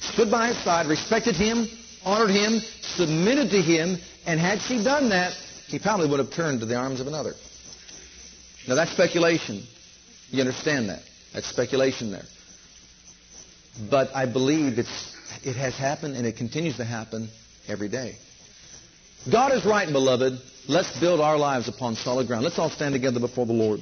stood 0.02 0.32
by 0.32 0.48
his 0.48 0.58
side, 0.64 0.88
respected 0.88 1.36
him, 1.36 1.68
honored 2.04 2.30
him, 2.30 2.60
submitted 2.82 3.50
to 3.52 3.62
him, 3.62 3.98
and 4.26 4.40
had 4.40 4.62
she 4.62 4.84
done 4.84 5.10
that, 5.10 5.34
he 5.68 5.80
probably 5.80 6.10
would 6.10 6.20
have 6.20 6.32
turned 6.32 6.62
to 6.62 6.66
the 6.66 6.76
arms 6.76 7.00
of 7.00 7.08
another. 7.08 7.34
Now 8.68 8.76
that's 8.76 8.92
speculation. 8.92 9.66
You 10.30 10.42
understand 10.42 10.90
that? 10.90 11.02
That's 11.34 11.48
speculation 11.48 12.12
there. 12.12 12.26
But 13.90 14.10
I 14.16 14.26
believe 14.26 14.80
it's, 14.80 15.16
it 15.44 15.56
has 15.56 15.76
happened 15.76 16.16
and 16.16 16.26
it 16.26 16.36
continues 16.36 16.78
to 16.78 16.86
happen 16.86 17.30
every 17.68 17.90
day. 17.90 18.16
God 19.32 19.52
is 19.54 19.66
right, 19.66 19.88
beloved. 19.88 20.40
Let's 20.68 21.00
build 21.00 21.20
our 21.22 21.38
lives 21.38 21.68
upon 21.68 21.96
solid 21.96 22.28
ground. 22.28 22.44
Let's 22.44 22.60
all 22.60 22.70
stand 22.70 22.94
together 22.94 23.20
before 23.20 23.46
the 23.46 23.54
Lord. 23.54 23.82